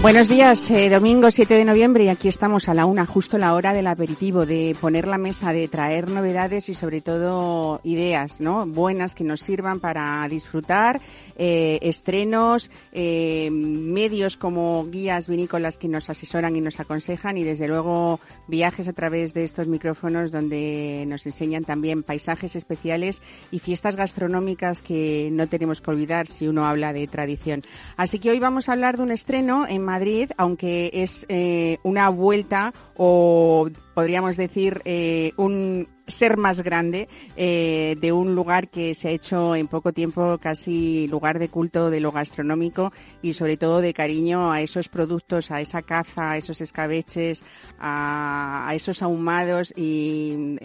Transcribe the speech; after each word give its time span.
Buenos 0.00 0.28
días, 0.28 0.70
eh, 0.70 0.88
domingo 0.90 1.28
7 1.28 1.54
de 1.54 1.64
noviembre 1.64 2.04
y 2.04 2.08
aquí 2.08 2.28
estamos 2.28 2.68
a 2.68 2.74
la 2.74 2.86
una, 2.86 3.04
justo 3.04 3.36
la 3.36 3.52
hora 3.54 3.72
del 3.72 3.88
aperitivo, 3.88 4.46
de 4.46 4.76
poner 4.80 5.08
la 5.08 5.18
mesa, 5.18 5.52
de 5.52 5.66
traer 5.66 6.08
novedades 6.08 6.68
y 6.68 6.74
sobre 6.74 7.00
todo 7.00 7.80
ideas, 7.82 8.40
¿no? 8.40 8.64
Buenas 8.64 9.16
que 9.16 9.24
nos 9.24 9.40
sirvan 9.40 9.80
para 9.80 10.24
disfrutar, 10.28 11.00
eh, 11.36 11.80
estrenos, 11.82 12.70
eh, 12.92 13.50
medios 13.50 14.36
como 14.36 14.86
guías 14.86 15.28
vinícolas 15.28 15.78
que 15.78 15.88
nos 15.88 16.08
asesoran 16.08 16.54
y 16.54 16.60
nos 16.60 16.78
aconsejan 16.78 17.36
y 17.36 17.42
desde 17.42 17.66
luego 17.66 18.20
viajes 18.46 18.86
a 18.86 18.92
través 18.92 19.34
de 19.34 19.42
estos 19.42 19.66
micrófonos 19.66 20.30
donde 20.30 21.06
nos 21.08 21.26
enseñan 21.26 21.64
también 21.64 22.04
paisajes 22.04 22.54
especiales 22.54 23.20
y 23.50 23.58
fiestas 23.58 23.96
gastronómicas 23.96 24.80
que 24.80 25.28
no 25.32 25.48
tenemos 25.48 25.80
que 25.80 25.90
olvidar 25.90 26.28
si 26.28 26.46
uno 26.46 26.68
habla 26.68 26.92
de 26.92 27.08
tradición. 27.08 27.64
Así 27.96 28.20
que 28.20 28.30
hoy 28.30 28.38
vamos 28.38 28.68
a 28.68 28.74
hablar 28.74 28.96
de 28.96 29.02
un 29.02 29.10
estreno 29.10 29.66
en 29.66 29.87
Madrid, 29.88 30.30
aunque 30.36 30.90
es 30.92 31.24
eh, 31.30 31.78
una 31.82 32.10
vuelta 32.10 32.74
o 32.94 33.70
podríamos 33.94 34.36
decir 34.36 34.82
eh, 34.84 35.32
un 35.38 35.88
ser 36.08 36.36
más 36.36 36.62
grande 36.62 37.08
eh, 37.36 37.96
de 38.00 38.12
un 38.12 38.34
lugar 38.34 38.68
que 38.68 38.94
se 38.94 39.08
ha 39.08 39.10
hecho 39.12 39.54
en 39.54 39.68
poco 39.68 39.92
tiempo 39.92 40.38
casi 40.38 41.06
lugar 41.08 41.38
de 41.38 41.48
culto 41.48 41.90
de 41.90 42.00
lo 42.00 42.10
gastronómico 42.10 42.92
y 43.22 43.34
sobre 43.34 43.56
todo 43.56 43.80
de 43.80 43.94
cariño 43.94 44.50
a 44.50 44.60
esos 44.60 44.88
productos, 44.88 45.50
a 45.50 45.60
esa 45.60 45.82
caza, 45.82 46.32
a 46.32 46.36
esos 46.36 46.60
escabeches, 46.60 47.42
a, 47.78 48.70
esos 48.74 49.02
ahumados 49.02 49.72
y 49.76 50.56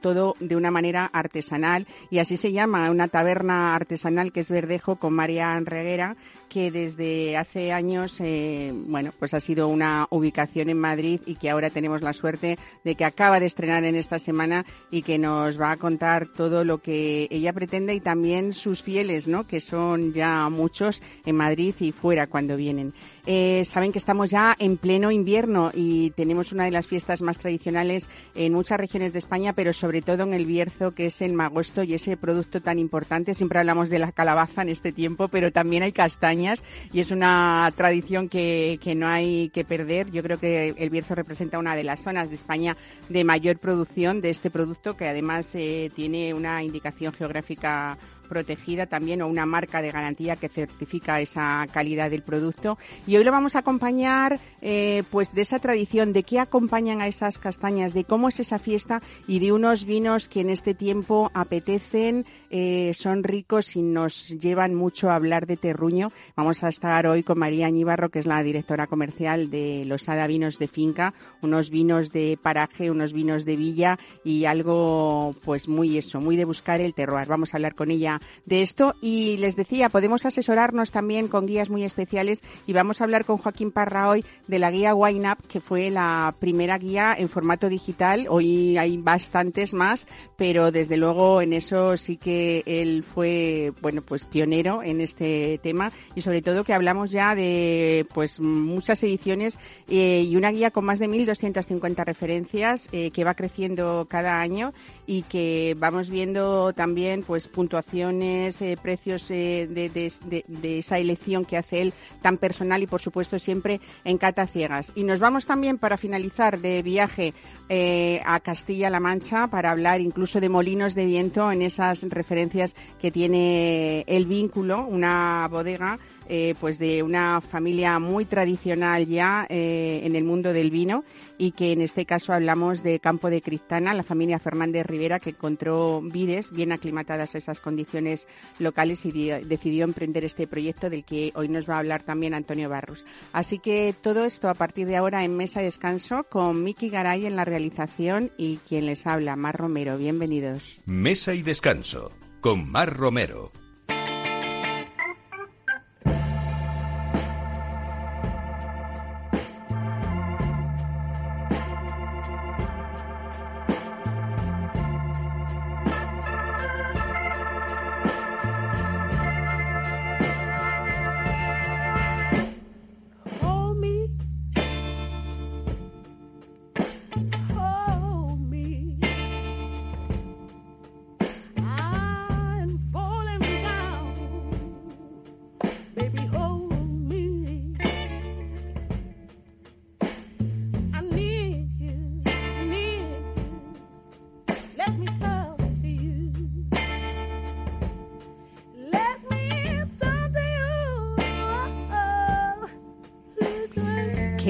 todo 0.00 0.34
de 0.40 0.56
una 0.56 0.70
manera 0.70 1.06
artesanal. 1.06 1.86
Y 2.10 2.18
así 2.18 2.36
se 2.36 2.52
llama 2.52 2.90
una 2.90 3.08
taberna 3.08 3.74
artesanal 3.74 4.32
que 4.32 4.40
es 4.40 4.50
Verdejo 4.50 4.96
con 4.96 5.12
María 5.12 5.58
Reguera 5.60 6.16
que 6.52 6.70
desde 6.70 7.38
hace 7.38 7.72
años, 7.72 8.16
eh, 8.20 8.72
bueno, 8.86 9.10
pues 9.18 9.32
ha 9.32 9.40
sido 9.40 9.68
una 9.68 10.06
ubicación 10.10 10.68
en 10.68 10.78
Madrid 10.78 11.18
y 11.24 11.36
que 11.36 11.48
ahora 11.48 11.70
tenemos 11.70 12.02
la 12.02 12.12
suerte 12.12 12.58
de 12.84 12.94
que 12.94 13.06
acaba 13.06 13.40
de 13.40 13.46
estrenar 13.46 13.84
en 13.84 13.96
esta 13.96 14.18
semana 14.18 14.66
y 14.92 15.02
que 15.02 15.18
nos 15.18 15.60
va 15.60 15.72
a 15.72 15.76
contar 15.78 16.28
todo 16.28 16.64
lo 16.64 16.78
que 16.78 17.26
ella 17.30 17.54
pretende 17.54 17.94
y 17.94 18.00
también 18.00 18.52
sus 18.52 18.82
fieles, 18.82 19.26
¿no? 19.26 19.46
Que 19.46 19.60
son 19.60 20.12
ya 20.12 20.48
muchos 20.50 21.02
en 21.24 21.34
Madrid 21.34 21.74
y 21.80 21.92
fuera 21.92 22.26
cuando 22.26 22.56
vienen. 22.56 22.92
Eh, 23.24 23.62
saben 23.64 23.92
que 23.92 23.98
estamos 23.98 24.30
ya 24.30 24.54
en 24.58 24.76
pleno 24.76 25.10
invierno 25.10 25.70
y 25.72 26.10
tenemos 26.10 26.52
una 26.52 26.64
de 26.64 26.72
las 26.72 26.88
fiestas 26.88 27.22
más 27.22 27.38
tradicionales 27.38 28.10
en 28.34 28.52
muchas 28.52 28.78
regiones 28.78 29.12
de 29.12 29.20
España, 29.20 29.52
pero 29.52 29.72
sobre 29.72 30.02
todo 30.02 30.24
en 30.24 30.34
el 30.34 30.44
Bierzo, 30.44 30.90
que 30.90 31.06
es 31.06 31.22
el 31.22 31.32
magosto 31.32 31.84
y 31.84 31.94
ese 31.94 32.16
producto 32.18 32.60
tan 32.60 32.78
importante. 32.78 33.34
Siempre 33.34 33.60
hablamos 33.60 33.90
de 33.90 34.00
la 34.00 34.12
calabaza 34.12 34.62
en 34.62 34.68
este 34.68 34.92
tiempo, 34.92 35.28
pero 35.28 35.52
también 35.52 35.84
hay 35.84 35.92
castañas 35.92 36.64
y 36.92 37.00
es 37.00 37.12
una 37.12 37.72
tradición 37.76 38.28
que, 38.28 38.78
que 38.82 38.94
no 38.94 39.06
hay 39.06 39.48
que 39.50 39.64
perder. 39.64 40.10
Yo 40.10 40.22
creo 40.22 40.38
que 40.38 40.74
el 40.76 40.90
Bierzo 40.90 41.14
representa 41.14 41.58
una 41.58 41.76
de 41.76 41.84
las 41.84 42.02
zonas 42.02 42.28
de 42.28 42.34
España 42.34 42.76
de 43.08 43.24
mayor 43.24 43.58
producción 43.58 44.20
de 44.20 44.30
este 44.30 44.50
producto, 44.50 44.81
que 44.82 45.08
además 45.08 45.54
eh, 45.54 45.90
tiene 45.94 46.34
una 46.34 46.62
indicación 46.62 47.12
geográfica 47.12 47.96
protegida 48.28 48.86
también 48.86 49.20
o 49.20 49.28
una 49.28 49.44
marca 49.44 49.82
de 49.82 49.90
garantía 49.90 50.36
que 50.36 50.48
certifica 50.48 51.20
esa 51.20 51.66
calidad 51.70 52.10
del 52.10 52.22
producto. 52.22 52.78
Y 53.06 53.16
hoy 53.16 53.24
lo 53.24 53.30
vamos 53.30 53.56
a 53.56 53.58
acompañar 53.58 54.40
eh, 54.62 55.02
pues 55.10 55.34
de 55.34 55.42
esa 55.42 55.58
tradición, 55.58 56.14
de 56.14 56.22
qué 56.22 56.40
acompañan 56.40 57.02
a 57.02 57.08
esas 57.08 57.36
castañas, 57.36 57.92
de 57.92 58.04
cómo 58.04 58.30
es 58.30 58.40
esa 58.40 58.58
fiesta 58.58 59.02
y 59.28 59.38
de 59.38 59.52
unos 59.52 59.84
vinos 59.84 60.28
que 60.28 60.40
en 60.40 60.48
este 60.48 60.72
tiempo 60.72 61.30
apetecen, 61.34 62.24
eh, 62.52 62.92
son 62.94 63.24
ricos 63.24 63.76
y 63.76 63.82
nos 63.82 64.28
llevan 64.28 64.74
mucho 64.74 65.10
a 65.10 65.14
hablar 65.14 65.46
de 65.46 65.56
terruño. 65.56 66.12
Vamos 66.36 66.62
a 66.62 66.68
estar 66.68 67.06
hoy 67.06 67.22
con 67.22 67.38
María 67.38 67.66
Añíbarro, 67.66 68.10
que 68.10 68.18
es 68.18 68.26
la 68.26 68.42
directora 68.42 68.86
comercial 68.86 69.50
de 69.50 69.84
los 69.86 70.06
Ada 70.10 70.26
Vinos 70.26 70.58
de 70.58 70.68
Finca, 70.68 71.14
unos 71.40 71.70
vinos 71.70 72.12
de 72.12 72.38
paraje, 72.40 72.90
unos 72.90 73.14
vinos 73.14 73.46
de 73.46 73.56
villa 73.56 73.98
y 74.22 74.44
algo 74.44 75.34
pues 75.44 75.66
muy 75.66 75.96
eso, 75.96 76.20
muy 76.20 76.36
de 76.36 76.44
buscar 76.44 76.82
el 76.82 76.92
terroir. 76.92 77.26
Vamos 77.26 77.54
a 77.54 77.56
hablar 77.56 77.74
con 77.74 77.90
ella 77.90 78.20
de 78.44 78.60
esto. 78.60 78.96
Y 79.00 79.38
les 79.38 79.56
decía, 79.56 79.88
podemos 79.88 80.26
asesorarnos 80.26 80.90
también 80.90 81.28
con 81.28 81.46
guías 81.46 81.70
muy 81.70 81.84
especiales 81.84 82.42
y 82.66 82.74
vamos 82.74 83.00
a 83.00 83.04
hablar 83.04 83.24
con 83.24 83.38
Joaquín 83.38 83.72
Parra 83.72 84.10
hoy 84.10 84.26
de 84.46 84.58
la 84.58 84.70
guía 84.70 84.94
Wine 84.94 85.32
Up, 85.32 85.38
que 85.48 85.60
fue 85.60 85.90
la 85.90 86.34
primera 86.38 86.76
guía 86.76 87.16
en 87.18 87.30
formato 87.30 87.70
digital. 87.70 88.26
Hoy 88.28 88.76
hay 88.76 88.98
bastantes 88.98 89.72
más, 89.72 90.06
pero 90.36 90.70
desde 90.70 90.98
luego 90.98 91.40
en 91.40 91.54
eso 91.54 91.96
sí 91.96 92.18
que 92.18 92.41
él 92.66 93.04
fue, 93.04 93.72
bueno, 93.80 94.02
pues 94.02 94.24
pionero 94.24 94.82
en 94.82 95.00
este 95.00 95.58
tema 95.62 95.92
y 96.14 96.22
sobre 96.22 96.42
todo 96.42 96.64
que 96.64 96.74
hablamos 96.74 97.10
ya 97.10 97.34
de 97.34 98.06
pues 98.14 98.40
muchas 98.40 99.02
ediciones 99.02 99.58
eh, 99.88 100.24
y 100.26 100.36
una 100.36 100.50
guía 100.50 100.70
con 100.70 100.84
más 100.84 100.98
de 100.98 101.08
1.250 101.08 102.04
referencias 102.04 102.88
eh, 102.92 103.10
que 103.10 103.24
va 103.24 103.34
creciendo 103.34 104.06
cada 104.08 104.40
año 104.40 104.72
y 105.06 105.22
que 105.22 105.76
vamos 105.78 106.10
viendo 106.10 106.72
también 106.72 107.22
pues 107.22 107.48
puntuación 107.48 108.22
eh, 108.22 108.76
precios 108.82 109.30
eh, 109.30 109.68
de, 109.68 110.78
esa 110.78 110.98
elección 110.98 111.44
que 111.44 111.56
hace 111.56 111.82
él 111.82 111.92
tan 112.20 112.38
personal 112.38 112.82
y, 112.82 112.86
por 112.86 113.00
supuesto, 113.00 113.38
siempre 113.38 113.80
en 114.04 114.18
cata 114.18 114.46
ciegas. 114.46 114.92
Y 114.94 115.04
nos 115.04 115.20
vamos 115.20 115.46
también, 115.46 115.78
para 115.78 115.96
finalizar, 115.96 116.58
de 116.58 116.82
viaje 116.82 117.34
eh, 117.68 118.20
a 118.24 118.40
Castilla-La 118.40 119.00
Mancha 119.00 119.48
para 119.48 119.70
hablar 119.70 120.00
incluso 120.00 120.40
de 120.40 120.48
molinos 120.48 120.94
de 120.94 121.06
viento 121.06 121.50
en 121.50 121.62
esas 121.62 122.02
referencias 122.02 122.74
que 123.00 123.10
tiene 123.10 124.04
el 124.06 124.26
vínculo, 124.26 124.84
una 124.86 125.48
bodega 125.50 125.98
eh, 126.28 126.54
pues 126.60 126.78
de 126.78 127.02
una 127.02 127.40
familia 127.40 127.98
muy 127.98 128.24
tradicional 128.24 129.06
ya 129.06 129.46
eh, 129.48 130.00
en 130.04 130.16
el 130.16 130.24
mundo 130.24 130.52
del 130.52 130.70
vino 130.70 131.04
y 131.38 131.52
que 131.52 131.72
en 131.72 131.80
este 131.80 132.06
caso 132.06 132.32
hablamos 132.32 132.82
de 132.82 133.00
Campo 133.00 133.30
de 133.30 133.42
Cristana, 133.42 133.94
la 133.94 134.02
familia 134.02 134.38
Fernández 134.38 134.86
Rivera 134.86 135.18
que 135.18 135.30
encontró 135.30 136.00
vides 136.00 136.52
bien 136.52 136.72
aclimatadas 136.72 137.34
a 137.34 137.38
esas 137.38 137.60
condiciones 137.60 138.28
locales 138.58 139.04
y 139.04 139.10
decidió 139.10 139.84
emprender 139.84 140.24
este 140.24 140.46
proyecto 140.46 140.90
del 140.90 141.04
que 141.04 141.32
hoy 141.34 141.48
nos 141.48 141.68
va 141.68 141.76
a 141.76 141.78
hablar 141.80 142.02
también 142.02 142.34
Antonio 142.34 142.68
Barros. 142.68 143.04
Así 143.32 143.58
que 143.58 143.94
todo 144.00 144.24
esto 144.24 144.48
a 144.48 144.54
partir 144.54 144.86
de 144.86 144.96
ahora 144.96 145.24
en 145.24 145.36
Mesa 145.36 145.60
de 145.60 145.66
Descanso 145.66 146.24
con 146.24 146.62
Miki 146.62 146.90
Garay 146.90 147.26
en 147.26 147.36
la 147.36 147.44
realización 147.44 148.30
y 148.36 148.58
quien 148.68 148.86
les 148.86 149.06
habla, 149.06 149.36
Mar 149.36 149.56
Romero. 149.56 149.96
Bienvenidos. 149.96 150.82
Mesa 150.86 151.34
y 151.34 151.42
Descanso 151.42 152.12
con 152.40 152.70
Mar 152.70 152.94
Romero. 152.94 153.61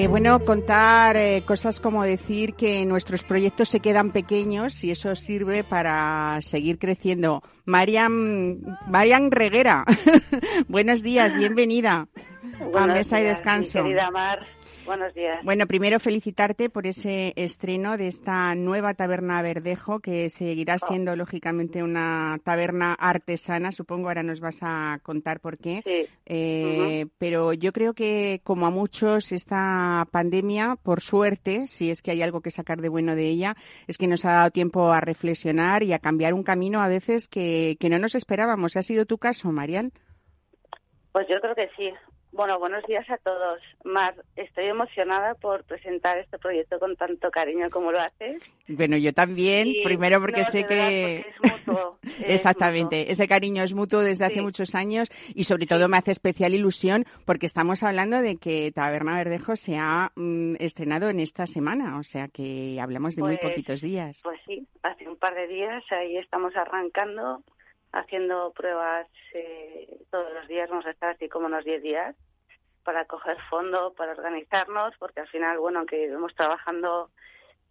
Qué 0.03 0.09
bueno 0.09 0.37
contar 0.41 1.15
eh, 1.15 1.43
cosas 1.45 1.79
como 1.79 2.03
decir 2.03 2.55
que 2.55 2.85
nuestros 2.85 3.23
proyectos 3.23 3.69
se 3.69 3.79
quedan 3.79 4.11
pequeños 4.11 4.83
y 4.83 4.91
eso 4.91 5.15
sirve 5.15 5.63
para 5.63 6.39
seguir 6.41 6.77
creciendo. 6.77 7.41
Marian, 7.63 8.59
Marian 8.89 9.31
Reguera, 9.31 9.85
buenos 10.67 11.03
días, 11.03 11.37
bienvenida 11.37 12.09
a 12.75 12.85
Mesa 12.85 13.21
y 13.21 13.23
Descanso. 13.23 13.81
Querida 13.81 14.11
Mar. 14.11 14.45
Buenos 14.85 15.13
días. 15.13 15.43
Bueno, 15.43 15.65
primero 15.67 15.99
felicitarte 15.99 16.69
por 16.69 16.87
ese 16.87 17.33
estreno 17.35 17.97
de 17.97 18.07
esta 18.07 18.53
nueva 18.55 18.93
taberna 18.93 19.41
Verdejo, 19.41 19.99
que 19.99 20.29
seguirá 20.29 20.75
oh. 20.81 20.85
siendo 20.87 21.15
lógicamente 21.15 21.83
una 21.83 22.39
taberna 22.43 22.93
artesana. 22.93 23.71
Supongo 23.71 24.07
ahora 24.07 24.23
nos 24.23 24.39
vas 24.39 24.59
a 24.61 24.99
contar 25.03 25.39
por 25.39 25.57
qué. 25.57 25.81
Sí. 25.83 26.07
Eh, 26.25 27.05
pero 27.17 27.53
yo 27.53 27.71
creo 27.71 27.93
que, 27.93 28.41
como 28.43 28.65
a 28.65 28.69
muchos, 28.71 29.31
esta 29.31 30.07
pandemia, 30.11 30.77
por 30.81 31.01
suerte, 31.01 31.67
si 31.67 31.91
es 31.91 32.01
que 32.01 32.11
hay 32.11 32.21
algo 32.21 32.41
que 32.41 32.51
sacar 32.51 32.81
de 32.81 32.89
bueno 32.89 33.15
de 33.15 33.27
ella, 33.27 33.55
es 33.87 33.97
que 33.97 34.07
nos 34.07 34.25
ha 34.25 34.33
dado 34.33 34.51
tiempo 34.51 34.91
a 34.91 35.01
reflexionar 35.01 35.83
y 35.83 35.93
a 35.93 35.99
cambiar 35.99 36.33
un 36.33 36.43
camino 36.43 36.81
a 36.81 36.87
veces 36.87 37.27
que, 37.27 37.77
que 37.79 37.89
no 37.89 37.99
nos 37.99 38.15
esperábamos. 38.15 38.75
¿Ha 38.75 38.83
sido 38.83 39.05
tu 39.05 39.17
caso, 39.17 39.51
Marian? 39.51 39.91
Pues 41.11 41.27
yo 41.29 41.39
creo 41.39 41.55
que 41.55 41.69
sí. 41.77 41.91
Bueno, 42.33 42.57
buenos 42.57 42.83
días 42.87 43.07
a 43.11 43.17
todos. 43.17 43.61
Mar, 43.83 44.15
estoy 44.35 44.65
emocionada 44.65 45.35
por 45.35 45.63
presentar 45.65 46.17
este 46.17 46.39
proyecto 46.39 46.79
con 46.79 46.95
tanto 46.95 47.29
cariño 47.29 47.69
como 47.69 47.91
lo 47.91 47.99
haces. 47.99 48.41
Bueno, 48.67 48.97
yo 48.97 49.13
también, 49.13 49.71
primero 49.83 50.19
porque 50.19 50.43
sé 50.43 50.65
que... 50.65 51.19
es 51.19 51.67
mutuo, 51.67 51.99
Exactamente, 52.25 53.11
ese 53.11 53.27
cariño 53.27 53.61
es 53.61 53.75
mutuo 53.75 53.99
desde 53.99 54.25
hace 54.25 54.41
muchos 54.41 54.73
años 54.73 55.09
y 55.35 55.43
sobre 55.43 55.67
todo 55.67 55.87
me 55.87 55.97
hace 55.97 56.09
especial 56.09 56.55
ilusión 56.55 57.05
porque 57.23 57.45
estamos 57.45 57.83
hablando 57.83 58.19
de 58.19 58.37
que 58.37 58.71
Taberna 58.71 59.15
Verdejo 59.15 59.55
se 59.55 59.77
ha 59.77 60.11
mm, 60.15 60.55
estrenado 60.59 61.09
en 61.09 61.19
esta 61.19 61.45
semana, 61.45 61.99
o 61.99 62.03
sea 62.03 62.29
que 62.29 62.79
hablamos 62.81 63.15
de 63.15 63.21
muy 63.21 63.37
pues, 63.37 63.51
poquitos 63.51 63.81
días. 63.81 64.21
Pues 64.23 64.39
sí, 64.47 64.67
hace 64.81 65.07
un 65.07 65.17
par 65.17 65.35
de 65.35 65.47
días 65.47 65.83
ahí 65.91 66.17
estamos 66.17 66.55
arrancando 66.55 67.43
haciendo 67.93 68.51
pruebas 68.51 69.07
eh, 69.33 69.87
todos 70.11 70.33
los 70.33 70.47
días, 70.47 70.69
vamos 70.69 70.85
a 70.85 70.91
estar 70.91 71.11
así 71.11 71.29
como 71.29 71.45
unos 71.45 71.63
10 71.63 71.81
días 71.81 72.15
para 72.83 73.05
coger 73.05 73.37
fondo, 73.49 73.93
para 73.93 74.11
organizarnos, 74.11 74.93
porque 74.97 75.21
al 75.21 75.27
final, 75.27 75.59
bueno, 75.59 75.79
aunque 75.79 76.05
estamos 76.05 76.35
trabajando 76.35 77.09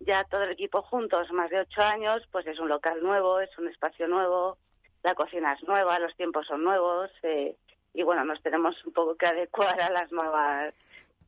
ya 0.00 0.24
todo 0.24 0.44
el 0.44 0.52
equipo 0.52 0.80
juntos 0.82 1.30
más 1.32 1.50
de 1.50 1.60
ocho 1.60 1.82
años, 1.82 2.26
pues 2.30 2.46
es 2.46 2.58
un 2.58 2.68
local 2.68 3.02
nuevo, 3.02 3.40
es 3.40 3.56
un 3.58 3.68
espacio 3.68 4.08
nuevo, 4.08 4.56
la 5.02 5.14
cocina 5.14 5.52
es 5.52 5.62
nueva, 5.64 5.98
los 5.98 6.14
tiempos 6.16 6.46
son 6.46 6.64
nuevos 6.64 7.10
eh, 7.22 7.56
y 7.92 8.02
bueno, 8.02 8.24
nos 8.24 8.40
tenemos 8.42 8.82
un 8.86 8.92
poco 8.92 9.16
que 9.16 9.26
adecuar 9.26 9.80
a 9.80 9.90
las 9.90 10.10
nuevas 10.12 10.72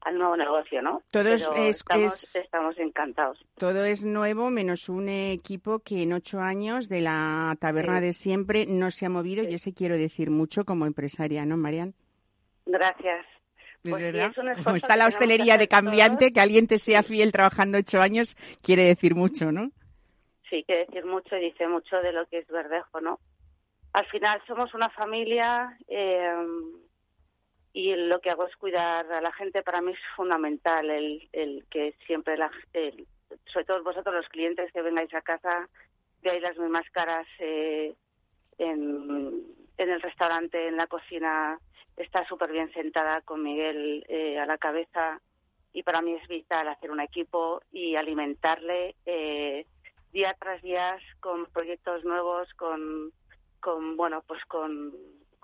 al 0.04 0.18
nuevo 0.18 0.36
negocio, 0.36 0.82
¿no? 0.82 1.02
Todo 1.10 1.30
es, 1.30 1.48
estamos, 2.34 2.78
encantados. 2.78 3.44
Todo 3.56 3.84
es 3.84 4.04
nuevo, 4.04 4.50
menos 4.50 4.88
un 4.88 5.08
equipo 5.08 5.78
que 5.80 6.02
en 6.02 6.12
ocho 6.12 6.40
años 6.40 6.88
de 6.88 7.00
la 7.00 7.56
taberna 7.58 8.00
de 8.00 8.12
siempre 8.12 8.66
no 8.66 8.90
se 8.90 9.06
ha 9.06 9.08
movido, 9.08 9.42
y 9.42 9.54
eso 9.54 9.70
quiero 9.74 9.96
decir 9.96 10.30
mucho 10.30 10.64
como 10.64 10.86
empresaria, 10.86 11.46
¿no, 11.46 11.56
Marian? 11.56 11.94
Gracias. 12.66 13.26
Pues 13.82 14.14
como 14.64 14.76
está 14.76 14.96
la 14.96 15.06
hostelería 15.06 15.58
de 15.58 15.68
cambiante, 15.68 16.32
que 16.32 16.40
alguien 16.40 16.66
te 16.66 16.78
sea 16.78 17.02
fiel 17.02 17.32
trabajando 17.32 17.78
ocho 17.78 18.00
años, 18.00 18.34
quiere 18.62 18.84
decir 18.84 19.14
mucho, 19.14 19.52
¿no? 19.52 19.70
Sí, 20.48 20.64
quiere 20.66 20.86
decir 20.86 21.04
mucho 21.04 21.36
y 21.36 21.46
dice 21.46 21.66
mucho 21.66 21.96
de 21.96 22.12
lo 22.12 22.26
que 22.26 22.38
es 22.38 22.48
Verdejo, 22.48 23.00
¿no? 23.00 23.18
Al 23.92 24.06
final 24.06 24.40
somos 24.46 24.72
una 24.74 24.88
familia 24.90 25.76
eh, 25.86 26.34
y 27.74 27.94
lo 27.96 28.20
que 28.20 28.30
hago 28.30 28.46
es 28.46 28.56
cuidar 28.56 29.12
a 29.12 29.20
la 29.20 29.32
gente. 29.32 29.64
Para 29.64 29.82
mí 29.82 29.92
es 29.92 29.98
fundamental 30.16 30.88
el, 30.88 31.28
el 31.32 31.66
que 31.68 31.96
siempre, 32.06 32.38
la, 32.38 32.50
sobre 33.46 33.66
todo 33.66 33.82
vosotros 33.82 34.14
los 34.14 34.28
clientes 34.28 34.72
que 34.72 34.80
vengáis 34.80 35.12
a 35.12 35.22
casa, 35.22 35.68
veáis 36.22 36.40
las 36.40 36.56
mismas 36.56 36.88
caras 36.90 37.26
eh, 37.40 37.92
en, 38.58 39.42
en 39.76 39.90
el 39.90 40.00
restaurante, 40.00 40.68
en 40.68 40.76
la 40.76 40.86
cocina. 40.86 41.58
Está 41.96 42.24
súper 42.26 42.52
bien 42.52 42.72
sentada 42.72 43.22
con 43.22 43.42
Miguel 43.42 44.04
eh, 44.08 44.38
a 44.38 44.46
la 44.46 44.56
cabeza 44.56 45.20
y 45.72 45.82
para 45.82 46.00
mí 46.00 46.14
es 46.14 46.28
vital 46.28 46.68
hacer 46.68 46.92
un 46.92 47.00
equipo 47.00 47.60
y 47.72 47.96
alimentarle 47.96 48.94
eh, 49.04 49.66
día 50.12 50.36
tras 50.38 50.62
día 50.62 50.96
con 51.18 51.46
proyectos 51.46 52.04
nuevos, 52.04 52.54
con, 52.54 53.10
con 53.58 53.96
bueno, 53.96 54.22
pues 54.28 54.44
con 54.44 54.92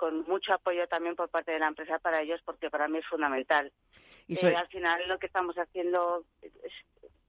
con 0.00 0.22
mucho 0.26 0.54
apoyo 0.54 0.88
también 0.88 1.14
por 1.14 1.28
parte 1.28 1.52
de 1.52 1.58
la 1.58 1.68
empresa 1.68 1.98
para 1.98 2.22
ellos, 2.22 2.40
porque 2.42 2.70
para 2.70 2.88
mí 2.88 2.96
es 2.96 3.06
fundamental. 3.06 3.70
Y 4.26 4.34
eh, 4.46 4.56
al 4.56 4.66
final 4.68 5.06
lo 5.06 5.18
que 5.18 5.26
estamos 5.26 5.56
haciendo 5.58 6.24
es 6.40 6.72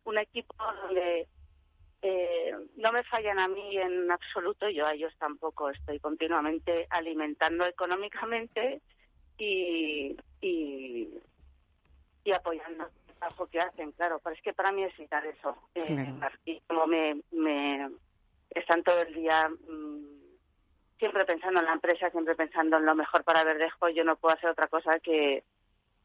un 0.05 0.17
equipo 0.17 0.55
donde 0.83 1.27
eh, 2.01 2.55
no 2.77 2.93
me 2.93 3.03
fallan 3.03 3.39
a 3.39 3.49
mí 3.49 3.77
en 3.77 4.09
absoluto, 4.09 4.69
yo 4.69 4.87
a 4.87 4.93
ellos 4.93 5.13
tampoco. 5.19 5.69
Estoy 5.69 5.99
continuamente 5.99 6.87
alimentando 6.89 7.65
económicamente 7.65 8.81
y, 9.37 10.15
y, 10.39 11.09
y 12.23 12.31
apoyando 12.31 12.85
el 12.85 13.15
trabajo 13.15 13.47
que 13.47 13.59
hacen, 13.59 13.91
claro. 13.91 14.21
Pero 14.23 14.33
es 14.33 14.41
que 14.41 14.53
para 14.53 14.71
mí 14.71 14.85
es 14.85 14.97
vital 14.97 15.25
eso. 15.25 15.57
Eh, 15.75 16.13
y 16.45 16.61
como 16.61 16.87
me, 16.87 17.21
me 17.31 17.91
están 18.49 18.81
todo 18.81 19.01
el 19.01 19.13
día... 19.13 19.49
Mm, 19.49 20.20
siempre 21.01 21.25
pensando 21.25 21.59
en 21.59 21.65
la 21.65 21.73
empresa, 21.73 22.11
siempre 22.11 22.35
pensando 22.35 22.77
en 22.77 22.85
lo 22.85 22.93
mejor 22.93 23.23
para 23.23 23.43
Verdejo, 23.43 23.89
yo 23.89 24.03
no 24.03 24.17
puedo 24.17 24.35
hacer 24.35 24.51
otra 24.51 24.67
cosa 24.67 24.99
que, 24.99 25.43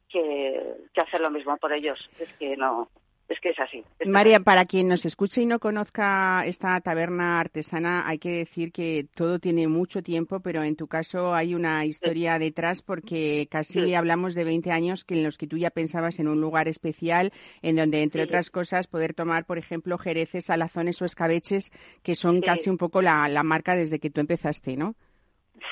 que, 0.08 0.78
hacer 0.96 1.20
lo 1.20 1.30
mismo 1.30 1.54
por 1.58 1.74
ellos. 1.74 2.08
Es 2.18 2.32
que 2.38 2.56
no, 2.56 2.88
es 3.28 3.40
que 3.40 3.50
es 3.50 3.58
así. 3.58 3.84
María, 4.06 4.40
para 4.40 4.66
quien 4.66 4.88
nos 4.88 5.04
escuche 5.04 5.42
y 5.42 5.46
no 5.46 5.58
conozca 5.58 6.44
esta 6.46 6.80
taberna 6.80 7.40
artesana, 7.40 8.06
hay 8.06 8.18
que 8.18 8.30
decir 8.30 8.72
que 8.72 9.06
todo 9.14 9.38
tiene 9.38 9.66
mucho 9.66 10.02
tiempo, 10.02 10.40
pero 10.40 10.62
en 10.62 10.76
tu 10.76 10.86
caso 10.86 11.34
hay 11.34 11.54
una 11.54 11.84
historia 11.84 12.38
detrás 12.38 12.82
porque 12.82 13.48
casi 13.50 13.94
hablamos 13.94 14.34
de 14.34 14.44
20 14.44 14.70
años 14.70 15.04
que 15.04 15.14
en 15.14 15.24
los 15.24 15.38
que 15.38 15.46
tú 15.46 15.58
ya 15.58 15.70
pensabas 15.70 16.20
en 16.20 16.28
un 16.28 16.40
lugar 16.40 16.68
especial, 16.68 17.32
en 17.62 17.76
donde, 17.76 18.02
entre 18.02 18.22
otras 18.22 18.50
cosas, 18.50 18.86
poder 18.86 19.12
tomar, 19.12 19.44
por 19.44 19.58
ejemplo, 19.58 19.98
jereces, 19.98 20.50
alazones 20.50 21.02
o 21.02 21.04
escabeches, 21.04 21.72
que 22.04 22.14
son 22.14 22.40
casi 22.40 22.70
un 22.70 22.78
poco 22.78 23.02
la, 23.02 23.28
la 23.28 23.42
marca 23.42 23.74
desde 23.74 23.98
que 23.98 24.10
tú 24.10 24.20
empezaste, 24.20 24.76
¿no? 24.76 24.94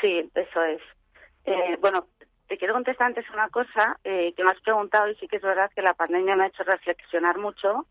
Sí, 0.00 0.28
eso 0.34 0.64
es. 0.64 0.80
Eh, 1.46 1.76
bueno, 1.80 2.06
te 2.48 2.58
quiero 2.58 2.74
contestar 2.74 3.08
antes 3.08 3.28
una 3.30 3.48
cosa 3.48 3.98
eh, 4.04 4.32
que 4.36 4.44
me 4.44 4.50
has 4.50 4.60
preguntado 4.60 5.08
y 5.08 5.14
sí 5.16 5.28
que 5.28 5.36
es 5.36 5.42
verdad 5.42 5.70
que 5.74 5.82
la 5.82 5.94
pandemia 5.94 6.36
me 6.36 6.44
ha 6.44 6.48
hecho 6.48 6.62
reflexionar 6.62 7.38
mucho 7.38 7.86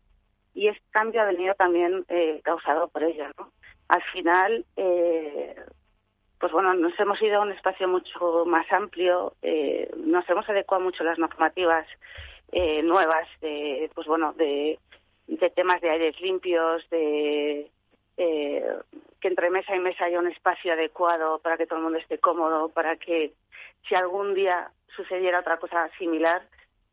y 0.54 0.68
este 0.68 0.84
cambio 0.90 1.22
ha 1.22 1.26
venido 1.26 1.54
también 1.54 2.04
eh, 2.08 2.40
causado 2.44 2.88
por 2.88 3.02
ella. 3.02 3.30
¿no? 3.38 3.50
Al 3.88 4.02
final, 4.12 4.64
eh, 4.76 5.56
pues 6.38 6.52
bueno, 6.52 6.74
nos 6.74 6.98
hemos 7.00 7.20
ido 7.20 7.38
a 7.38 7.42
un 7.42 7.52
espacio 7.52 7.88
mucho 7.88 8.44
más 8.46 8.70
amplio, 8.70 9.34
eh, 9.42 9.90
nos 9.96 10.28
hemos 10.28 10.48
adecuado 10.48 10.84
mucho 10.84 11.02
a 11.02 11.06
las 11.06 11.18
normativas 11.18 11.86
eh, 12.52 12.82
nuevas 12.82 13.26
de, 13.40 13.90
pues 13.94 14.06
bueno, 14.06 14.32
de, 14.34 14.78
de 15.26 15.50
temas 15.50 15.80
de 15.80 15.90
aires 15.90 16.20
limpios, 16.20 16.88
de 16.90 17.70
eh, 18.16 18.64
que 19.20 19.28
entre 19.28 19.50
mesa 19.50 19.74
y 19.74 19.80
mesa 19.80 20.04
haya 20.04 20.18
un 20.18 20.28
espacio 20.28 20.72
adecuado 20.72 21.38
para 21.38 21.56
que 21.56 21.66
todo 21.66 21.78
el 21.78 21.84
mundo 21.84 21.98
esté 21.98 22.18
cómodo, 22.18 22.68
para 22.68 22.96
que 22.96 23.32
si 23.88 23.94
algún 23.94 24.34
día 24.34 24.70
sucediera 24.94 25.40
otra 25.40 25.58
cosa 25.58 25.88
similar, 25.98 26.42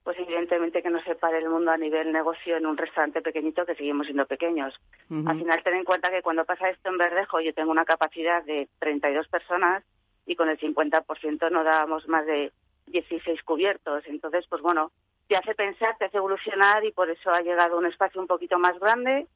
pues 0.04 0.18
evidentemente 0.18 0.82
que 0.82 0.90
no 0.90 1.02
se 1.04 1.16
pare 1.16 1.38
el 1.38 1.50
mundo 1.50 1.72
a 1.72 1.78
nivel 1.78 2.12
negocio 2.12 2.58
en 2.58 2.66
un 2.66 2.78
restaurante 2.78 3.22
pequeñito 3.22 3.66
que 3.66 3.76
seguimos 3.76 4.08
siendo 4.08 4.26
pequeños. 4.26 4.74
Al 5.28 5.38
final 5.38 5.62
ten 5.64 5.76
en 5.76 5.84
cuenta 5.84 6.10
que 6.10 6.24
cuando 6.24 6.46
pasa 6.46 6.70
esto 6.70 6.90
en 6.90 6.98
Verdejo 6.98 7.40
yo 7.40 7.54
tengo 7.54 7.72
una 7.72 7.86
capacidad 7.86 8.44
de 8.44 8.68
32 8.80 9.28
personas 9.28 9.84
y 10.26 10.36
con 10.36 10.50
el 10.50 10.58
50% 10.60 11.52
no 11.52 11.64
dábamos 11.64 12.08
más 12.08 12.26
de 12.26 12.52
16 12.88 13.44
cubiertos. 13.44 14.04
Entonces, 14.08 14.46
pues 14.50 14.62
bueno, 14.62 14.92
te 15.28 15.36
hace 15.36 15.54
pensar, 15.54 15.96
te 15.98 16.06
hace 16.06 16.18
evolucionar 16.18 16.84
y 16.84 16.92
por 16.92 17.10
eso 17.10 17.32
ha 17.32 17.42
llegado 17.42 17.78
un 17.78 17.86
espacio 17.86 18.20
un 18.20 18.28
poquito 18.28 18.58
más 18.58 18.80
grande 18.80 19.28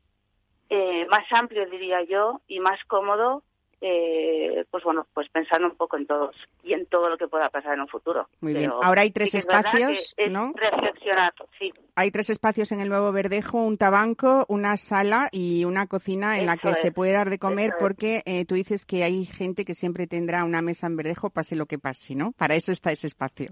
eh, 0.69 1.05
más 1.07 1.25
amplio, 1.31 1.65
diría 1.69 2.03
yo, 2.03 2.41
y 2.48 2.60
más 2.60 2.84
cómodo, 2.86 3.43
eh, 3.81 4.65
pues 4.72 4.84
bueno, 4.84 5.05
pues 5.13 5.29
pensando 5.29 5.67
un 5.67 5.75
poco 5.75 5.98
en 5.98 6.07
todos 6.07 6.36
y 6.63 6.74
en 6.74 6.86
todo 6.88 7.10
lo 7.10 7.17
que 7.17 7.27
pueda 7.27 7.50
pasar 7.50 7.74
en 7.75 7.81
un 7.81 7.88
futuro. 7.88 8.27
Muy 8.41 8.53
bien. 8.53 8.72
Ahora 8.81 9.01
hay 9.01 9.12
tres 9.12 9.36
espacios, 9.36 10.15
¿no? 10.29 10.53
Reflexionar, 10.55 11.34
sí. 11.60 11.72
Hay 11.95 12.10
tres 12.10 12.29
espacios 12.29 12.72
en 12.72 12.79
el 12.79 12.89
Nuevo 12.89 13.12
Verdejo, 13.12 13.60
un 13.60 13.77
tabanco, 13.77 14.45
una 14.50 14.77
sala 14.77 15.29
y 15.31 15.65
una 15.65 15.88
cocina 15.88 16.39
en 16.39 16.48
la 16.48 16.57
que 16.57 16.74
se 16.75 16.91
puede 16.91 17.12
dar 17.12 17.29
de 17.29 17.38
comer 17.38 17.74
porque 17.79 18.24
eh, 18.25 18.45
tú 18.45 18.55
dices 18.55 18.86
que 18.86 19.03
hay 19.03 19.25
gente 19.25 19.65
que 19.65 19.75
siempre 19.75 20.07
tendrá 20.07 20.45
una 20.45 20.62
mesa 20.62 20.88
en 20.88 20.95
Verdejo, 20.95 21.29
pase 21.29 21.55
lo 21.55 21.65
que 21.65 21.77
pase, 21.77 22.15
¿no? 22.15 22.31
Para 22.31 22.55
eso 22.55 22.72
está 22.72 22.91
ese 22.91 23.07
espacio. 23.07 23.51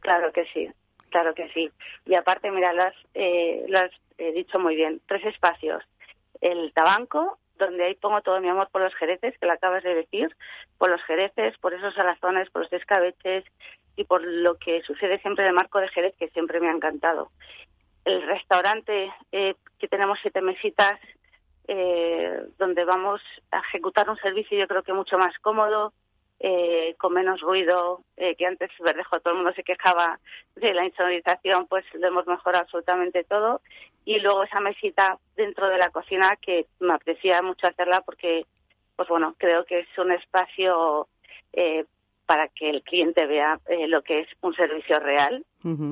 Claro 0.00 0.32
que 0.32 0.44
sí, 0.52 0.68
claro 1.08 1.34
que 1.34 1.48
sí. 1.54 1.70
Y 2.04 2.14
aparte, 2.14 2.50
mira, 2.50 2.72
lo 2.72 2.82
has, 2.82 2.94
eh, 3.14 3.64
lo 3.68 3.78
has 3.78 3.90
dicho 4.34 4.58
muy 4.58 4.76
bien, 4.76 5.00
tres 5.06 5.24
espacios 5.24 5.82
el 6.40 6.72
tabanco, 6.72 7.38
donde 7.58 7.84
ahí 7.84 7.94
pongo 7.94 8.20
todo 8.22 8.40
mi 8.40 8.48
amor 8.48 8.68
por 8.70 8.82
los 8.82 8.94
jereces, 8.94 9.36
que 9.38 9.46
lo 9.46 9.52
acabas 9.52 9.82
de 9.82 9.94
decir, 9.94 10.34
por 10.78 10.90
los 10.90 11.02
jereces, 11.04 11.56
por 11.58 11.74
esos 11.74 11.96
alazones, 11.98 12.50
por 12.50 12.62
los 12.62 12.72
escabeches 12.72 13.44
y 13.96 14.04
por 14.04 14.22
lo 14.22 14.56
que 14.56 14.82
sucede 14.82 15.18
siempre 15.20 15.44
en 15.44 15.50
el 15.50 15.56
marco 15.56 15.80
de 15.80 15.88
Jerez, 15.88 16.14
que 16.18 16.28
siempre 16.28 16.60
me 16.60 16.68
ha 16.68 16.72
encantado. 16.72 17.30
El 18.04 18.22
restaurante, 18.22 19.10
eh, 19.32 19.54
que 19.78 19.88
tenemos 19.88 20.18
siete 20.20 20.42
mesitas, 20.42 21.00
eh, 21.66 22.42
donde 22.58 22.84
vamos 22.84 23.20
a 23.50 23.58
ejecutar 23.58 24.08
un 24.08 24.16
servicio 24.18 24.56
yo 24.56 24.68
creo 24.68 24.82
que 24.82 24.92
mucho 24.92 25.18
más 25.18 25.36
cómodo, 25.38 25.92
eh, 26.40 26.94
con 26.98 27.14
menos 27.14 27.40
ruido, 27.40 28.02
eh, 28.16 28.36
que 28.36 28.46
antes 28.46 28.70
Verdejo 28.78 29.20
todo 29.20 29.32
el 29.32 29.38
mundo 29.38 29.52
se 29.54 29.64
quejaba 29.64 30.18
de 30.54 30.74
la 30.74 30.84
insonorización, 30.84 31.66
pues 31.66 31.84
lo 31.94 32.08
hemos 32.08 32.26
absolutamente 32.54 33.24
todo. 33.24 33.60
Y 34.04 34.20
luego 34.20 34.44
esa 34.44 34.60
mesita 34.60 35.18
dentro 35.34 35.68
de 35.68 35.78
la 35.78 35.90
cocina 35.90 36.36
que 36.36 36.66
me 36.78 36.94
apetecía 36.94 37.42
mucho 37.42 37.66
hacerla 37.66 38.02
porque, 38.02 38.46
pues 38.96 39.08
bueno, 39.08 39.34
creo 39.38 39.64
que 39.64 39.80
es 39.80 39.98
un 39.98 40.12
espacio 40.12 41.08
eh, 41.52 41.84
para 42.26 42.48
que 42.48 42.68
el 42.68 42.82
cliente 42.82 43.26
vea 43.26 43.60
eh, 43.68 43.86
lo 43.86 44.02
que 44.02 44.20
es 44.20 44.28
un 44.40 44.54
servicio 44.54 44.98
real 44.98 45.44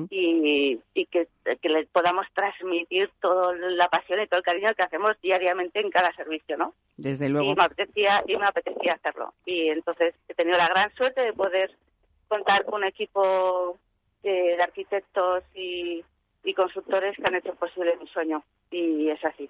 y, 0.09 0.79
que, 1.11 1.27
le 1.63 1.85
podamos 1.87 2.27
transmitir 2.33 3.09
toda 3.19 3.53
la 3.53 3.89
pasión 3.89 4.21
y 4.21 4.27
todo 4.27 4.37
el 4.37 4.45
cariño 4.45 4.73
que 4.73 4.83
hacemos 4.83 5.19
diariamente 5.21 5.81
en 5.81 5.89
cada 5.89 6.13
servicio, 6.13 6.55
¿no? 6.57 6.73
Desde 6.95 7.27
luego. 7.27 7.51
Y 7.51 7.55
me 7.55 7.63
apetecía, 7.63 8.23
y 8.25 8.37
me 8.37 8.45
apetecía 8.45 8.93
hacerlo. 8.93 9.33
Y 9.45 9.69
entonces 9.69 10.15
he 10.29 10.33
tenido 10.33 10.57
la 10.57 10.69
gran 10.69 10.93
suerte 10.95 11.21
de 11.21 11.33
poder 11.33 11.75
contar 12.29 12.63
con 12.65 12.75
un 12.75 12.83
equipo 12.85 13.77
de, 14.23 14.61
arquitectos 14.61 15.43
y, 15.53 16.03
y 16.43 16.53
consultores 16.53 17.17
que 17.17 17.27
han 17.27 17.35
hecho 17.35 17.53
posible 17.55 17.97
mi 17.97 18.07
sueño. 18.07 18.43
Y 18.71 19.09
es 19.09 19.23
así. 19.25 19.49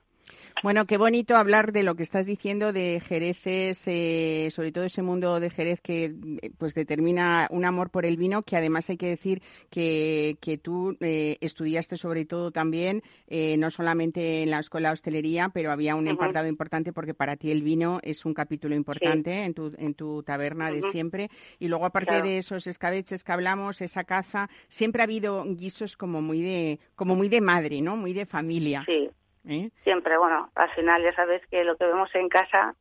Bueno, 0.64 0.86
qué 0.86 0.98
bonito 0.98 1.36
hablar 1.36 1.72
de 1.74 1.84
lo 1.84 1.96
que 1.96 2.02
estás 2.02 2.26
diciendo 2.26 2.74
de 2.74 3.00
Jereces, 3.00 3.84
eh, 3.86 4.50
sobre 4.52 4.72
todo 4.72 4.84
ese 4.84 5.04
mundo 5.04 5.40
de 5.40 5.52
Jerez 5.52 5.80
que 5.80 6.06
eh, 6.06 6.52
pues 6.58 6.74
determina 6.74 7.48
un 7.52 7.66
amor 7.66 7.92
por 7.92 8.06
el 8.06 8.18
vino, 8.18 8.42
que 8.42 8.58
además 8.58 8.90
hay 8.90 8.98
que 8.98 9.08
decir 9.08 9.44
que, 9.70 10.38
que 10.42 10.58
tú 10.58 10.98
eh, 11.02 11.38
estudiaste 11.42 11.98
sobre 11.98 12.26
todo 12.26 12.50
también, 12.52 13.04
no 13.30 13.70
solamente 13.70 14.44
en 14.44 14.50
la 14.50 14.60
escuela 14.60 14.90
de 14.90 14.94
hostelería, 14.94 15.50
pero 15.50 15.72
había 15.72 15.96
un 15.96 16.08
apartado 16.08 16.48
importante 16.48 16.94
porque 16.94 17.14
para 17.14 17.36
ti 17.36 17.52
el 17.52 17.62
vino 17.62 18.00
es 18.02 18.26
un 18.26 18.34
capítulo 18.34 18.76
importante 18.76 19.44
en, 19.44 19.54
tu, 19.54 19.72
en 19.78 19.94
tu 19.94 20.24
taberna 20.24 20.72
de 20.72 20.82
siempre. 20.82 21.30
Y 21.60 21.68
luego 21.68 21.86
aparte 21.86 22.22
de 22.22 22.40
esos 22.40 22.66
escabeches 22.66 23.24
que 23.24 23.32
hablamos, 23.32 23.82
esa 23.82 24.04
caza, 24.04 24.50
siempre 24.68 25.02
ha 25.02 25.06
habido 25.06 25.44
guisos 25.46 25.96
como 25.98 26.22
muy 26.22 26.42
de, 26.42 26.80
como 26.96 27.16
muy 27.16 27.30
de 27.30 27.42
madre, 27.42 27.82
¿no? 27.82 27.98
Muy 27.98 28.14
de 28.14 28.26
familia. 28.26 28.84
Sí. 28.88 29.10
¿Eh? 29.48 29.70
Siempre, 29.84 30.18
bueno, 30.18 30.50
al 30.56 30.70
final 30.72 31.04
ya 31.04 31.14
sabes 31.14 31.46
que 31.48 31.64
lo 31.64 31.78
que 31.78 31.86
vemos 31.86 32.14
en 32.16 32.30
casa 32.30 32.76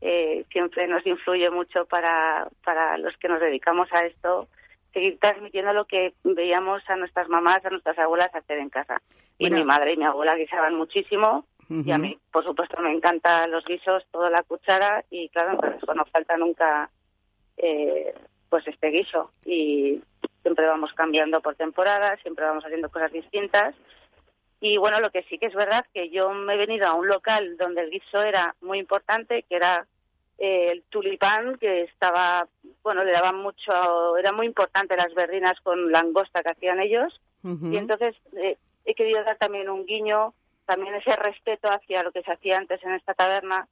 eh, 0.00 0.44
siempre 0.50 0.86
nos 0.86 1.06
influye 1.06 1.50
mucho 1.50 1.86
para, 1.86 2.48
para 2.64 2.98
los 2.98 3.16
que 3.18 3.28
nos 3.28 3.40
dedicamos 3.40 3.92
a 3.92 4.04
esto, 4.04 4.48
seguir 4.92 5.18
transmitiendo 5.18 5.72
lo 5.72 5.84
que 5.84 6.14
veíamos 6.24 6.82
a 6.88 6.96
nuestras 6.96 7.28
mamás, 7.28 7.64
a 7.64 7.70
nuestras 7.70 7.98
abuelas 7.98 8.34
hacer 8.34 8.58
en 8.58 8.70
casa. 8.70 9.00
Y 9.38 9.50
mi 9.50 9.62
madre 9.62 9.92
y 9.92 9.96
mi 9.96 10.04
abuela 10.04 10.34
guisaban 10.34 10.74
muchísimo, 10.74 11.46
y 11.70 11.90
a 11.90 11.98
mí, 11.98 12.18
por 12.32 12.46
supuesto, 12.46 12.80
me 12.80 12.90
encantan 12.90 13.50
los 13.50 13.62
guisos, 13.66 14.06
toda 14.10 14.30
la 14.30 14.42
cuchara, 14.42 15.04
y 15.10 15.28
claro, 15.28 15.52
entonces 15.52 15.82
no 15.94 16.04
falta 16.06 16.36
nunca 16.38 16.88
eh, 17.58 18.14
pues 18.48 18.66
este 18.66 18.88
guiso. 18.88 19.32
Y 19.44 20.00
siempre 20.40 20.66
vamos 20.66 20.94
cambiando 20.94 21.42
por 21.42 21.56
temporada, 21.56 22.16
siempre 22.22 22.46
vamos 22.46 22.64
haciendo 22.64 22.88
cosas 22.88 23.12
distintas, 23.12 23.74
y 24.60 24.76
bueno, 24.76 25.00
lo 25.00 25.10
que 25.10 25.22
sí 25.24 25.38
que 25.38 25.46
es 25.46 25.54
verdad 25.54 25.86
que 25.94 26.10
yo 26.10 26.30
me 26.30 26.54
he 26.54 26.56
venido 26.56 26.86
a 26.86 26.94
un 26.94 27.06
local 27.06 27.56
donde 27.56 27.82
el 27.82 27.90
guiso 27.90 28.22
era 28.22 28.56
muy 28.60 28.78
importante, 28.78 29.44
que 29.44 29.54
era 29.54 29.86
eh, 30.38 30.70
el 30.72 30.82
tulipán, 30.84 31.58
que 31.58 31.82
estaba, 31.82 32.48
bueno, 32.82 33.04
le 33.04 33.12
daban 33.12 33.36
mucho, 33.36 34.16
era 34.16 34.32
muy 34.32 34.46
importante 34.46 34.96
las 34.96 35.14
verdinas 35.14 35.60
con 35.60 35.92
langosta 35.92 36.42
que 36.42 36.50
hacían 36.50 36.80
ellos. 36.80 37.20
Y 37.44 37.76
entonces 37.76 38.16
eh, 38.36 38.58
he 38.84 38.94
querido 38.94 39.22
dar 39.22 39.38
también 39.38 39.70
un 39.70 39.86
guiño, 39.86 40.34
también 40.66 40.94
ese 40.96 41.14
respeto 41.16 41.70
hacia 41.70 42.02
lo 42.02 42.12
que 42.12 42.22
se 42.22 42.32
hacía 42.32 42.58
antes 42.58 42.82
en 42.82 42.92
esta 42.92 43.14
taberna. 43.14 43.68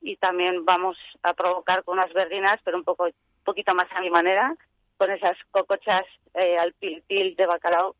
Y 0.00 0.16
también 0.16 0.64
vamos 0.64 0.96
a 1.22 1.34
provocar 1.34 1.84
con 1.84 1.98
unas 1.98 2.12
verdinas, 2.14 2.58
pero 2.64 2.78
un 2.78 2.84
poco, 2.84 3.08
poquito 3.44 3.74
más 3.74 3.88
a 3.92 4.00
mi 4.00 4.08
manera, 4.08 4.56
con 4.96 5.10
esas 5.10 5.36
cocochas 5.50 6.04
eh, 6.34 6.58
al 6.58 6.72
pil 6.72 7.02
pil 7.06 7.36
de 7.36 7.46
bacalao 7.46 7.94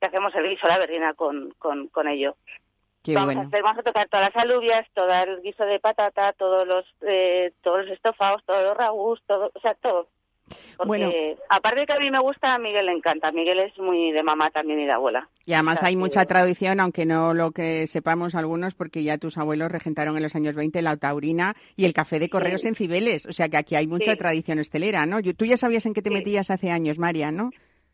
que 0.00 0.06
hacemos 0.06 0.34
el 0.34 0.48
guiso 0.48 0.66
la 0.66 0.78
verdina 0.78 1.14
con, 1.14 1.54
con, 1.58 1.88
con 1.88 2.08
ello. 2.08 2.36
vamos, 3.14 3.36
a 3.36 3.40
hacer, 3.42 3.62
vamos 3.62 3.78
a 3.78 3.82
tocar 3.82 4.08
todas 4.08 4.32
las 4.32 4.42
alubias, 4.42 4.86
todo 4.94 5.12
el 5.12 5.42
guiso 5.42 5.64
de 5.64 5.80
patata, 5.80 6.32
todos 6.32 6.66
los 6.66 6.84
eh, 7.02 7.52
todos 7.62 7.84
los 7.84 7.90
estofados, 7.90 8.44
todos 8.44 8.62
los 8.62 8.76
ragús, 8.76 9.22
todo, 9.26 9.50
o 9.54 9.60
sea, 9.60 9.74
todo. 9.74 10.08
Porque, 10.76 10.88
bueno, 10.88 11.10
aparte 11.48 11.80
de 11.80 11.86
que 11.86 11.92
a 11.92 11.98
mí 11.98 12.10
me 12.10 12.20
gusta, 12.20 12.54
a 12.54 12.58
Miguel 12.58 12.86
le 12.86 12.92
encanta. 12.92 13.32
Miguel 13.32 13.58
es 13.58 13.76
muy 13.78 14.12
de 14.12 14.22
mamá 14.22 14.50
también 14.50 14.78
y 14.78 14.84
de 14.84 14.92
abuela. 14.92 15.28
Y 15.44 15.54
además 15.54 15.82
hay 15.82 15.96
mucha 15.96 16.24
tradición, 16.24 16.78
aunque 16.78 17.04
no 17.04 17.34
lo 17.34 17.50
que 17.50 17.86
sepamos 17.88 18.34
algunos, 18.34 18.74
porque 18.74 19.02
ya 19.02 19.18
tus 19.18 19.38
abuelos 19.38 19.72
regentaron 19.72 20.16
en 20.16 20.22
los 20.22 20.36
años 20.36 20.54
20 20.54 20.82
la 20.82 20.96
taurina 20.96 21.56
y 21.74 21.84
el 21.84 21.94
café 21.94 22.20
de 22.20 22.28
correos 22.28 22.64
en 22.64 22.76
Cibeles. 22.76 23.26
O 23.26 23.32
sea 23.32 23.48
que 23.48 23.56
aquí 23.56 23.74
hay 23.74 23.88
mucha 23.88 24.14
tradición 24.14 24.58
estelera, 24.58 25.04
¿no? 25.06 25.20
Tú 25.20 25.46
ya 25.46 25.56
sabías 25.56 25.86
en 25.86 25.94
qué 25.94 26.02
te 26.02 26.10
metías 26.10 26.50
hace 26.50 26.70
años, 26.70 26.98
María, 26.98 27.32
¿no? 27.32 27.50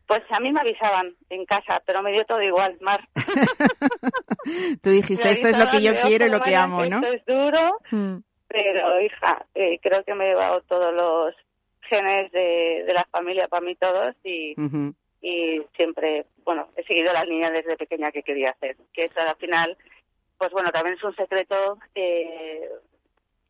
Pues 0.07 0.23
a 0.29 0.39
mí 0.39 0.51
me 0.51 0.59
avisaban 0.59 1.15
en 1.29 1.45
casa, 1.45 1.81
pero 1.85 2.01
me 2.01 2.11
dio 2.11 2.25
todo 2.25 2.41
igual, 2.41 2.77
Mar. 2.81 3.07
Tú 4.81 4.89
dijiste, 4.89 5.31
esto 5.31 5.47
es 5.47 5.57
lo 5.57 5.67
que 5.71 5.81
yo 5.81 5.93
quiero 6.01 6.25
y 6.25 6.29
lo 6.29 6.41
que 6.41 6.55
amo, 6.55 6.85
¿no? 6.85 6.97
Esto 6.97 7.13
es 7.13 7.25
duro, 7.25 7.79
mm. 7.91 8.17
pero 8.47 9.01
hija, 9.01 9.45
eh, 9.55 9.79
creo 9.81 10.03
que 10.03 10.13
me 10.13 10.25
he 10.25 10.29
llevado 10.29 10.61
todos 10.61 10.93
los 10.93 11.35
genes 11.81 12.31
de, 12.31 12.85
la 12.93 13.05
familia 13.05 13.47
para 13.47 13.65
mí 13.65 13.75
todos 13.75 14.15
y, 14.23 14.55
y 15.21 15.61
siempre, 15.75 16.25
bueno, 16.43 16.67
he 16.75 16.83
seguido 16.83 17.13
la 17.13 17.23
línea 17.23 17.49
desde 17.49 17.77
pequeña 17.77 18.11
que 18.11 18.23
quería 18.23 18.51
hacer, 18.51 18.75
que 18.93 19.05
eso 19.05 19.19
al 19.19 19.35
final, 19.37 19.77
pues 20.37 20.51
bueno, 20.51 20.71
también 20.71 20.97
es 20.97 21.03
un 21.03 21.15
secreto 21.15 21.77
eh, 21.95 22.69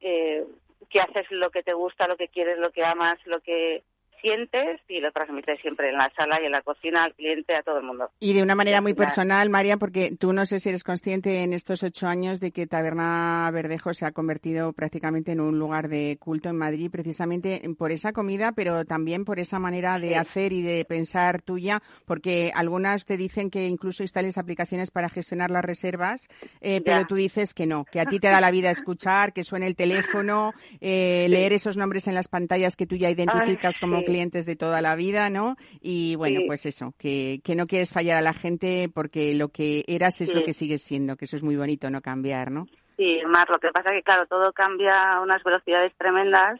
eh, 0.01 0.45
que 0.89 0.99
haces 0.99 1.25
lo 1.31 1.49
que 1.49 1.63
te 1.63 1.73
gusta, 1.73 2.07
lo 2.07 2.17
que 2.17 2.27
quieres, 2.27 2.59
lo 2.59 2.71
que 2.71 2.83
amas, 2.85 3.17
lo 3.25 3.41
que 3.41 3.83
sientes 4.23 4.79
y 4.87 5.01
lo 5.01 5.11
transmites 5.11 5.59
siempre 5.61 5.89
en 5.89 5.97
la 5.97 6.11
sala 6.15 6.41
y 6.41 6.45
en 6.45 6.53
la 6.53 6.61
cocina 6.61 7.03
al 7.03 7.13
cliente, 7.13 7.55
a 7.55 7.61
todo 7.61 7.77
el 7.77 7.83
mundo. 7.83 8.09
Y 8.19 8.33
de 8.33 8.41
una 8.41 8.55
manera 8.55 8.81
muy 8.81 8.93
personal, 8.93 9.49
María, 9.49 9.77
porque 9.77 10.15
tú 10.17 10.31
no 10.31 10.45
sé 10.45 10.59
si 10.59 10.69
eres 10.69 10.83
consciente 10.83 11.43
en 11.43 11.51
estos 11.51 11.83
ocho 11.83 12.07
años 12.07 12.39
de 12.39 12.51
que 12.51 12.65
Taberna 12.65 13.49
Verdejo 13.51 13.93
se 13.93 14.05
ha 14.05 14.11
convertido 14.11 14.71
prácticamente 14.71 15.33
en 15.33 15.41
un 15.41 15.59
lugar 15.59 15.89
de 15.89 16.17
culto 16.19 16.49
en 16.49 16.57
Madrid, 16.57 16.89
precisamente 16.89 17.61
por 17.77 17.91
esa 17.91 18.13
comida, 18.13 18.53
pero 18.53 18.85
también 18.85 19.25
por 19.25 19.39
esa 19.39 19.59
manera 19.59 19.99
de 19.99 20.15
hacer 20.15 20.53
y 20.53 20.61
de 20.61 20.85
pensar 20.85 21.41
tuya, 21.41 21.81
porque 22.05 22.51
algunas 22.55 23.05
te 23.05 23.17
dicen 23.17 23.49
que 23.49 23.67
incluso 23.67 24.03
instales 24.03 24.37
aplicaciones 24.37 24.89
para 24.89 25.09
gestionar 25.09 25.51
las 25.51 25.65
reservas, 25.65 26.29
eh, 26.61 26.81
pero 26.85 27.05
tú 27.05 27.15
dices 27.15 27.53
que 27.53 27.65
no, 27.65 27.83
que 27.83 27.99
a 27.99 28.05
ti 28.05 28.19
te 28.19 28.29
da 28.29 28.39
la 28.39 28.51
vida 28.51 28.71
escuchar, 28.71 29.33
que 29.33 29.43
suene 29.43 29.67
el 29.67 29.75
teléfono, 29.75 30.53
eh, 30.79 31.27
leer 31.29 31.51
esos 31.51 31.75
nombres 31.75 32.07
en 32.07 32.15
las 32.15 32.29
pantallas 32.29 32.77
que 32.77 32.85
tú 32.85 32.95
ya 32.95 33.09
identificas 33.09 33.77
como 33.79 34.01
clientes 34.13 34.45
de 34.45 34.55
toda 34.55 34.81
la 34.81 34.95
vida, 34.95 35.29
¿no? 35.29 35.55
Y 35.81 36.15
bueno, 36.15 36.41
pues 36.45 36.65
eso, 36.67 36.93
que, 36.99 37.41
que 37.43 37.55
no 37.55 37.65
quieres 37.65 37.91
fallar 37.91 38.17
a 38.17 38.21
la 38.21 38.33
gente 38.33 38.89
porque 38.93 39.33
lo 39.33 39.49
que 39.49 39.83
eras 39.87 40.21
es 40.21 40.35
lo 40.35 40.43
que 40.43 40.53
sigues 40.53 40.83
siendo, 40.83 41.15
que 41.15 41.25
eso 41.25 41.35
es 41.35 41.43
muy 41.43 41.55
bonito, 41.55 41.89
no 41.89 42.01
cambiar, 42.01 42.51
¿no? 42.51 42.67
Sí, 42.95 43.21
más 43.27 43.49
lo 43.49 43.57
que 43.59 43.71
pasa 43.71 43.89
es 43.89 43.97
que, 43.97 44.03
claro, 44.03 44.27
todo 44.27 44.53
cambia 44.53 45.13
a 45.13 45.21
unas 45.21 45.43
velocidades 45.43 45.91
tremendas. 45.97 46.59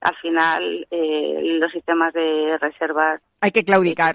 Al 0.00 0.16
final, 0.16 0.86
eh, 0.90 1.40
los 1.60 1.70
sistemas 1.72 2.12
de 2.14 2.56
reservas 2.58 3.20
hay 3.40 3.50
que 3.50 3.64
claudicar 3.64 4.14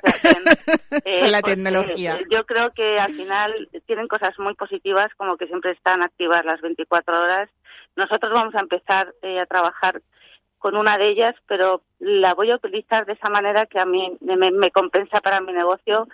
eh, 1.05 1.19
con 1.21 1.31
la 1.31 1.41
tecnología. 1.41 2.15
Eh, 2.15 2.25
yo 2.29 2.45
creo 2.45 2.71
que 2.71 2.99
al 2.99 3.13
final 3.13 3.69
tienen 3.85 4.07
cosas 4.07 4.37
muy 4.39 4.55
positivas, 4.55 5.13
como 5.15 5.37
que 5.37 5.47
siempre 5.47 5.71
están 5.71 6.01
activas 6.01 6.43
las 6.43 6.59
24 6.61 7.21
horas. 7.21 7.49
Nosotros 7.95 8.31
vamos 8.33 8.55
a 8.55 8.59
empezar 8.61 9.13
a 9.23 9.45
trabajar 9.45 10.01
con 10.61 10.77
una 10.77 10.95
de 10.99 11.09
ellas, 11.09 11.35
pero 11.47 11.81
la 11.99 12.35
voy 12.35 12.51
a 12.51 12.55
utilizar 12.55 13.07
de 13.07 13.13
esa 13.13 13.29
manera 13.29 13.65
que 13.65 13.79
a 13.79 13.85
mí 13.85 14.15
me, 14.21 14.69
compensa 14.69 15.19
para 15.19 15.41
mi 15.41 15.51
negocio, 15.53 16.07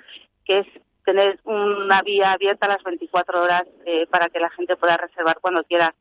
que 0.45 0.59
es 0.59 0.67
tener 1.03 1.37
una 1.43 2.01
vía 2.01 2.31
abierta 2.31 2.65
a 2.65 2.69
las 2.69 2.83
24 2.83 3.43
horas 3.43 3.63
eh, 3.85 4.07
para 4.09 4.29
que 4.29 4.39
la 4.39 4.49
gente 4.51 4.77
pueda 4.77 4.95
reservar 4.95 5.39
cuando 5.41 5.65
quiera, 5.65 5.93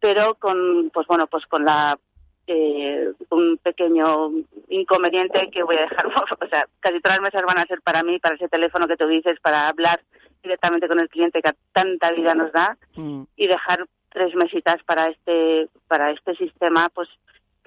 pero 0.00 0.34
con, 0.34 0.90
pues 0.92 1.06
bueno, 1.06 1.28
pues 1.28 1.46
con 1.46 1.64
la 1.64 1.98
eh, 2.46 3.12
un 3.30 3.56
pequeño 3.56 4.32
inconveniente 4.68 5.48
que 5.50 5.62
voy 5.62 5.76
a 5.76 5.88
dejar, 5.88 6.06
o 6.40 6.46
sea, 6.46 6.66
casi 6.80 7.00
todas 7.00 7.16
las 7.16 7.32
mesas 7.32 7.46
van 7.46 7.58
a 7.58 7.66
ser 7.66 7.80
para 7.80 8.02
mí, 8.02 8.18
para 8.18 8.34
ese 8.34 8.50
teléfono 8.50 8.86
que 8.86 8.98
tú 8.98 9.06
dices, 9.06 9.40
para 9.40 9.66
hablar 9.66 10.02
directamente 10.42 10.88
con 10.88 11.00
el 11.00 11.08
cliente 11.08 11.40
que 11.40 11.52
tanta 11.72 12.12
vida 12.12 12.34
nos 12.34 12.52
da 12.52 12.76
mm. 12.96 13.22
y 13.34 13.46
dejar 13.46 13.86
tres 14.10 14.34
mesitas 14.34 14.82
para 14.84 15.08
este 15.08 15.68
para 15.88 16.10
este 16.10 16.34
sistema, 16.36 16.90
pues 16.90 17.08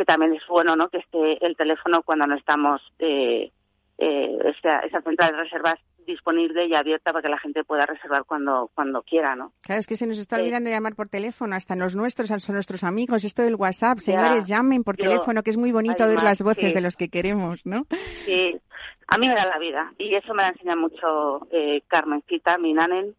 que 0.02 0.06
también 0.06 0.34
es 0.34 0.48
bueno 0.48 0.76
¿no? 0.76 0.90
que 0.90 0.98
esté 0.98 1.46
el 1.46 1.56
teléfono 1.56 2.02
cuando 2.02 2.26
no 2.26 2.36
estamos, 2.36 2.82
eh, 2.98 3.52
eh, 4.00 4.38
esa, 4.46 4.80
esa 4.80 5.00
central 5.02 5.34
de 5.34 5.44
reservas 5.44 5.80
disponible 6.06 6.66
y 6.68 6.76
abierta 6.76 7.12
para 7.12 7.22
que 7.22 7.30
la 7.30 7.40
gente 7.40 7.64
pueda 7.64 7.86
reservar 7.86 8.26
cuando, 8.26 8.70
cuando 8.74 9.02
quiera, 9.04 9.36
¿no? 9.36 9.54
Claro, 9.62 9.80
es 9.80 9.88
que 9.88 9.96
se 9.96 10.08
nos 10.08 10.18
está 10.18 10.38
olvidando 10.38 10.70
llamar 10.70 10.96
por 10.96 11.10
teléfono, 11.10 11.56
hasta 11.56 11.76
los 11.76 11.96
nuestros, 11.96 12.32
hasta 12.32 12.54
nuestros 12.54 12.84
amigos, 12.84 13.24
esto 13.24 13.42
del 13.42 13.56
WhatsApp, 13.56 14.00
señores, 14.00 14.48
llamen 14.48 14.84
por 14.84 14.98
teléfono, 14.98 15.44
que 15.44 15.52
es 15.52 15.58
muy 15.58 15.72
bonito 15.72 16.04
oír 16.04 16.22
las 16.22 16.42
voces 16.42 16.74
de 16.74 16.82
los 16.82 16.96
que 16.96 17.10
queremos, 17.10 17.66
¿no? 17.66 17.86
Sí, 18.26 18.60
a 19.08 19.18
mí 19.18 19.28
me 19.28 19.36
da 19.36 19.46
la 19.46 19.60
vida 19.60 19.94
y 19.98 20.16
eso 20.16 20.34
me 20.34 20.44
la 20.44 20.50
enseña 20.50 20.76
mucho 20.76 21.48
eh, 21.52 21.82
Carmencita, 21.88 22.58
mi 22.58 22.74
nanen, 22.74 23.14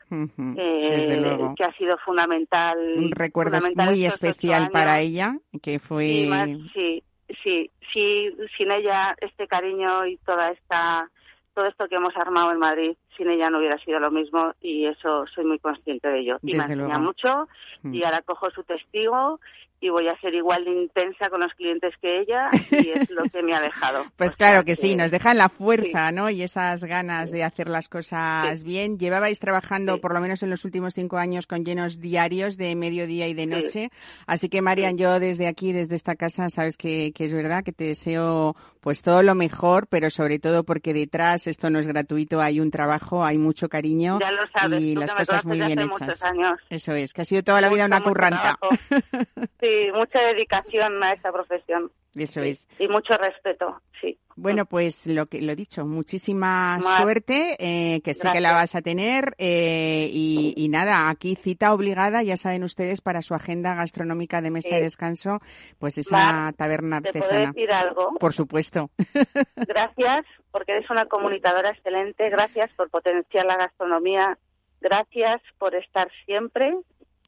eh, 0.57 1.53
que 1.57 1.65
ha 1.65 1.73
sido 1.75 1.99
fundamental. 1.99 2.79
Un 2.97 3.11
recuerdo 3.11 3.59
muy 3.75 4.07
especial 4.07 4.71
para 4.71 5.01
ella, 5.01 5.37
que 5.63 5.79
fue... 5.79 6.29
sí, 6.73 7.03
sí, 7.43 7.71
sí, 7.93 8.31
sin 8.57 8.71
ella 8.71 9.15
este 9.21 9.47
cariño 9.47 10.07
y 10.07 10.17
toda 10.19 10.51
esta 10.51 11.11
todo 11.55 11.67
esto 11.67 11.89
que 11.89 11.97
hemos 11.97 12.17
armado 12.17 12.53
en 12.53 12.59
Madrid 12.59 12.97
sin 13.17 13.31
ella 13.31 13.51
no 13.51 13.59
hubiera 13.59 13.79
sido 13.79 14.01
lo 14.01 14.11
mismo 14.11 14.53
y 14.61 14.87
eso 14.87 15.27
soy 15.35 15.45
muy 15.45 15.59
consciente 15.59 16.09
de 16.09 16.21
ello. 16.21 16.39
y 16.43 16.55
me 16.55 16.65
enseña 16.65 16.99
mucho 16.99 17.49
y 17.85 18.01
mm. 18.01 18.05
ahora 18.05 18.23
cojo 18.23 18.51
su 18.51 18.63
testigo 18.65 19.41
y 19.83 19.91
voy 19.91 20.07
a 20.07 20.17
ser 20.21 20.33
igual 20.35 20.65
de 20.65 20.71
intensa 20.71 21.29
con 21.29 21.41
los 21.41 21.53
clientes 21.55 21.93
que 22.01 22.21
ella 22.21 22.49
y 22.71 22.89
es 22.95 23.11
lo 23.11 23.25
que 23.25 23.43
me 23.43 23.53
ha 23.53 23.61
dejado. 23.61 24.05
Pues 24.17 24.37
claro 24.37 24.65
que, 24.65 24.77
sí, 24.77 24.95
nos 24.95 25.11
dejan 25.11 25.37
la 25.37 25.49
fuerza, 25.49 26.13
¿no? 26.13 26.31
Y 26.31 26.43
esas 26.43 26.85
ganas 26.85 27.33
de 27.33 27.43
hacer 27.43 27.69
las 27.69 27.89
cosas 27.89 28.63
bien. 28.63 28.97
Llevabais 28.97 29.41
trabajando 29.41 30.01
por 30.01 30.15
lo 30.15 30.21
menos 30.21 30.43
en 30.45 30.51
los 30.51 30.65
últimos 30.65 30.95
cinco 30.95 31.19
años 31.19 31.49
con 31.49 31.65
llenos 31.65 32.01
diarios 32.01 32.57
de 32.57 32.77
mediodía 32.77 33.27
y 33.27 33.35
de 33.35 33.47
noche. 33.47 33.91
Así 34.29 34.49
que 34.49 34.63
Marian, 34.63 34.97
yo 34.97 35.19
desde 35.19 35.49
aquí, 35.49 35.73
desde 35.73 35.97
esta 35.97 36.15
casa, 36.15 36.49
sabes 36.49 36.77
que, 36.77 37.11
que 37.13 37.25
es 37.25 37.35
verdad 37.35 37.65
que 37.65 37.73
te 37.73 37.85
deseo 37.85 38.55
pues 38.83 39.01
todo 39.01 39.23
lo 39.23 39.37
mejor, 39.37 39.87
pero 39.87 40.11
sobre 40.11 40.41
todo 40.41 40.65
porque 40.65 40.93
detrás 40.93 41.47
esto 41.47 41.71
no 41.71 41.79
es 41.79 41.87
gratuito, 41.87 42.41
hay 42.41 42.59
un 42.59 42.73
trabajo, 42.73 43.25
hay 43.25 43.39
mucho 43.39 43.69
cariño 43.69 44.19
y 44.77 44.97
las 44.97 45.15
cosas 45.15 45.45
muy 45.45 45.61
bien 45.61 45.79
hechas. 45.79 46.21
Eso 46.69 46.93
es, 46.93 47.15
que 47.15 47.23
ha 47.23 47.25
sido 47.25 47.45
toda 47.45 47.61
la 47.61 47.69
vida 47.69 47.87
una 47.87 48.03
curranta. 48.03 48.59
Sí, 49.61 49.87
mucha 49.95 50.19
dedicación 50.19 51.01
a 51.05 51.13
esa 51.13 51.31
profesión. 51.31 51.93
Eso 52.15 52.43
es. 52.43 52.69
Y 52.79 52.89
mucho 52.89 53.17
respeto, 53.17 53.81
sí. 54.01 54.19
Bueno, 54.37 54.67
pues 54.67 55.07
lo 55.07 55.27
que 55.27 55.41
lo 55.43 55.55
dicho, 55.55 55.87
muchísima 55.87 56.79
suerte, 56.81 57.57
eh, 57.59 58.01
que 58.03 58.15
sé 58.15 58.31
que 58.33 58.41
la 58.41 58.53
vas 58.53 58.75
a 58.75 58.83
tener 58.83 59.35
eh, 59.39 60.09
y, 60.11 60.69
nada, 60.71 61.09
aquí 61.09 61.37
cita 61.37 61.73
obligada, 61.75 62.23
ya 62.23 62.37
saben 62.37 62.65
ustedes, 62.65 63.01
para 63.01 63.23
su 63.23 63.35
agenda 63.35 63.75
gastronómica 63.75 64.41
de 64.41 64.51
mesa 64.51 64.75
de 64.75 64.83
descanso, 64.83 65.39
pues 65.79 65.99
esa 65.99 66.53
taberna 66.57 66.99
artesana. 66.99 67.27
¿te 67.27 67.29
puedo 67.29 67.47
decir 67.53 67.73
algo? 67.73 68.15
Por 68.19 68.33
supuesto. 68.33 68.91
Gracias, 69.57 70.25
porque 70.51 70.73
eres 70.73 70.89
una 70.91 71.07
comunicadora 71.07 71.71
excelente. 71.71 72.29
Gracias 72.31 72.71
por 72.75 72.91
potenciar 72.91 73.47
la 73.47 73.57
gastronomía. 73.57 74.39
Gracias 74.81 75.41
por 75.59 75.75
estar 75.75 76.11
siempre 76.25 76.75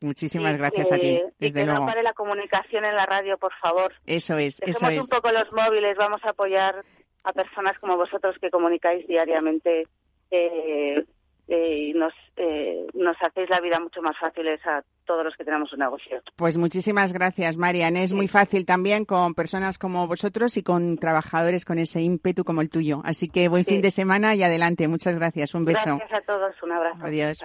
Muchísimas 0.01 0.57
gracias 0.57 0.93
a 0.93 0.99
ti, 0.99 1.21
desde 1.39 1.63
y 1.63 1.65
que 1.65 1.73
no 1.73 1.87
pare 1.87 2.03
la 2.03 2.13
comunicación 2.13 2.85
en 2.85 2.95
la 2.95 3.07
radio, 3.07 3.39
por 3.39 3.53
favor. 3.55 3.93
Eso 4.07 4.37
es, 4.37 4.61
eso 4.61 4.87
es. 4.89 5.01
un 5.01 5.09
poco 5.09 5.33
los 5.33 5.51
móviles, 5.53 5.97
vamos 5.97 6.23
a 6.25 6.31
apoyar 6.31 6.85
a 7.25 7.33
personas 7.33 7.79
como 7.79 7.97
vosotros 7.97 8.37
que 8.41 8.51
comunicáis 8.51 9.07
diariamente 9.07 9.87
eh, 10.31 11.05
eh, 11.49 11.77
y 11.77 11.93
nos, 11.93 12.13
eh, 12.37 12.87
nos 12.95 13.17
hacéis 13.21 13.51
la 13.51 13.61
vida 13.61 13.79
mucho 13.79 14.01
más 14.01 14.17
fácil 14.19 14.49
a 14.49 14.83
todos 15.05 15.25
los 15.25 15.37
que 15.37 15.45
tenemos 15.45 15.73
un 15.73 15.81
negocio. 15.81 16.23
Pues 16.37 16.57
muchísimas 16.57 17.13
gracias, 17.13 17.57
Marian. 17.57 17.97
Es 17.97 18.13
muy 18.15 18.29
fácil 18.29 18.65
también 18.65 19.05
con 19.05 19.35
personas 19.35 19.79
como 19.79 20.07
vosotros 20.07 20.57
y 20.57 20.63
con 20.63 20.97
trabajadores 20.97 21.65
con 21.65 21.79
ese 21.79 22.01
ímpetu 22.01 22.45
como 22.45 22.63
el 22.63 22.71
tuyo. 22.71 23.03
Así 23.05 23.29
que 23.29 23.49
buen 23.49 23.65
fin 23.65 23.83
de 23.83 23.91
semana 23.91 24.35
y 24.35 24.43
adelante. 24.43 24.89
Muchas 24.89 25.17
gracias. 25.17 25.55
Un 25.55 25.67
beso. 25.67 25.99
Gracias 25.99 26.13
a 26.13 26.21
todos. 26.23 26.63
Un 26.63 26.73
abrazo. 26.73 27.05
Adiós. 27.05 27.39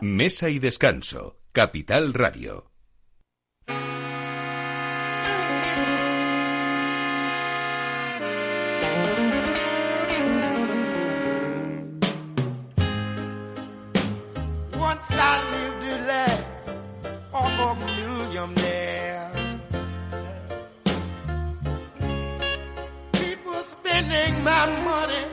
Mesa 0.00 0.48
y 0.48 0.58
descanso. 0.58 1.36
Capital 1.56 2.12
Radio. 2.12 2.64
Once 14.76 15.08
I 15.12 15.34
lived 15.50 15.82
a 15.82 15.96
life 16.04 16.44
of 17.32 17.52
a 17.58 17.74
millionaire. 17.86 19.32
People 23.12 23.62
spending 23.64 24.44
my 24.44 24.66
money, 24.84 25.24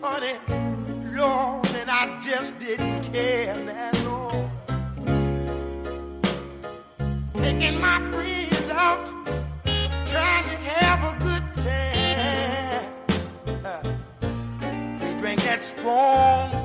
money, 0.00 0.34
Lord, 1.12 1.66
and 1.76 1.90
I 1.90 2.18
just 2.22 2.58
didn't 2.58 3.02
care 3.12 3.54
that 3.66 3.91
taking 7.42 7.80
my 7.80 7.98
friends 8.12 8.70
out, 8.70 9.04
trying 10.06 10.44
to 10.44 10.56
have 10.70 11.00
a 11.10 11.14
good 11.26 11.44
time. 11.54 12.92
We 15.00 15.20
drank 15.20 15.40
that 15.42 15.60
strong 15.64 16.61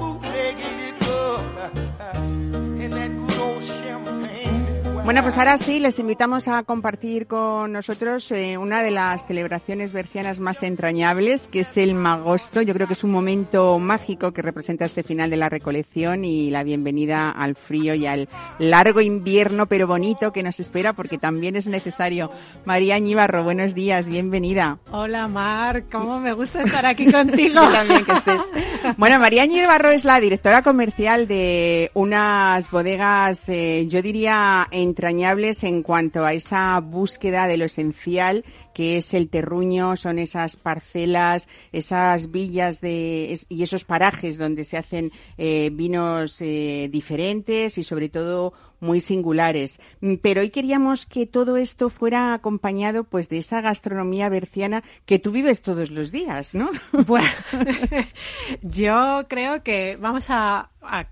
Bueno, 5.07 5.23
pues 5.23 5.37
ahora 5.37 5.57
sí, 5.57 5.79
les 5.79 5.99
invitamos 5.99 6.49
a 6.49 6.63
compartir 6.63 7.27
con 7.27 7.71
nosotros 7.71 8.29
eh, 8.29 8.57
una 8.57 8.83
de 8.83 8.91
las 8.91 9.25
celebraciones 9.25 9.93
bercianas 9.93 10.41
más 10.41 10.63
entrañables, 10.63 11.47
que 11.47 11.61
es 11.61 11.77
el 11.77 11.93
Magosto. 11.93 12.61
Yo 12.61 12.73
creo 12.73 12.87
que 12.87 12.93
es 12.93 13.05
un 13.05 13.11
momento 13.11 13.79
mágico 13.79 14.33
que 14.33 14.41
representa 14.41 14.83
ese 14.83 15.03
final 15.03 15.29
de 15.29 15.37
la 15.37 15.47
recolección 15.47 16.25
y 16.25 16.49
la 16.49 16.65
bienvenida 16.65 17.31
al 17.31 17.55
frío 17.55 17.95
y 17.95 18.05
al 18.05 18.27
largo 18.59 18.99
invierno, 18.99 19.67
pero 19.67 19.87
bonito 19.87 20.33
que 20.33 20.43
nos 20.43 20.59
espera, 20.59 20.91
porque 20.91 21.17
también 21.17 21.55
es 21.55 21.67
necesario. 21.67 22.29
María 22.65 22.99
Ñibarro, 22.99 23.45
buenos 23.45 23.73
días, 23.73 24.09
bienvenida. 24.09 24.79
Hola, 24.91 25.29
Mar, 25.29 25.85
cómo 25.89 26.19
me 26.19 26.33
gusta 26.33 26.63
estar 26.63 26.85
aquí 26.85 27.09
contigo. 27.13 27.61
también 27.61 28.03
que 28.03 28.11
estés. 28.11 28.51
Bueno, 28.97 29.21
María 29.21 29.45
Ñibarro 29.45 29.89
es 29.89 30.03
la 30.03 30.19
directora 30.19 30.63
comercial 30.63 31.29
de 31.29 31.91
unas 31.93 32.69
bodegas, 32.69 33.47
eh, 33.47 33.85
yo 33.87 34.01
diría, 34.01 34.67
en 34.69 34.96
entrañables 34.97 35.63
en 35.63 35.83
cuanto 35.83 36.25
a 36.25 36.33
esa 36.33 36.79
búsqueda 36.79 37.45
de 37.45 37.57
lo 37.57 37.65
esencial 37.65 38.43
que 38.73 38.97
es 38.97 39.13
el 39.13 39.29
terruño, 39.29 39.95
son 39.95 40.17
esas 40.17 40.55
parcelas, 40.55 41.47
esas 41.71 42.31
villas 42.31 42.81
de, 42.81 43.39
y 43.47 43.61
esos 43.61 43.85
parajes 43.85 44.39
donde 44.39 44.65
se 44.65 44.77
hacen 44.77 45.11
eh, 45.37 45.69
vinos 45.71 46.37
eh, 46.41 46.89
diferentes 46.91 47.77
y 47.77 47.83
sobre 47.83 48.09
todo 48.09 48.53
muy 48.79 49.01
singulares. 49.01 49.79
Mm, 50.01 50.15
pero 50.21 50.41
hoy 50.41 50.49
queríamos 50.49 51.05
que 51.05 51.25
todo 51.25 51.57
esto 51.57 51.89
fuera 51.89 52.33
acompañado 52.33 53.03
pues 53.03 53.29
de 53.29 53.39
esa 53.39 53.61
gastronomía 53.61 54.29
berciana 54.29 54.83
que 55.05 55.19
tú 55.19 55.31
vives 55.31 55.61
todos 55.61 55.91
los 55.91 56.11
días, 56.11 56.55
¿no? 56.55 56.69
Bueno, 57.07 57.27
yo 58.61 59.25
creo 59.27 59.63
que 59.63 59.97
vamos 59.97 60.27
a, 60.29 60.69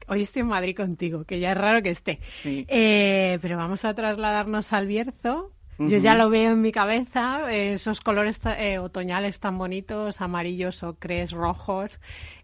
hoy 0.08 0.22
estoy 0.22 0.42
en 0.42 0.48
Madrid 0.48 0.76
contigo, 0.76 1.24
que 1.24 1.40
ya 1.40 1.52
es 1.52 1.58
raro 1.58 1.82
que 1.82 1.90
esté. 1.90 2.20
Eh, 2.44 3.40
pero 3.42 3.58
vamos 3.58 3.86
a 3.86 3.94
trasladarnos 3.94 4.74
al 4.74 4.88
Bierzo. 4.88 5.52
Yo 5.78 5.98
ya 5.98 6.16
lo 6.16 6.30
veo 6.30 6.52
en 6.52 6.62
mi 6.62 6.72
cabeza, 6.72 7.52
esos 7.52 8.00
colores 8.00 8.40
eh, 8.46 8.80
otoñales 8.80 9.42
tan 9.42 9.58
bonitos, 9.58 10.22
amarillos, 10.22 10.84
ocres, 10.84 11.32
rojos, 11.32 12.00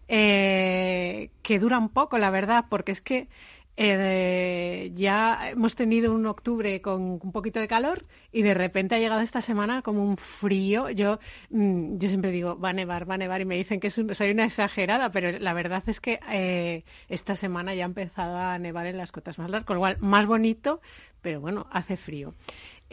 eh, 0.10 1.30
que 1.42 1.58
duran 1.58 1.88
poco, 1.88 2.18
la 2.18 2.30
verdad, 2.30 2.66
porque 2.70 2.92
es 2.92 3.00
que 3.00 3.30
eh, 3.78 4.92
ya 4.94 5.50
hemos 5.50 5.76
tenido 5.76 6.14
un 6.14 6.26
octubre 6.26 6.82
con 6.82 7.20
un 7.22 7.32
poquito 7.32 7.60
de 7.60 7.68
calor 7.68 8.06
y 8.32 8.42
de 8.42 8.54
repente 8.54 8.96
ha 8.96 9.00
llegado 9.00 9.22
esta 9.22 9.42
semana 9.42 9.82
como 9.82 10.04
un 10.04 10.18
frío. 10.18 10.90
Yo, 10.90 11.20
mm, 11.50 11.98
yo 11.98 12.10
siempre 12.10 12.32
digo, 12.32 12.60
va 12.60 12.70
a 12.70 12.74
nevar, 12.74 13.10
va 13.10 13.16
a 13.16 13.18
nevar 13.18 13.42
y 13.42 13.46
me 13.46 13.56
dicen 13.56 13.80
que 13.80 13.90
soy 13.90 14.32
una 14.32 14.46
exagerada, 14.46 15.10
pero 15.12 15.32
la 15.40 15.54
verdad 15.54 15.84
es 15.88 16.00
que 16.00 16.20
eh, 16.32 16.84
esta 17.10 17.36
semana 17.36 17.74
ya 17.74 17.84
ha 17.84 17.88
empezado 17.88 18.38
a 18.38 18.58
nevar 18.60 18.86
en 18.88 18.98
las 18.98 19.12
cotas 19.12 19.40
más 19.40 19.50
largas, 19.50 19.66
con 19.66 19.76
lo 19.76 19.82
cual 19.82 19.98
más 20.00 20.26
bonito, 20.26 20.82
pero 21.22 21.40
bueno, 21.40 21.68
hace 21.72 21.98
frío. 21.98 22.34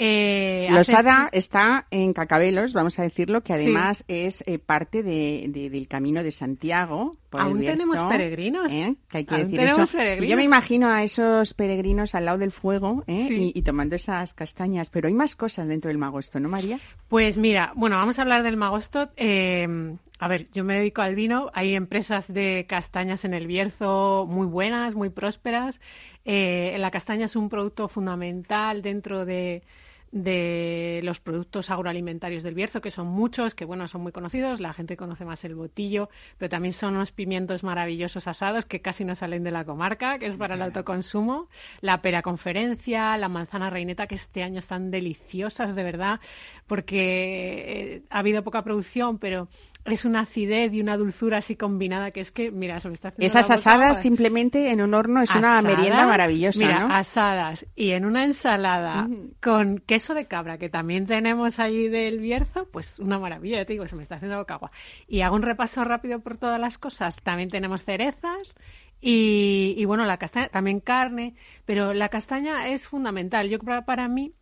Eh, 0.01 0.69
Losada 0.71 1.29
está 1.33 1.89
en 1.91 2.13
Cacabelos, 2.13 2.73
vamos 2.73 3.01
a 3.01 3.03
decirlo, 3.03 3.43
que 3.43 3.53
además 3.53 4.05
es 4.07 4.45
eh, 4.47 4.61
parte 4.61 5.03
de, 5.03 5.51
del 5.73 5.89
Camino 5.89 6.23
de 6.23 6.31
Santiago. 6.31 7.17
Aún 7.33 7.61
tenemos 7.61 8.01
peregrinos. 8.03 8.73
¿eh? 8.73 8.97
Que 9.09 9.19
hay 9.19 9.25
que 9.25 9.45
decir 9.45 9.61
eso. 9.61 9.87
Yo 10.27 10.37
me 10.37 10.45
imagino 10.45 10.89
a 10.89 11.03
esos 11.03 11.55
peregrinos 11.55 12.15
al 12.15 12.25
lado 12.25 12.39
del 12.39 12.53
fuego 12.53 13.05
¿eh? 13.07 13.53
y, 13.55 13.63
tomando 13.63 13.97
esas 13.97 14.35
castañas. 14.35 14.91
Pero 14.91 15.09
hay 15.09 15.15
más 15.15 15.37
cosas 15.37 15.69
dentro 15.69 15.89
del 15.89 15.99
Magosto, 15.99 16.41
¿no, 16.41 16.49
María? 16.49 16.79
Pues 17.09 17.37
mira, 17.37 17.73
bueno, 17.75 17.97
vamos 17.97 18.19
a 18.19 18.23
hablar 18.23 18.43
del 18.43 18.57
Magosto. 18.57 19.01
a 19.01 20.29
ver, 20.29 20.49
yo 20.53 20.65
me 20.65 20.79
dedico 20.79 21.03
al 21.03 21.15
vino. 21.15 21.51
Hay 21.53 21.75
empresas 21.75 22.33
de 22.33 22.67
castañas 22.69 23.25
en 23.25 23.35
el 23.35 23.47
Bierzo 23.47 24.27
muy 24.29 24.47
buenas, 24.47 24.95
muy 24.95 25.11
prósperas. 25.11 25.81
la 26.25 26.91
castaña 26.91 27.27
es 27.27 27.37
un 27.37 27.49
producto 27.49 27.89
fundamental 27.89 28.83
dentro 28.83 29.25
de 29.25 29.63
de 30.11 31.01
los 31.03 31.21
productos 31.21 31.71
agroalimentarios 31.71 32.43
del 32.43 32.55
Bierzo, 32.55 32.81
que 32.81 32.91
son 32.91 33.07
muchos, 33.09 33.55
que 33.55 33.65
bueno, 33.65 33.87
son 33.89 34.03
muy 34.03 34.13
conocidos, 34.13 34.61
la 34.61 34.73
gente 34.73 34.97
conoce 34.97 35.25
más 35.25 35.45
el 35.45 35.55
botillo, 35.55 36.09
pero 36.39 36.49
también 36.49 36.73
son 36.73 36.95
unos 36.95 37.13
pimientos 37.13 37.63
maravillosos 37.63 38.27
asados 38.27 38.65
que 38.65 38.81
casi 38.81 39.05
no 39.05 39.15
salen 39.15 39.45
de 39.45 39.51
la 39.51 39.65
comarca, 39.65 40.19
que 40.19 40.27
es 40.27 40.37
para 40.37 40.55
el 40.55 40.63
autoconsumo, 40.63 41.49
la 41.81 42.01
pera 42.01 42.23
conferencia, 42.23 43.17
la 43.17 43.29
manzana 43.29 43.71
reineta, 43.71 44.07
que 44.07 44.15
este 44.15 44.43
año 44.43 44.59
están 44.59 44.91
deliciosas, 44.91 45.75
de 45.75 45.83
verdad, 45.83 46.21
porque 46.67 47.97
eh, 47.97 48.03
ha 48.11 48.21
habido 48.21 48.43
poca 48.43 48.63
producción, 48.63 49.19
pero 49.19 49.49
es 49.93 50.05
una 50.05 50.21
acidez 50.21 50.73
y 50.73 50.81
una 50.81 50.97
dulzura 50.97 51.39
así 51.39 51.57
combinada 51.57 52.11
que 52.11 52.21
es 52.21 52.31
que, 52.31 52.51
mira, 52.51 52.81
se 52.81 52.89
me 52.89 52.95
está 52.95 53.09
haciendo 53.09 53.27
Esas 53.27 53.51
asadas 53.51 54.03
simplemente 54.03 54.71
en 54.71 54.81
un 54.81 54.95
horno 54.95 55.23
es 55.23 55.35
una 55.35 55.63
merienda 55.63 56.07
maravillosa, 56.07 56.59
mira, 56.59 56.99
asadas 56.99 57.67
y 57.75 57.91
en 57.93 58.05
una 58.05 58.25
ensalada 58.25 59.09
con 59.43 59.79
queso 59.79 60.15
de 60.15 60.27
cabra 60.27 60.59
que 60.59 60.69
también 60.69 61.07
tenemos 61.07 61.59
ahí 61.59 61.89
del 61.89 62.19
Bierzo, 62.19 62.69
pues 62.71 62.99
una 62.99 63.19
maravilla, 63.19 63.65
te 63.65 63.73
digo, 63.73 63.87
se 63.87 63.97
me 63.97 64.03
está 64.03 64.17
haciendo 64.17 64.39
boca 64.39 64.55
agua. 64.55 64.71
Y 65.07 65.21
hago 65.23 65.37
un 65.37 65.43
repaso 65.43 65.85
rápido 65.85 66.21
por 66.21 66.39
todas 66.39 66.61
las 66.61 66.79
cosas. 66.79 67.17
También 67.23 67.51
tenemos 67.51 67.85
cerezas 67.85 68.55
y, 69.01 69.85
bueno, 69.85 70.05
la 70.05 70.17
castaña, 70.17 70.49
también 70.49 70.81
carne, 70.81 71.35
pero 71.65 71.95
la 71.95 72.09
castaña 72.09 72.69
es 72.69 72.89
fundamental. 72.89 73.49
Yo 73.49 73.59
creo 73.59 73.85
para 73.85 74.09
mí 74.09 74.33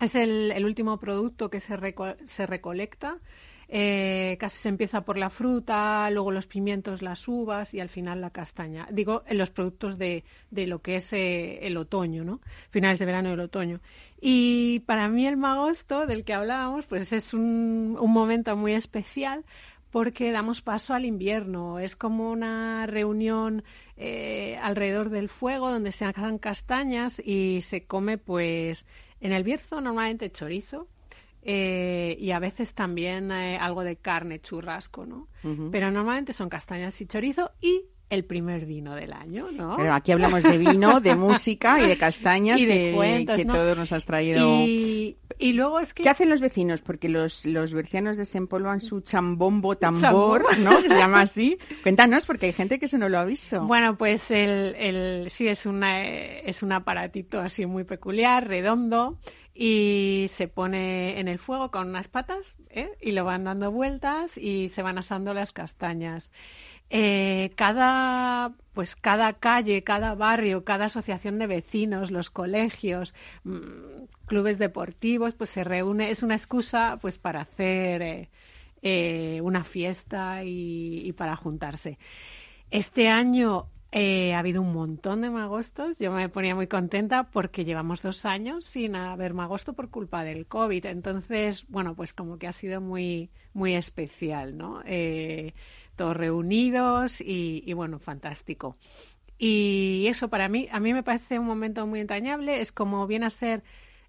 es 0.00 0.14
el, 0.14 0.52
el 0.52 0.64
último 0.64 0.98
producto 0.98 1.50
que 1.50 1.60
se, 1.60 1.76
se 2.26 2.46
recolecta 2.46 3.18
eh, 3.68 4.36
casi 4.40 4.58
se 4.58 4.68
empieza 4.70 5.02
por 5.02 5.18
la 5.18 5.28
fruta, 5.28 6.10
luego 6.10 6.32
los 6.32 6.46
pimientos, 6.46 7.02
las 7.02 7.28
uvas 7.28 7.74
y 7.74 7.80
al 7.80 7.90
final 7.90 8.20
la 8.20 8.30
castaña. 8.30 8.88
Digo, 8.90 9.22
en 9.26 9.36
los 9.38 9.50
productos 9.50 9.98
de, 9.98 10.24
de 10.50 10.66
lo 10.66 10.80
que 10.80 10.96
es 10.96 11.12
eh, 11.12 11.66
el 11.66 11.76
otoño, 11.76 12.24
¿no? 12.24 12.40
Finales 12.70 12.98
de 12.98 13.06
verano 13.06 13.28
y 13.28 13.32
el 13.32 13.40
otoño. 13.40 13.80
Y 14.20 14.80
para 14.80 15.08
mí 15.08 15.26
el 15.26 15.36
magosto 15.36 16.06
del 16.06 16.24
que 16.24 16.32
hablábamos, 16.32 16.86
pues 16.86 17.12
es 17.12 17.34
un, 17.34 17.96
un 18.00 18.12
momento 18.12 18.56
muy 18.56 18.72
especial 18.72 19.44
porque 19.90 20.32
damos 20.32 20.62
paso 20.62 20.94
al 20.94 21.04
invierno. 21.04 21.78
Es 21.78 21.96
como 21.96 22.30
una 22.30 22.86
reunión 22.86 23.64
eh, 23.96 24.58
alrededor 24.62 25.10
del 25.10 25.28
fuego 25.28 25.70
donde 25.70 25.92
se 25.92 26.04
hacen 26.04 26.38
castañas 26.38 27.20
y 27.24 27.60
se 27.62 27.84
come, 27.84 28.18
pues, 28.18 28.86
en 29.20 29.32
el 29.32 29.44
Bierzo 29.44 29.80
normalmente 29.80 30.30
chorizo, 30.30 30.88
eh, 31.42 32.16
y 32.18 32.30
a 32.32 32.38
veces 32.38 32.74
también 32.74 33.30
eh, 33.30 33.58
algo 33.58 33.84
de 33.84 33.96
carne, 33.96 34.40
churrasco, 34.40 35.06
¿no? 35.06 35.28
Pero 35.70 35.90
normalmente 35.90 36.32
son 36.32 36.48
castañas 36.48 37.00
y 37.00 37.06
chorizo 37.06 37.52
y 37.60 37.84
el 38.10 38.24
primer 38.24 38.64
vino 38.64 38.94
del 38.94 39.12
año, 39.12 39.50
¿no? 39.52 39.76
Pero 39.76 39.92
aquí 39.92 40.12
hablamos 40.12 40.42
de 40.42 40.56
vino, 40.56 41.00
de 41.00 41.14
música 41.14 41.80
y 41.80 41.86
de 41.86 41.98
castañas 41.98 42.60
y 42.60 42.66
de 42.66 43.26
que, 43.36 43.44
todos 43.44 43.76
nos 43.76 43.92
has 43.92 44.04
traído. 44.06 44.64
Y, 44.64 45.16
luego 45.52 45.78
es 45.78 45.92
que... 45.92 46.02
¿Qué 46.02 46.08
hacen 46.08 46.30
los 46.30 46.40
vecinos? 46.40 46.80
Porque 46.80 47.08
los, 47.08 47.44
los 47.44 47.74
bercianos 47.74 48.16
desempolvan 48.16 48.80
su 48.80 49.02
chambombo 49.02 49.76
tambor, 49.76 50.58
¿no? 50.58 50.80
se 50.80 50.88
llama 50.88 51.22
así. 51.22 51.58
Cuéntanos, 51.82 52.24
porque 52.24 52.46
hay 52.46 52.52
gente 52.52 52.78
que 52.78 52.86
eso 52.86 52.98
no 52.98 53.08
lo 53.08 53.18
ha 53.18 53.24
visto. 53.24 53.66
Bueno, 53.66 53.96
pues 53.96 54.30
el, 54.30 54.74
el 54.76 55.30
sí 55.30 55.46
es, 55.46 55.66
una, 55.66 56.02
es 56.02 56.62
un 56.62 56.72
aparatito 56.72 57.40
así 57.40 57.66
muy 57.66 57.84
peculiar, 57.84 58.48
redondo, 58.48 59.18
y 59.60 60.26
se 60.28 60.46
pone 60.46 61.18
en 61.18 61.26
el 61.26 61.40
fuego 61.40 61.72
con 61.72 61.88
unas 61.88 62.06
patas 62.06 62.54
¿eh? 62.70 62.90
y 63.00 63.10
lo 63.10 63.24
van 63.24 63.42
dando 63.42 63.72
vueltas 63.72 64.38
y 64.38 64.68
se 64.68 64.84
van 64.84 64.98
asando 64.98 65.34
las 65.34 65.52
castañas. 65.52 66.30
Eh, 66.90 67.50
cada 67.56 68.52
pues 68.72 68.94
cada 68.94 69.32
calle, 69.32 69.82
cada 69.82 70.14
barrio, 70.14 70.64
cada 70.64 70.84
asociación 70.84 71.40
de 71.40 71.48
vecinos, 71.48 72.12
los 72.12 72.30
colegios, 72.30 73.14
mm, 73.42 74.04
clubes 74.26 74.58
deportivos, 74.58 75.34
pues 75.34 75.50
se 75.50 75.64
reúne, 75.64 76.10
es 76.10 76.22
una 76.22 76.36
excusa 76.36 76.96
pues 77.00 77.18
para 77.18 77.40
hacer 77.40 78.28
eh, 78.82 79.40
una 79.42 79.64
fiesta 79.64 80.44
y, 80.44 81.00
y 81.04 81.12
para 81.14 81.34
juntarse. 81.34 81.98
Este 82.70 83.08
año 83.08 83.66
eh, 83.90 84.34
ha 84.34 84.40
habido 84.40 84.60
un 84.60 84.72
montón 84.72 85.22
de 85.22 85.30
magostos. 85.30 85.98
Yo 85.98 86.12
me 86.12 86.28
ponía 86.28 86.54
muy 86.54 86.66
contenta 86.66 87.24
porque 87.30 87.64
llevamos 87.64 88.02
dos 88.02 88.26
años 88.26 88.66
sin 88.66 88.94
haber 88.96 89.32
magosto 89.32 89.72
por 89.72 89.88
culpa 89.88 90.24
del 90.24 90.46
COVID. 90.46 90.84
Entonces, 90.86 91.66
bueno, 91.68 91.94
pues 91.94 92.12
como 92.12 92.38
que 92.38 92.46
ha 92.46 92.52
sido 92.52 92.80
muy, 92.82 93.30
muy 93.54 93.74
especial, 93.74 94.58
¿no? 94.58 94.82
Eh, 94.84 95.54
todos 95.96 96.16
reunidos 96.16 97.20
y, 97.20 97.72
bueno, 97.72 97.98
fantástico. 97.98 98.76
Y 99.38 100.04
eso 100.08 100.28
para 100.28 100.48
mí, 100.48 100.68
a 100.70 100.80
mí 100.80 100.92
me 100.92 101.02
parece 101.02 101.38
un 101.38 101.46
momento 101.46 101.86
muy 101.86 102.00
entrañable. 102.00 102.60
Es 102.60 102.72
como 102.72 103.06
viene 103.06 103.26
a 103.26 103.30
ser 103.30 103.62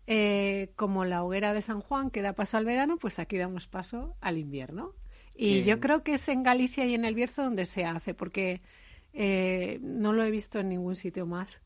eh, 0.08 0.72
como 0.76 1.06
la 1.06 1.24
hoguera 1.24 1.54
de 1.54 1.62
San 1.62 1.80
Juan 1.80 2.10
que 2.10 2.22
da 2.22 2.34
paso 2.34 2.58
al 2.58 2.66
verano, 2.66 2.98
pues 2.98 3.18
aquí 3.18 3.38
damos 3.38 3.68
paso 3.68 4.16
al 4.20 4.38
invierno. 4.38 4.94
Y 5.42 5.64
yo 5.64 5.80
creo 5.80 6.04
que 6.04 6.16
es 6.16 6.28
en 6.28 6.44
Galicia 6.44 6.86
y 6.86 6.96
en 6.96 7.06
el 7.06 7.16
Bierzo 7.16 7.44
donde 7.44 7.66
se 7.66 7.86
hace, 7.86 8.14
porque 8.14 8.62
eh, 9.14 9.80
no 9.82 10.14
lo 10.14 10.24
he 10.24 10.32
visto 10.32 10.60
en 10.60 10.70
ningún 10.70 10.96
sitio 10.96 11.26
más. 11.26 11.62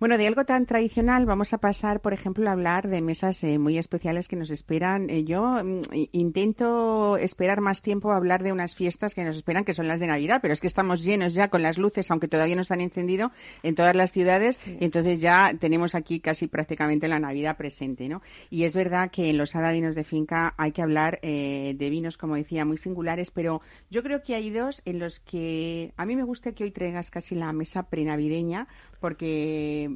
Bueno, 0.00 0.16
de 0.16 0.26
algo 0.26 0.46
tan 0.46 0.64
tradicional 0.64 1.26
vamos 1.26 1.52
a 1.52 1.58
pasar, 1.58 2.00
por 2.00 2.14
ejemplo, 2.14 2.48
a 2.48 2.52
hablar 2.52 2.88
de 2.88 3.02
mesas 3.02 3.44
eh, 3.44 3.58
muy 3.58 3.76
especiales 3.76 4.28
que 4.28 4.36
nos 4.36 4.50
esperan. 4.50 5.10
Eh, 5.10 5.24
yo 5.24 5.62
mm, 5.62 5.80
intento 6.12 7.18
esperar 7.18 7.60
más 7.60 7.82
tiempo 7.82 8.10
a 8.10 8.16
hablar 8.16 8.42
de 8.42 8.50
unas 8.50 8.74
fiestas 8.74 9.14
que 9.14 9.24
nos 9.24 9.36
esperan, 9.36 9.62
que 9.62 9.74
son 9.74 9.88
las 9.88 10.00
de 10.00 10.06
Navidad, 10.06 10.38
pero 10.40 10.54
es 10.54 10.62
que 10.62 10.68
estamos 10.68 11.04
llenos 11.04 11.34
ya 11.34 11.48
con 11.48 11.60
las 11.60 11.76
luces, 11.76 12.10
aunque 12.10 12.28
todavía 12.28 12.56
no 12.56 12.64
se 12.64 12.72
han 12.72 12.80
encendido 12.80 13.30
en 13.62 13.74
todas 13.74 13.94
las 13.94 14.10
ciudades, 14.10 14.66
y 14.66 14.86
entonces 14.86 15.20
ya 15.20 15.52
tenemos 15.60 15.94
aquí 15.94 16.18
casi 16.18 16.46
prácticamente 16.46 17.06
la 17.06 17.18
Navidad 17.18 17.58
presente, 17.58 18.08
¿no? 18.08 18.22
Y 18.48 18.64
es 18.64 18.74
verdad 18.74 19.10
que 19.10 19.28
en 19.28 19.36
los 19.36 19.54
Adavinos 19.54 19.94
de 19.94 20.04
Finca 20.04 20.54
hay 20.56 20.72
que 20.72 20.80
hablar 20.80 21.18
eh, 21.20 21.74
de 21.76 21.90
vinos, 21.90 22.16
como 22.16 22.36
decía, 22.36 22.64
muy 22.64 22.78
singulares, 22.78 23.30
pero 23.30 23.60
yo 23.90 24.02
creo 24.02 24.22
que 24.22 24.34
hay 24.34 24.48
dos 24.48 24.80
en 24.86 24.98
los 24.98 25.20
que 25.20 25.92
a 25.98 26.06
mí 26.06 26.16
me 26.16 26.22
gusta 26.22 26.52
que 26.52 26.64
hoy 26.64 26.70
traigas 26.70 27.10
casi 27.10 27.34
la 27.34 27.52
mesa 27.52 27.82
prenavideña, 27.82 28.66
porque 29.00 29.90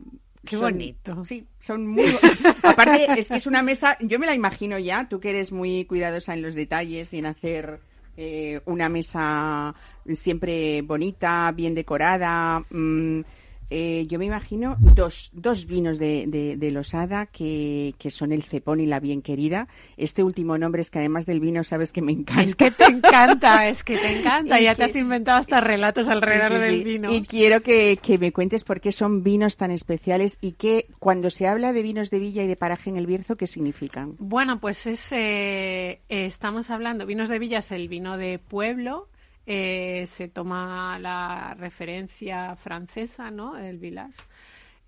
Qué 0.44 0.56
bonito. 0.56 1.24
Sí, 1.24 1.46
son 1.58 1.86
muy. 1.86 2.04
Aparte, 2.62 3.18
es 3.18 3.28
que 3.28 3.36
es 3.36 3.46
una 3.46 3.62
mesa, 3.62 3.96
yo 4.00 4.18
me 4.18 4.26
la 4.26 4.34
imagino 4.34 4.78
ya, 4.78 5.08
tú 5.08 5.20
que 5.20 5.30
eres 5.30 5.52
muy 5.52 5.84
cuidadosa 5.86 6.34
en 6.34 6.42
los 6.42 6.54
detalles 6.54 7.12
y 7.14 7.18
en 7.18 7.26
hacer 7.26 7.80
eh, 8.16 8.60
una 8.66 8.88
mesa 8.88 9.74
siempre 10.12 10.82
bonita, 10.82 11.52
bien 11.52 11.74
decorada. 11.74 12.64
Mm, 12.70 13.20
eh, 13.70 14.06
yo 14.08 14.18
me 14.18 14.26
imagino 14.26 14.76
dos, 14.78 15.30
dos 15.32 15.66
vinos 15.66 15.98
de, 15.98 16.26
de, 16.58 16.70
Losada 16.70 17.26
que, 17.26 17.94
que, 17.98 18.10
son 18.10 18.32
el 18.32 18.42
Cepón 18.42 18.80
y 18.80 18.86
la 18.86 19.00
Bien 19.00 19.22
Querida. 19.22 19.68
Este 19.96 20.22
último 20.22 20.58
nombre 20.58 20.82
es 20.82 20.90
que 20.90 20.98
además 20.98 21.26
del 21.26 21.40
vino 21.40 21.64
sabes 21.64 21.92
que 21.92 22.02
me 22.02 22.12
encanta. 22.12 22.42
Es 22.42 22.56
que 22.56 22.70
te 22.70 22.84
encanta, 22.84 23.68
es 23.68 23.84
que 23.84 23.96
te 23.96 24.18
encanta. 24.20 24.60
ya 24.60 24.74
te 24.74 24.84
has 24.84 24.96
inventado 24.96 25.38
hasta 25.38 25.60
relatos 25.60 26.08
alrededor 26.08 26.58
del 26.58 26.84
vino. 26.84 27.12
Y 27.12 27.22
quiero 27.22 27.62
que, 27.62 27.98
que, 28.02 28.18
me 28.18 28.32
cuentes 28.32 28.64
por 28.64 28.80
qué 28.80 28.92
son 28.92 29.22
vinos 29.22 29.56
tan 29.56 29.70
especiales 29.70 30.38
y 30.40 30.52
que 30.52 30.88
cuando 30.98 31.30
se 31.30 31.46
habla 31.46 31.72
de 31.72 31.82
vinos 31.82 32.10
de 32.10 32.18
villa 32.18 32.42
y 32.42 32.46
de 32.46 32.56
paraje 32.56 32.90
en 32.90 32.96
el 32.96 33.06
Bierzo, 33.06 33.36
¿qué 33.36 33.46
significan? 33.46 34.16
Bueno, 34.18 34.60
pues 34.60 34.86
es, 34.86 35.12
eh, 35.12 36.00
estamos 36.08 36.70
hablando, 36.70 37.06
vinos 37.06 37.28
de 37.28 37.38
villa 37.38 37.58
es 37.58 37.72
el 37.72 37.88
vino 37.88 38.16
de 38.16 38.38
pueblo, 38.38 39.08
eh, 39.46 40.04
se 40.06 40.28
toma 40.28 40.98
la 40.98 41.54
referencia 41.58 42.56
francesa, 42.56 43.30
¿no? 43.30 43.58
El 43.58 43.78
village. 43.78 44.22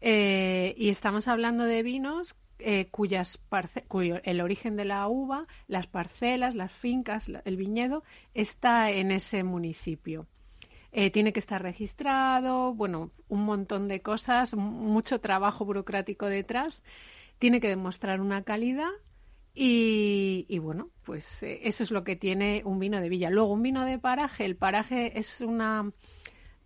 Eh, 0.00 0.74
y 0.76 0.88
estamos 0.88 1.28
hablando 1.28 1.64
de 1.64 1.82
vinos 1.82 2.36
eh, 2.58 2.88
cuyas 2.90 3.38
cuyo 3.88 4.20
el 4.24 4.40
origen 4.40 4.76
de 4.76 4.86
la 4.86 5.06
uva, 5.08 5.46
las 5.68 5.86
parcelas, 5.86 6.54
las 6.54 6.72
fincas, 6.72 7.30
el 7.44 7.56
viñedo 7.56 8.02
está 8.34 8.90
en 8.90 9.10
ese 9.10 9.42
municipio. 9.42 10.26
tiene 11.12 11.34
que 11.34 11.40
estar 11.40 11.62
registrado, 11.62 12.72
bueno, 12.72 13.10
un 13.28 13.44
montón 13.44 13.86
de 13.86 14.00
cosas, 14.00 14.54
mucho 14.54 15.20
trabajo 15.20 15.66
burocrático 15.66 16.26
detrás. 16.26 16.82
Tiene 17.38 17.60
que 17.60 17.68
demostrar 17.68 18.22
una 18.22 18.42
calidad 18.42 18.88
y, 19.58 20.58
bueno, 20.58 20.90
pues 21.02 21.42
eh, 21.42 21.60
eso 21.62 21.82
es 21.82 21.90
lo 21.90 22.04
que 22.04 22.14
tiene 22.14 22.60
un 22.66 22.78
vino 22.78 23.00
de 23.00 23.08
villa. 23.08 23.30
Luego, 23.30 23.54
un 23.54 23.62
vino 23.62 23.86
de 23.86 23.98
paraje, 23.98 24.44
el 24.44 24.54
paraje 24.54 25.18
es 25.18 25.40
una, 25.40 25.92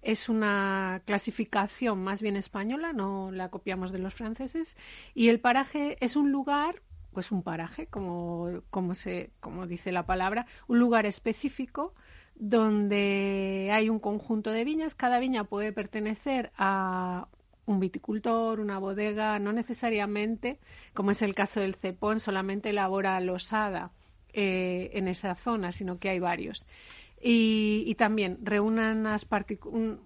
es 0.02 0.28
una 0.28 1.00
clasificación 1.06 2.02
más 2.02 2.20
bien 2.20 2.34
española, 2.34 2.92
no 2.92 3.30
la 3.30 3.48
copiamos 3.48 3.92
de 3.92 4.00
los 4.00 4.14
franceses, 4.14 4.76
y 5.14 5.28
el 5.28 5.38
paraje 5.38 5.98
es 6.00 6.16
un 6.16 6.32
lugar, 6.32 6.82
pues 7.12 7.30
un 7.30 7.44
paraje, 7.44 7.86
como, 7.86 8.62
como, 8.70 8.96
se, 8.96 9.30
como 9.38 9.68
dice 9.68 9.92
la 9.92 10.04
palabra, 10.04 10.46
un 10.66 10.80
lugar 10.80 11.06
específico 11.06 11.94
donde 12.34 13.70
hay 13.72 13.88
un 13.88 14.00
conjunto 14.00 14.50
de 14.50 14.64
viñas, 14.64 14.96
cada 14.96 15.20
viña 15.20 15.44
puede 15.44 15.72
pertenecer 15.72 16.50
a 16.56 17.28
un 17.70 17.80
viticultor, 17.80 18.60
una 18.60 18.78
bodega, 18.78 19.38
no 19.38 19.52
necesariamente, 19.52 20.58
como 20.92 21.12
es 21.12 21.22
el 21.22 21.34
caso 21.34 21.60
del 21.60 21.74
cepón, 21.74 22.20
solamente 22.20 22.70
elabora 22.70 23.20
losada 23.20 23.92
eh, 24.32 24.90
en 24.94 25.08
esa 25.08 25.34
zona, 25.34 25.72
sino 25.72 25.98
que 25.98 26.10
hay 26.10 26.18
varios. 26.18 26.66
Y, 27.22 27.94
también 27.96 28.38
reúnan 28.42 29.00
unas, 29.00 29.26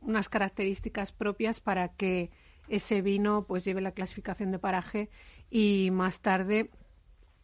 unas 0.02 0.28
características 0.28 1.12
propias 1.12 1.60
para 1.60 1.88
que 1.88 2.30
ese 2.68 3.02
vino 3.02 3.44
pues 3.46 3.64
lleve 3.64 3.80
la 3.80 3.92
clasificación 3.92 4.50
de 4.50 4.58
paraje 4.58 5.10
y 5.50 5.90
más 5.92 6.20
tarde 6.20 6.70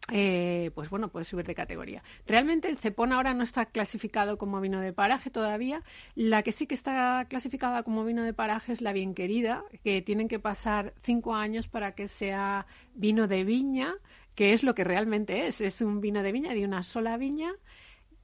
eh, 0.09 0.71
pues 0.73 0.89
bueno, 0.89 1.09
puede 1.09 1.25
subir 1.25 1.45
de 1.45 1.55
categoría. 1.55 2.03
Realmente 2.25 2.67
el 2.69 2.77
cepón 2.77 3.13
ahora 3.13 3.33
no 3.33 3.43
está 3.43 3.65
clasificado 3.67 4.37
como 4.37 4.59
vino 4.59 4.81
de 4.81 4.93
paraje 4.93 5.29
todavía. 5.29 5.83
La 6.15 6.43
que 6.43 6.51
sí 6.51 6.67
que 6.67 6.75
está 6.75 7.25
clasificada 7.29 7.83
como 7.83 8.03
vino 8.03 8.23
de 8.23 8.33
paraje 8.33 8.73
es 8.73 8.81
la 8.81 8.93
bien 8.93 9.13
querida, 9.13 9.63
que 9.83 10.01
tienen 10.01 10.27
que 10.27 10.39
pasar 10.39 10.93
cinco 11.03 11.35
años 11.35 11.67
para 11.67 11.93
que 11.93 12.07
sea 12.07 12.65
vino 12.93 13.27
de 13.27 13.43
viña, 13.43 13.93
que 14.35 14.53
es 14.53 14.63
lo 14.63 14.75
que 14.75 14.83
realmente 14.83 15.47
es. 15.47 15.61
Es 15.61 15.81
un 15.81 16.01
vino 16.01 16.23
de 16.23 16.31
viña 16.31 16.53
de 16.53 16.65
una 16.65 16.83
sola 16.83 17.17
viña 17.17 17.53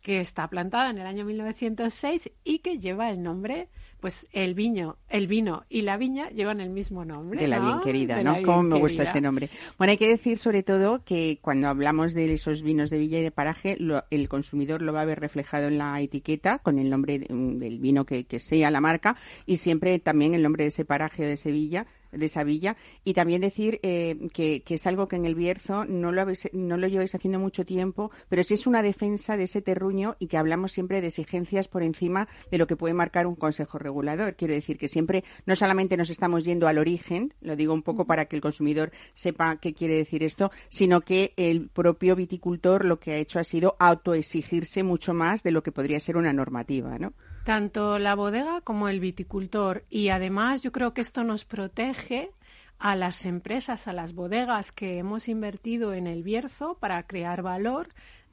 que 0.07 0.21
está 0.21 0.47
plantada 0.47 0.89
en 0.89 0.99
el 0.99 1.05
año 1.05 1.25
1906 1.25 2.31
y 2.45 2.59
que 2.59 2.79
lleva 2.79 3.09
el 3.09 3.21
nombre 3.21 3.67
pues 3.99 4.25
el 4.31 4.53
vino, 4.53 4.95
el 5.09 5.27
vino 5.27 5.65
y 5.67 5.81
la 5.81 5.97
viña 5.97 6.29
llevan 6.29 6.61
el 6.61 6.69
mismo 6.69 7.03
nombre. 7.03 7.41
De 7.41 7.47
la 7.49 7.59
bien 7.59 7.81
querida, 7.81 8.23
¿no? 8.23 8.41
Cómo 8.41 8.63
me 8.63 8.79
gusta 8.79 9.03
ese 9.03 9.19
nombre. 9.19 9.49
Bueno, 9.77 9.91
hay 9.91 9.97
que 9.97 10.07
decir 10.07 10.37
sobre 10.37 10.63
todo 10.63 11.03
que 11.03 11.39
cuando 11.41 11.67
hablamos 11.67 12.13
de 12.13 12.31
esos 12.33 12.61
vinos 12.61 12.89
de 12.89 12.99
villa 12.99 13.19
y 13.19 13.23
de 13.23 13.31
paraje, 13.31 13.77
el 14.09 14.29
consumidor 14.29 14.81
lo 14.81 14.93
va 14.93 15.01
a 15.01 15.05
ver 15.05 15.19
reflejado 15.19 15.67
en 15.67 15.77
la 15.77 15.99
etiqueta 15.99 16.59
con 16.59 16.79
el 16.79 16.89
nombre 16.89 17.19
del 17.19 17.79
vino 17.79 18.05
que, 18.05 18.23
que 18.23 18.39
sea 18.39 18.71
la 18.71 18.79
marca 18.79 19.17
y 19.45 19.57
siempre 19.57 19.99
también 19.99 20.33
el 20.33 20.41
nombre 20.41 20.63
de 20.63 20.69
ese 20.69 20.85
paraje 20.85 21.25
o 21.25 21.27
de 21.27 21.35
Sevilla 21.35 21.85
de 22.11 22.25
esa 22.25 22.43
villa. 22.43 22.77
Y 23.03 23.13
también 23.13 23.41
decir 23.41 23.79
eh, 23.83 24.27
que, 24.33 24.63
es 24.67 24.87
algo 24.87 25.07
que 25.07 25.15
en 25.15 25.25
el 25.25 25.35
Bierzo 25.35 25.85
no 25.85 26.11
lo, 26.11 26.25
no 26.53 26.77
lo 26.77 26.87
lleváis 26.87 27.15
haciendo 27.15 27.39
mucho 27.39 27.65
tiempo, 27.65 28.11
pero 28.29 28.43
sí 28.43 28.53
es 28.53 28.67
una 28.67 28.81
defensa 28.81 29.37
de 29.37 29.43
ese 29.43 29.61
terruño 29.61 30.15
y 30.19 30.27
que 30.27 30.37
hablamos 30.37 30.71
siempre 30.71 31.01
de 31.01 31.07
exigencias 31.07 31.67
por 31.67 31.83
encima 31.83 32.27
de 32.51 32.57
lo 32.57 32.67
que 32.67 32.75
puede 32.75 32.93
marcar 32.93 33.27
un 33.27 33.35
consejo 33.35 33.77
regulador. 33.77 34.35
Quiero 34.35 34.53
decir 34.53 34.77
que 34.77 34.87
siempre 34.87 35.23
no 35.45 35.55
solamente 35.55 35.97
nos 35.97 36.09
estamos 36.09 36.45
yendo 36.45 36.67
al 36.67 36.77
origen, 36.77 37.33
lo 37.41 37.55
digo 37.55 37.73
un 37.73 37.83
poco 37.83 38.05
para 38.05 38.25
que 38.25 38.35
el 38.35 38.41
consumidor 38.41 38.91
sepa 39.13 39.57
qué 39.57 39.73
quiere 39.73 39.95
decir 39.95 40.23
esto, 40.23 40.51
sino 40.69 41.01
que 41.01 41.33
el 41.37 41.69
propio 41.69 42.15
viticultor 42.15 42.85
lo 42.85 42.99
que 42.99 43.13
ha 43.13 43.17
hecho 43.17 43.39
ha 43.39 43.43
sido 43.43 43.75
autoexigirse 43.79 44.83
mucho 44.83 45.13
más 45.13 45.43
de 45.43 45.51
lo 45.51 45.63
que 45.63 45.71
podría 45.71 45.99
ser 45.99 46.17
una 46.17 46.33
normativa, 46.33 46.97
¿no? 46.97 47.13
Tanto 47.47 47.97
la 47.97 48.13
bodega 48.13 48.59
como 48.59 48.89
el 48.89 48.99
viticultor. 48.99 49.85
Y 49.89 50.09
además 50.09 50.63
yo 50.63 50.73
creo 50.73 50.93
que 50.93 50.99
esto 50.99 51.23
nos 51.23 51.45
protege 51.45 52.29
a 52.77 52.97
las 52.97 53.25
empresas, 53.25 53.87
a 53.87 53.93
las 53.93 54.11
bodegas 54.11 54.73
que 54.73 54.97
hemos 54.97 55.29
invertido 55.29 55.93
en 55.93 56.07
el 56.07 56.23
Bierzo 56.23 56.75
para 56.77 57.01
crear 57.07 57.43
valor 57.43 57.87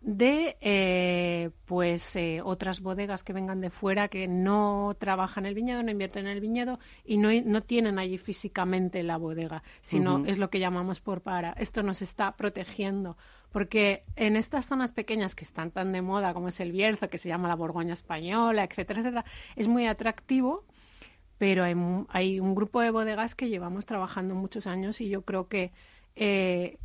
de 0.04 0.58
eh, 0.60 1.50
pues 1.64 2.14
eh, 2.14 2.40
otras 2.44 2.80
bodegas 2.80 3.22
que 3.22 3.32
vengan 3.32 3.62
de 3.62 3.70
fuera 3.70 4.08
que 4.08 4.28
no 4.28 4.94
trabajan 4.98 5.46
el 5.46 5.54
viñedo, 5.54 5.82
no 5.82 5.90
invierten 5.90 6.26
en 6.26 6.32
el 6.32 6.40
viñedo 6.40 6.78
y 7.06 7.16
no, 7.16 7.30
no 7.44 7.62
tienen 7.62 7.98
allí 7.98 8.18
físicamente 8.18 9.02
la 9.02 9.16
bodega, 9.16 9.62
sino 9.80 10.26
es 10.26 10.38
lo 10.38 10.50
que 10.50 10.60
llamamos 10.60 11.00
por 11.00 11.22
para. 11.22 11.52
Esto 11.52 11.82
nos 11.82 12.02
está 12.02 12.32
protegiendo 12.32 13.16
porque 13.50 14.04
en 14.16 14.36
estas 14.36 14.66
zonas 14.66 14.92
pequeñas 14.92 15.34
que 15.34 15.44
están 15.44 15.70
tan 15.70 15.92
de 15.92 16.02
moda 16.02 16.34
como 16.34 16.48
es 16.48 16.60
el 16.60 16.72
Bierzo, 16.72 17.08
que 17.08 17.16
se 17.16 17.30
llama 17.30 17.48
la 17.48 17.54
Borgoña 17.54 17.94
española, 17.94 18.62
etcétera, 18.64 19.00
etcétera, 19.00 19.24
es 19.56 19.68
muy 19.68 19.86
atractivo, 19.86 20.64
pero 21.38 21.64
hay, 21.64 22.40
un 22.40 22.54
grupo 22.54 22.82
de 22.82 22.90
bodegas 22.90 23.34
que 23.34 23.48
llevamos 23.48 23.86
trabajando 23.86 24.34
muchos 24.34 24.66
años 24.66 25.00
y 25.00 25.08
yo 25.08 25.22
creo 25.22 25.48
que 25.48 25.72
eh, 26.14 26.76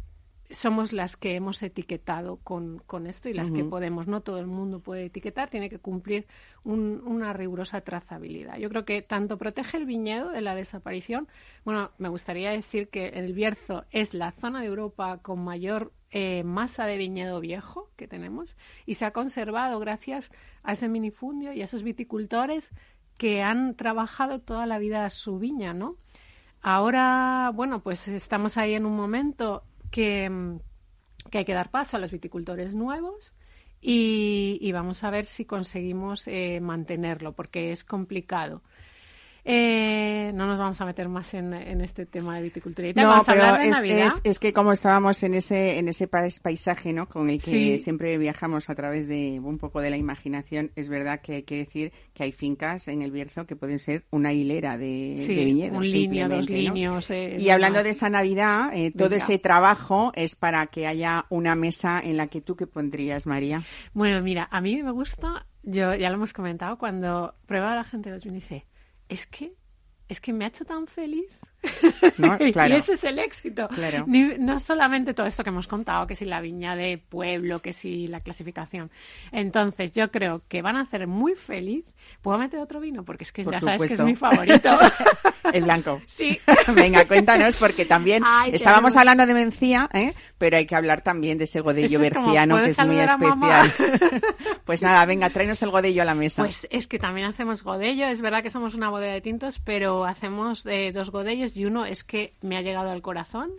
somos 0.51 0.93
las 0.93 1.15
que 1.15 1.35
hemos 1.35 1.62
etiquetado 1.62 2.38
con, 2.38 2.81
esto 3.07 3.29
y 3.29 3.33
las 3.33 3.51
que 3.51 3.63
podemos. 3.63 4.07
No 4.07 4.21
todo 4.21 4.39
el 4.39 4.47
mundo 4.47 4.79
puede 4.79 5.05
etiquetar, 5.05 5.49
tiene 5.49 5.69
que 5.69 5.79
cumplir 5.79 6.25
una 6.63 7.33
rigurosa 7.33 7.81
trazabilidad. 7.81 8.57
Yo 8.57 8.69
creo 8.69 8.85
que 8.85 9.01
tanto 9.01 9.38
protege 9.38 9.77
el 9.77 9.85
viñedo 9.85 10.29
de 10.29 10.41
la 10.41 10.55
desaparición. 10.55 11.27
Bueno, 11.65 11.91
me 11.97 12.09
gustaría 12.09 12.51
decir 12.51 12.89
que 12.89 13.09
el 13.09 13.33
Bierzo 13.33 13.85
es 13.91 14.13
la 14.13 14.31
zona 14.31 14.62
de 14.62 14.67
Europa 14.67 15.19
con 15.21 15.43
mayor 15.43 15.93
eh, 16.12 16.43
masa 16.43 16.85
de 16.85 16.97
viñedo 16.97 17.39
viejo 17.39 17.91
que 17.95 18.07
tenemos 18.07 18.57
y 18.88 18.95
se 18.95 19.05
ha 19.05 19.12
conservado 19.12 19.79
gracias 19.79 20.31
a 20.63 20.71
ese 20.71 20.88
minifundio 20.88 21.53
y 21.53 21.62
a 21.62 21.65
esos 21.65 21.83
viticultores 21.83 22.71
que 23.19 23.43
han 23.43 23.75
trabajado 23.75 24.39
toda 24.39 24.65
la 24.65 24.79
vida 24.79 25.07
su 25.12 25.38
viña, 25.38 25.73
¿no? 25.73 25.97
Ahora, 26.62 27.51
bueno, 27.53 27.81
pues 27.81 28.07
estamos 28.07 28.57
ahí 28.57 28.73
en 28.73 28.85
un 28.85 28.95
momento 28.95 29.63
que, 29.89 30.58
que 31.32 31.38
hay 31.39 31.45
que 31.45 31.54
dar 31.54 31.71
paso 31.71 31.97
a 31.97 31.99
los 31.99 32.12
viticultores 32.12 32.73
nuevos 32.73 33.34
y, 33.82 34.69
vamos 34.73 35.04
a 35.04 35.10
ver 35.10 35.25
si 35.25 35.45
conseguimos 35.45 36.28
eh, 36.28 36.60
mantenerlo, 36.62 37.34
porque 37.34 37.71
es 37.71 37.84
complicado. 37.84 38.62
Eh, 39.51 40.31
no 40.35 40.45
nos 40.45 40.59
vamos 40.59 40.79
a 40.79 40.85
meter 40.85 41.09
más 41.09 41.33
en, 41.33 41.53
este 41.81 42.05
tema 42.05 42.35
de 42.35 42.43
viticultura. 42.43 42.93
no, 42.93 43.23
pero 43.25 43.55
es, 44.23 44.38
que 44.38 44.53
como 44.53 44.73
estábamos 44.73 45.23
en 45.23 45.33
ese 45.33 45.79
en 45.79 45.88
ese 45.88 46.07
paisaje, 46.07 46.93
¿no? 46.93 47.09
Con 47.09 47.31
el 47.31 47.41
que 47.41 47.79
siempre 47.79 48.15
viajamos 48.19 48.69
a 48.69 48.75
través 48.75 49.07
de 49.07 49.39
un 49.43 49.57
poco 49.57 49.81
de 49.81 49.89
la 49.89 49.97
imaginación, 49.97 50.69
es 50.75 50.88
verdad 50.88 51.21
que 51.21 51.38
hay 51.38 51.43
que 51.43 51.57
decir 51.57 51.91
que 52.13 52.25
hay 52.25 52.31
fincas 52.31 52.88
en 52.89 53.01
el 53.01 53.09
Bierzo 53.09 53.47
que 53.47 53.55
pueden 53.55 53.79
ser 53.79 54.05
una 54.12 54.33
hilera 54.33 54.77
de, 54.77 55.15
viñedos. 55.17 55.77
Un 55.79 55.83
línea, 55.83 56.27
dos 56.27 56.47
líneas. 56.47 57.09
Eh, 57.09 57.38
y 57.39 57.49
hablando 57.49 57.81
de 57.81 57.89
esa 57.89 58.12
Navidad, 58.12 58.69
eh, 58.75 58.91
todo 58.95 59.15
ese 59.15 59.39
trabajo 59.39 60.12
es 60.13 60.35
para 60.35 60.67
que 60.67 60.85
haya 60.85 61.25
una 61.29 61.55
mesa 61.55 61.99
en 61.99 62.17
la 62.17 62.27
que 62.27 62.41
tú 62.41 62.55
qué 62.55 62.67
pondrías, 62.67 63.25
María. 63.25 63.63
Bueno, 63.95 64.21
mira, 64.21 64.47
a 64.51 64.62
mí 64.62 64.83
me 64.83 64.91
gusta, 64.91 65.47
yo 65.63 65.95
ya 65.95 66.09
lo 66.09 66.17
hemos 66.17 66.33
comentado, 66.33 66.77
cuando 66.77 67.33
prueba 67.47 67.73
la 67.73 67.83
gente 67.83 68.12
los 68.12 68.23
vinos 68.23 68.38
y 68.38 68.41
dice 68.41 68.68
es 69.10 69.26
que, 69.26 69.54
es 70.08 70.22
que 70.22 70.32
me 70.32 70.45
ha 70.45 70.48
hecho 70.48 70.65
tan 70.65 70.88
feliz. 70.88 71.39
y 72.39 72.72
ese 72.72 72.93
es 72.93 73.04
el 73.04 73.19
éxito. 73.19 73.67
no 74.08 74.60
solamente 74.60 75.13
todo 75.13 75.28
esto 75.28 75.43
que 75.43 75.50
hemos 75.50 75.67
contado, 75.67 76.08
que 76.08 76.15
si 76.15 76.26
la 76.26 76.39
viña 76.39 76.76
de 76.76 76.98
pueblo, 76.98 77.62
que 77.62 77.74
si 77.74 78.08
la 78.08 78.22
clasificación. 78.22 78.89
Entonces, 79.32 79.91
yo 79.91 80.10
creo 80.10 80.43
que 80.48 80.62
van 80.62 80.78
a 80.78 80.82
hacer 80.82 81.08
muy 81.08 81.36
feliz 81.36 81.86
¿Puedo 82.21 82.38
meter 82.38 82.60
otro 82.60 82.82
vino? 82.82 83.03
Porque 83.05 83.23
es 83.23 83.32
que 83.32 83.45
ya 83.45 83.62
sabes 83.62 83.86
que 83.86 83.93
es 83.93 83.99
mi 84.01 84.15
favorito. 84.15 84.69
el 85.53 85.63
blanco. 85.63 86.01
Sí. 86.05 86.38
Venga, 86.75 87.05
cuéntanos, 87.05 87.55
porque 87.58 87.86
también 87.86 88.23
estábamos 88.51 88.95
hablando 88.97 89.25
de 89.25 89.34
Mencía, 89.34 89.89
¿eh? 89.93 90.13
pero 90.38 90.58
hay 90.58 90.65
que 90.65 90.75
hablar 90.75 91.01
también 91.01 91.38
de 91.38 91.45
ese 91.45 91.62
godello 91.62 91.99
berciano, 91.99 92.58
que 92.58 92.71
es 92.71 92.86
muy 92.86 92.99
especial. 92.99 93.71
pues 94.65 94.82
nada, 94.82 95.05
venga, 95.05 95.29
tráenos 95.29 95.62
el 95.62 95.69
godello 95.69 96.01
a 96.01 96.05
la 96.05 96.15
mesa. 96.15 96.43
Pues 96.43 96.67
es 96.69 96.88
que 96.88 96.99
también 96.99 97.27
hacemos 97.27 97.63
godello. 97.63 98.08
Es 98.08 98.21
verdad 98.21 98.43
que 98.43 98.49
somos 98.49 98.73
una 98.73 98.89
bodega 98.89 99.13
de 99.13 99.21
tintos, 99.21 99.60
pero 99.60 100.05
hacemos 100.05 100.65
eh, 100.65 100.91
dos 100.93 101.12
godellos 101.12 101.55
y 101.55 101.65
uno 101.65 101.86
es 101.86 102.03
que 102.03 102.34
me 102.41 102.58
ha 102.58 102.62
llegado 102.62 102.89
al 102.89 103.01
corazón. 103.01 103.51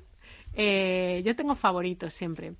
Eh, 0.54 1.22
yo 1.24 1.34
tengo 1.36 1.54
favoritos 1.54 2.12
siempre. 2.12 2.52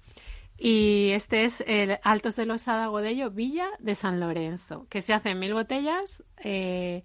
Y 0.62 1.12
este 1.12 1.44
es 1.44 1.64
el 1.66 1.98
Altos 2.02 2.36
de 2.36 2.44
Losada 2.44 2.88
Godello 2.88 3.30
Villa 3.30 3.66
de 3.78 3.94
San 3.94 4.20
Lorenzo, 4.20 4.86
que 4.90 5.00
se 5.00 5.14
hace 5.14 5.30
en 5.30 5.38
mil 5.38 5.54
botellas 5.54 6.22
eh, 6.36 7.02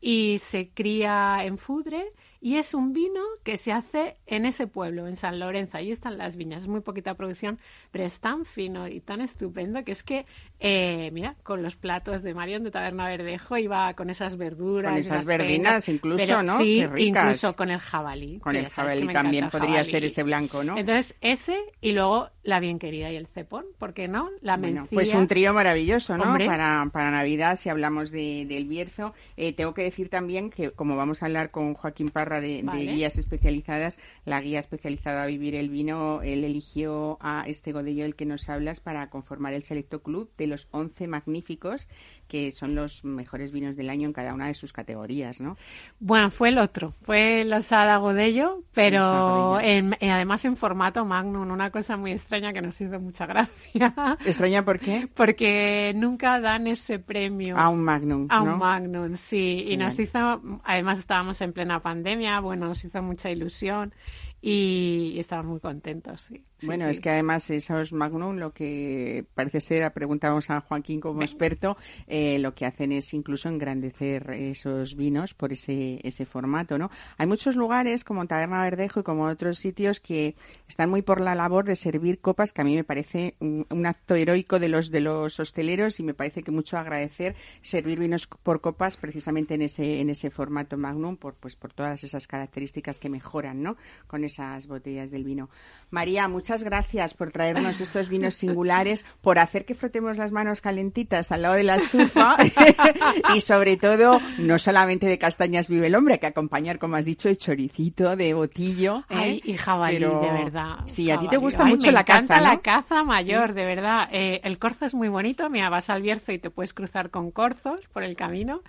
y 0.00 0.38
se 0.38 0.70
cría 0.70 1.44
en 1.44 1.58
Fudre 1.58 2.06
y 2.40 2.56
es 2.56 2.72
un 2.72 2.92
vino 2.92 3.22
que 3.42 3.58
se 3.58 3.72
hace 3.72 4.16
en 4.26 4.46
ese 4.46 4.66
pueblo, 4.66 5.06
en 5.06 5.16
San 5.16 5.38
Lorenzo. 5.38 5.78
Ahí 5.78 5.90
están 5.90 6.18
las 6.18 6.36
viñas. 6.36 6.64
Es 6.64 6.68
muy 6.68 6.80
poquita 6.80 7.14
producción, 7.14 7.58
pero 7.90 8.04
es 8.04 8.20
tan 8.20 8.44
fino 8.46 8.86
y 8.86 9.00
tan 9.00 9.22
estupendo 9.22 9.82
que 9.82 9.92
es 9.92 10.02
que, 10.02 10.26
eh, 10.66 11.10
mira, 11.12 11.36
con 11.42 11.62
los 11.62 11.76
platos 11.76 12.22
de 12.22 12.32
Marion 12.32 12.64
de 12.64 12.70
Taberna 12.70 13.06
Verdejo 13.06 13.58
iba 13.58 13.92
con 13.92 14.08
esas 14.08 14.38
verduras. 14.38 14.92
Con 14.92 15.00
esas 15.00 15.26
verdinas 15.26 15.86
incluso, 15.90 16.42
¿no? 16.42 16.56
Sí, 16.56 16.82
incluso 16.96 17.54
con 17.54 17.68
el 17.68 17.78
jabalí. 17.78 18.38
Con 18.38 18.56
el 18.56 18.70
jabalí 18.70 19.06
también 19.08 19.50
podría 19.50 19.84
ser 19.84 20.04
ese 20.04 20.22
blanco, 20.22 20.64
¿no? 20.64 20.78
Entonces, 20.78 21.16
ese 21.20 21.58
y 21.82 21.92
luego 21.92 22.30
la 22.44 22.60
bien 22.60 22.78
querida 22.78 23.12
y 23.12 23.16
el 23.16 23.26
cepón, 23.26 23.66
¿por 23.78 23.92
qué 23.92 24.08
no? 24.08 24.30
La 24.40 24.56
bueno, 24.56 24.86
Pues 24.90 25.12
un 25.12 25.28
trío 25.28 25.52
maravilloso, 25.52 26.16
¿no? 26.16 26.24
Para, 26.24 26.88
para 26.90 27.10
Navidad, 27.10 27.58
si 27.58 27.68
hablamos 27.68 28.10
de, 28.10 28.46
del 28.46 28.64
Bierzo. 28.64 29.12
Eh, 29.36 29.52
tengo 29.52 29.74
que 29.74 29.82
decir 29.82 30.08
también 30.08 30.48
que, 30.48 30.70
como 30.70 30.96
vamos 30.96 31.22
a 31.22 31.26
hablar 31.26 31.50
con 31.50 31.74
Joaquín 31.74 32.08
Parra, 32.08 32.40
de, 32.40 32.62
guías 32.62 33.18
especializadas, 33.18 33.98
la 34.24 34.40
guía 34.40 34.60
especializada 34.60 35.24
a 35.24 35.26
vivir 35.26 35.54
el 35.56 35.68
vino, 35.68 36.22
él 36.22 36.42
eligió 36.42 37.18
a 37.20 37.44
este 37.46 37.72
Godello 37.72 38.04
del 38.04 38.14
que 38.14 38.24
nos 38.24 38.48
hablas 38.48 38.80
para 38.80 39.10
conformar 39.10 39.52
el 39.52 39.62
selecto 39.62 40.02
club 40.02 40.30
de 40.38 40.46
los 40.46 40.53
11 40.70 41.06
magníficos 41.08 41.88
que 42.28 42.52
son 42.52 42.74
los 42.74 43.04
mejores 43.04 43.52
vinos 43.52 43.76
del 43.76 43.90
año 43.90 44.06
en 44.06 44.12
cada 44.12 44.34
una 44.34 44.46
de 44.46 44.54
sus 44.54 44.72
categorías, 44.72 45.40
¿no? 45.40 45.56
Bueno, 46.00 46.30
fue 46.30 46.48
el 46.48 46.58
otro, 46.58 46.92
fue 47.02 47.46
Osada 47.54 47.98
Godello, 47.98 48.62
pero 48.72 49.60
en, 49.60 49.96
además 50.00 50.44
en 50.44 50.56
formato 50.56 51.04
Magnum, 51.04 51.50
una 51.50 51.70
cosa 51.70 51.96
muy 51.96 52.12
extraña 52.12 52.52
que 52.52 52.62
nos 52.62 52.80
hizo 52.80 52.98
mucha 52.98 53.26
gracia. 53.26 53.94
¿Extraña 54.24 54.64
por 54.64 54.78
qué? 54.78 55.08
Porque 55.14 55.92
nunca 55.94 56.40
dan 56.40 56.66
ese 56.66 56.98
premio. 56.98 57.56
A 57.56 57.68
un 57.68 57.84
Magnum, 57.84 58.26
A 58.30 58.42
un 58.42 58.58
Magnum, 58.58 59.16
sí. 59.16 59.64
Y 59.68 59.76
nos 59.76 59.98
hizo, 59.98 60.40
además 60.64 60.98
estábamos 60.98 61.40
en 61.40 61.52
plena 61.52 61.80
pandemia, 61.80 62.40
bueno, 62.40 62.66
nos 62.66 62.84
hizo 62.84 63.02
mucha 63.02 63.30
ilusión 63.30 63.94
y 64.40 65.18
estaban 65.18 65.46
muy 65.46 65.60
contentos, 65.60 66.22
sí. 66.22 66.42
Bueno, 66.66 66.88
es 66.88 67.00
que 67.00 67.10
además 67.10 67.48
esos 67.50 67.92
Magnum, 67.92 68.36
lo 68.36 68.52
que 68.52 69.24
parece 69.34 69.60
ser, 69.60 69.90
preguntábamos 69.92 70.50
a 70.50 70.60
Joaquín 70.60 71.00
como 71.00 71.22
experto, 71.22 71.76
eh, 72.06 72.38
lo 72.38 72.54
que 72.54 72.66
hacen 72.66 72.92
es 72.92 73.12
incluso 73.14 73.48
engrandecer 73.48 74.30
esos 74.30 74.96
vinos 74.96 75.34
por 75.34 75.52
ese, 75.52 76.00
ese 76.02 76.26
formato, 76.26 76.78
¿no? 76.78 76.90
Hay 77.18 77.26
muchos 77.26 77.56
lugares 77.56 78.04
como 78.04 78.26
Taberna 78.26 78.62
Verdejo 78.62 79.00
y 79.00 79.02
como 79.02 79.26
otros 79.26 79.58
sitios 79.58 80.00
que 80.00 80.34
están 80.68 80.90
muy 80.90 81.02
por 81.02 81.20
la 81.20 81.34
labor 81.34 81.64
de 81.64 81.76
servir 81.76 82.20
copas, 82.20 82.52
que 82.52 82.60
a 82.60 82.64
mí 82.64 82.74
me 82.74 82.84
parece 82.84 83.36
un, 83.40 83.64
acto 83.86 84.14
heroico 84.14 84.58
de 84.58 84.68
los 84.68 84.90
de 84.90 85.00
los 85.00 85.38
hosteleros 85.38 86.00
y 86.00 86.02
me 86.02 86.14
parece 86.14 86.42
que 86.42 86.50
mucho 86.50 86.78
agradecer 86.78 87.36
servir 87.60 87.98
vinos 87.98 88.26
por 88.26 88.60
copas 88.60 88.96
precisamente 88.96 89.54
en 89.54 89.62
ese 89.62 90.00
en 90.00 90.08
ese 90.08 90.30
formato 90.30 90.76
Magnum 90.76 91.16
por 91.16 91.34
pues 91.34 91.54
por 91.54 91.72
todas 91.72 92.02
esas 92.02 92.26
características 92.26 92.98
que 92.98 93.08
mejoran, 93.08 93.62
¿no? 93.62 93.76
Con 94.06 94.24
esas 94.24 94.66
botellas 94.66 95.10
del 95.10 95.24
vino. 95.24 95.50
María, 95.90 96.28
muchas 96.28 96.53
gracias 96.62 97.14
por 97.14 97.32
traernos 97.32 97.80
estos 97.80 98.08
vinos 98.08 98.34
singulares, 98.34 99.04
por 99.20 99.38
hacer 99.38 99.64
que 99.64 99.74
frotemos 99.74 100.16
las 100.16 100.30
manos 100.30 100.60
calentitas 100.60 101.32
al 101.32 101.42
lado 101.42 101.54
de 101.54 101.64
la 101.64 101.76
estufa 101.76 102.36
y 103.34 103.40
sobre 103.40 103.76
todo, 103.76 104.20
no 104.38 104.58
solamente 104.58 105.06
de 105.06 105.18
castañas 105.18 105.68
vive 105.68 105.86
el 105.86 105.94
hombre, 105.94 106.18
que 106.18 106.26
acompañar, 106.26 106.78
como 106.78 106.96
has 106.96 107.04
dicho, 107.04 107.28
el 107.28 107.38
choricito 107.38 108.16
de 108.16 108.34
botillo. 108.34 109.04
¿eh? 109.10 109.40
y 109.42 109.56
jabalí, 109.56 109.98
de 109.98 110.06
verdad. 110.08 110.76
Sí, 110.86 111.10
a 111.10 111.18
ti 111.18 111.28
te 111.28 111.36
gusta 111.36 111.64
mucho 111.64 111.90
la 111.90 112.04
caza, 112.04 112.40
la 112.40 112.58
caza 112.58 113.02
mayor, 113.02 113.54
de 113.54 113.64
verdad. 113.64 114.08
Eh, 114.12 114.40
el 114.44 114.58
corzo 114.58 114.84
es 114.84 114.94
muy 114.94 115.08
bonito, 115.08 115.48
mira, 115.50 115.68
vas 115.70 115.90
al 115.90 116.02
Bierzo 116.02 116.32
y 116.32 116.38
te 116.38 116.50
puedes 116.50 116.74
cruzar 116.74 117.10
con 117.10 117.30
corzos 117.30 117.88
por 117.88 118.02
el 118.02 118.16
camino 118.16 118.62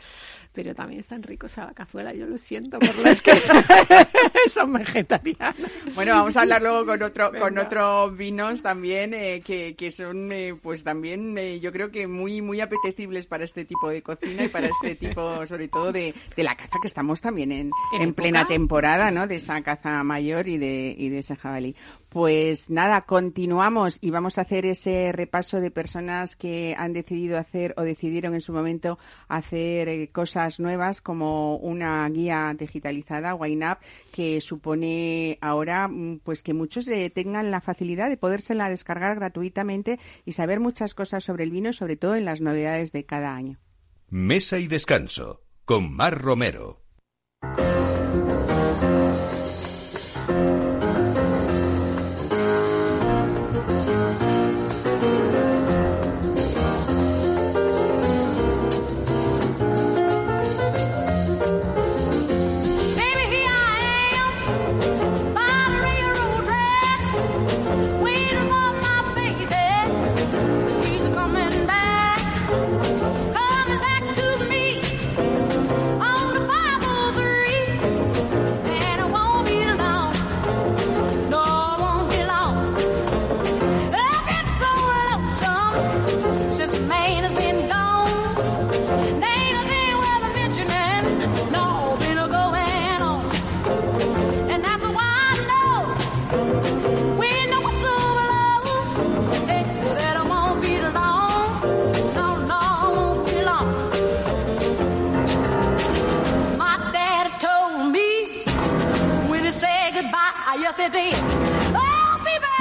pero 0.56 0.74
también 0.74 1.02
están 1.02 1.22
ricos 1.22 1.58
a 1.58 1.66
la 1.66 1.74
cazuela, 1.74 2.14
yo 2.14 2.26
lo 2.26 2.38
siento 2.38 2.80
por 2.80 2.96
los 2.96 3.22
que 3.22 3.34
son 4.50 4.74
vegetarianos. 4.74 5.70
Bueno, 5.94 6.14
vamos 6.14 6.38
a 6.38 6.42
hablar 6.42 6.62
luego 6.62 6.86
con 6.86 7.04
otro 7.04 7.32
con 7.38 7.58
otros 7.58 8.18
vinos 8.18 8.64
también 8.64 9.14
eh, 9.14 9.42
que, 9.46 9.76
que, 9.76 9.92
son 9.92 10.32
eh, 10.32 10.56
pues 10.60 10.84
también 10.84 11.38
eh, 11.38 11.60
yo 11.60 11.72
creo 11.72 11.92
que 11.92 12.08
muy 12.08 12.42
muy 12.42 12.62
apetecibles 12.62 13.26
para 13.26 13.44
este 13.44 13.66
tipo 13.66 13.90
de 13.90 14.02
cocina 14.02 14.46
y 14.46 14.48
para 14.48 14.68
este 14.68 14.96
tipo 14.96 15.46
sobre 15.48 15.68
todo 15.68 15.92
de, 15.92 16.14
de 16.36 16.44
la 16.44 16.56
caza 16.56 16.78
que 16.82 16.88
estamos 16.88 17.20
también 17.20 17.52
en, 17.52 17.72
en, 18.00 18.14
plena 18.14 18.48
temporada, 18.48 19.12
¿no? 19.12 19.28
De 19.28 19.36
esa 19.36 19.62
caza 19.62 20.04
mayor 20.04 20.48
y 20.48 20.58
de 20.58 20.96
y 20.98 21.10
de 21.10 21.20
ese 21.20 21.36
jabalí. 21.36 21.76
Pues 22.16 22.70
nada, 22.70 23.02
continuamos 23.02 23.98
y 24.00 24.10
vamos 24.10 24.38
a 24.38 24.44
hacer 24.44 24.66
ese 24.66 25.12
repaso 25.12 25.60
de 25.60 25.70
personas 25.70 26.38
que 26.38 26.74
han 26.78 26.94
decidido 26.94 27.38
hacer 27.38 27.74
o 27.76 27.82
decidieron 27.82 28.34
en 28.36 28.40
su 28.40 28.54
momento 28.54 28.98
hacer 29.28 29.90
eh, 29.90 30.10
cosas 30.14 30.62
nuevas 30.62 31.02
como 31.02 31.58
una 31.58 32.08
guía 32.08 32.56
digitalizada, 32.58 33.36
YNAB, 33.38 33.80
que 34.14 34.40
supone 34.40 35.38
ahora 35.42 35.90
mm, 35.90 36.22
pues 36.24 36.42
que 36.42 36.54
muchos 36.54 36.90
tengan 37.14 37.52
la 37.52 37.60
facilidad 37.60 38.08
de 38.08 38.16
podérsela 38.16 38.70
descargar 38.70 39.16
gratuitamente 39.16 40.00
y 40.24 40.32
saber 40.32 40.62
muchas 40.62 40.94
cosas 40.94 41.22
sobre 41.22 41.44
el 41.44 41.52
vino 41.52 41.74
sobre 41.74 41.98
todo 41.98 42.16
en 42.16 42.24
las 42.24 42.40
novedades 42.40 42.94
de 42.94 43.04
cada 43.04 43.36
año. 43.36 43.60
Mesa 44.08 44.58
y 44.58 44.70
descanso 44.70 45.42
con 45.66 45.92
Mar 45.92 46.18
Romero. 46.18 46.85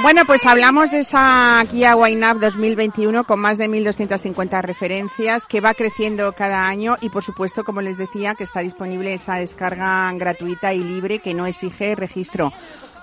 Bueno, 0.01 0.23
pues 0.25 0.45
hablamos 0.45 0.91
de 0.91 0.99
esa 0.99 1.63
Kia 1.71 1.95
YNAB 1.95 2.39
2021 2.39 3.23
con 3.23 3.39
más 3.39 3.57
de 3.57 3.67
1.250 3.67 4.61
referencias 4.61 5.47
que 5.47 5.61
va 5.61 5.73
creciendo 5.73 6.31
cada 6.33 6.67
año 6.67 6.97
y, 7.01 7.09
por 7.09 7.23
supuesto, 7.23 7.63
como 7.63 7.81
les 7.81 7.97
decía, 7.97 8.35
que 8.35 8.43
está 8.43 8.59
disponible 8.59 9.13
esa 9.13 9.35
descarga 9.35 10.11
gratuita 10.13 10.73
y 10.73 10.79
libre 10.79 11.19
que 11.19 11.33
no 11.33 11.47
exige 11.47 11.95
registro. 11.95 12.51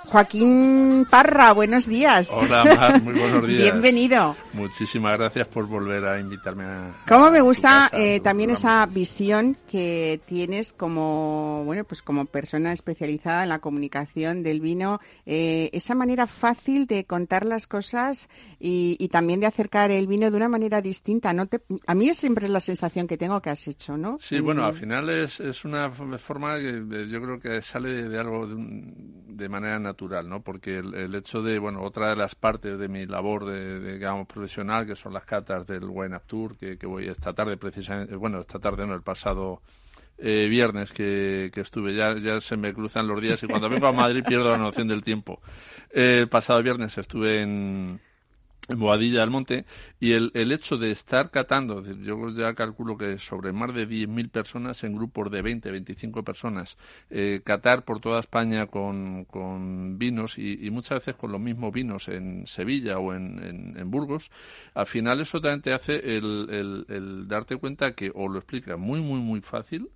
Joaquín 0.07 1.07
Parra, 1.09 1.53
buenos 1.53 1.87
días. 1.87 2.31
Hola, 2.33 2.65
Mar, 2.65 3.03
muy 3.03 3.15
buenos 3.15 3.47
días. 3.47 3.63
Bienvenido. 3.63 4.37
Muchísimas 4.53 5.17
gracias 5.17 5.49
por 5.49 5.67
volver 5.67 6.05
a 6.05 6.21
invitarme 6.21 6.65
a. 6.65 6.91
¿Cómo 7.09 7.31
me 7.31 7.41
gusta 7.41 7.89
eh, 7.93 8.21
también 8.21 8.51
esa 8.51 8.85
visión 8.87 9.57
que 9.71 10.21
tienes 10.27 10.73
como, 10.73 11.63
bueno, 11.65 11.85
pues 11.85 12.03
como 12.03 12.27
persona 12.27 12.73
especializada 12.73 13.45
en 13.45 13.49
la 13.49 13.61
comunicación 13.61 14.43
del 14.43 14.61
vino, 14.61 15.01
eh, 15.25 15.71
esa 15.73 15.95
manera 15.95 16.27
fácil 16.27 16.87
de 16.87 17.05
contar 17.05 17.47
las 17.47 17.67
cosas 17.67 18.29
y, 18.59 19.09
también 19.13 19.41
de 19.41 19.47
acercar 19.47 19.91
el 19.91 20.07
vino 20.07 20.31
de 20.31 20.37
una 20.37 20.49
manera 20.49 20.81
distinta. 20.81 21.33
¿no? 21.33 21.49
a 21.87 21.95
mí 21.95 22.15
siempre 22.15 22.47
es 22.47 22.51
la 22.51 22.61
sensación 22.61 23.07
que 23.07 23.19
tengo 23.19 23.41
que 23.41 23.51
has 23.51 23.67
hecho, 23.69 23.97
¿no? 23.97 24.17
Sí, 24.19 24.41
bueno, 24.41 24.65
al 24.65 24.75
final 24.75 25.09
es, 25.11 25.41
es 25.41 25.65
una 25.65 25.91
forma 25.91 26.57
que 26.59 27.09
yo 27.09 27.21
creo 27.21 27.39
que 27.39 27.61
sale 27.61 28.09
de, 28.09 28.19
algo 28.19 28.47
de, 28.47 28.57
de 28.57 29.49
manera 29.49 29.79
natural 29.79 29.92
¿no? 30.25 30.43
Porque 30.43 30.79
el, 30.79 31.15
hecho 31.15 31.43
de, 31.43 31.59
bueno, 31.59 31.83
otra 31.83 32.11
de 32.11 32.17
las 32.17 32.35
partes 32.35 32.79
de 32.79 32.89
mi 32.89 33.07
labor 33.07 33.47
de, 33.47 33.95
digamos, 33.95 34.27
profesional, 34.27 34.87
que 34.87 34.97
son 34.97 35.13
las 35.13 35.25
catas 35.25 35.67
del 35.67 35.85
Wine 35.85 36.19
Tour, 36.27 36.57
que, 36.57 36.77
voy 36.87 37.09
esta 37.09 37.33
tarde 37.33 37.57
precisamente, 37.57 38.15
bueno, 38.17 38.41
esta 38.41 38.59
tarde 38.59 38.87
no, 38.87 38.95
el 38.95 39.03
pasado 39.03 39.61
eh, 40.19 40.49
viernes 40.49 40.93
que, 40.93 41.51
que, 41.53 41.61
estuve, 41.61 41.95
ya, 41.95 42.17
ya 42.19 42.41
se 42.41 42.57
me 42.57 42.73
cruzan 42.73 43.07
los 43.07 43.21
días 43.21 43.43
y 43.43 43.47
cuando 43.47 43.69
vengo 43.69 43.87
a 43.87 43.93
Madrid 43.93 44.23
pierdo 44.27 44.51
la 44.51 44.59
noción 44.59 44.89
del 44.89 45.03
tiempo. 45.03 45.41
el 45.91 46.29
pasado 46.29 46.63
viernes 46.63 46.97
estuve 46.99 47.43
en 47.43 48.01
en 48.73 48.79
Boadilla 48.81 49.21
del 49.21 49.31
Monte 49.31 49.65
y 50.01 50.13
el, 50.13 50.31
el 50.35 50.53
hecho 50.53 50.77
de 50.77 50.91
estar 50.91 51.31
catando, 51.31 51.83
yo 51.85 52.31
ya 52.31 52.55
calculo 52.55 52.97
que 52.97 53.19
sobre 53.19 53.53
más 53.53 53.75
de 53.75 53.89
10.000 53.89 54.31
personas 54.31 54.83
en 54.85 54.97
grupos 54.97 55.31
de 55.31 55.43
20, 55.43 55.71
25 55.71 56.23
personas, 56.25 56.77
eh, 57.11 57.41
catar 57.45 57.85
por 57.85 58.01
toda 58.01 58.21
España 58.21 58.67
con, 58.67 59.25
con 59.27 59.99
vinos 59.99 60.39
y, 60.39 60.71
muchas 60.73 61.01
veces 61.01 61.17
con 61.17 61.31
los 61.33 61.41
mismos 61.41 61.73
vinos 61.73 62.09
en 62.09 62.47
Sevilla 62.47 62.99
o 62.99 63.13
en, 63.15 63.77
en, 63.77 63.91
Burgos, 63.91 64.31
al 64.75 64.87
final 64.87 65.21
eso 65.21 65.41
también 65.41 65.61
te 65.61 65.73
hace 65.75 66.17
el, 66.17 66.49
el, 66.51 66.87
el 66.89 67.29
darte 67.29 67.57
cuenta 67.57 67.93
que 67.93 68.11
o 68.15 68.29
lo 68.29 68.39
explica 68.39 68.77
muy, 68.79 69.01
muy, 69.01 69.21
muy 69.21 69.43
fácil, 69.43 69.91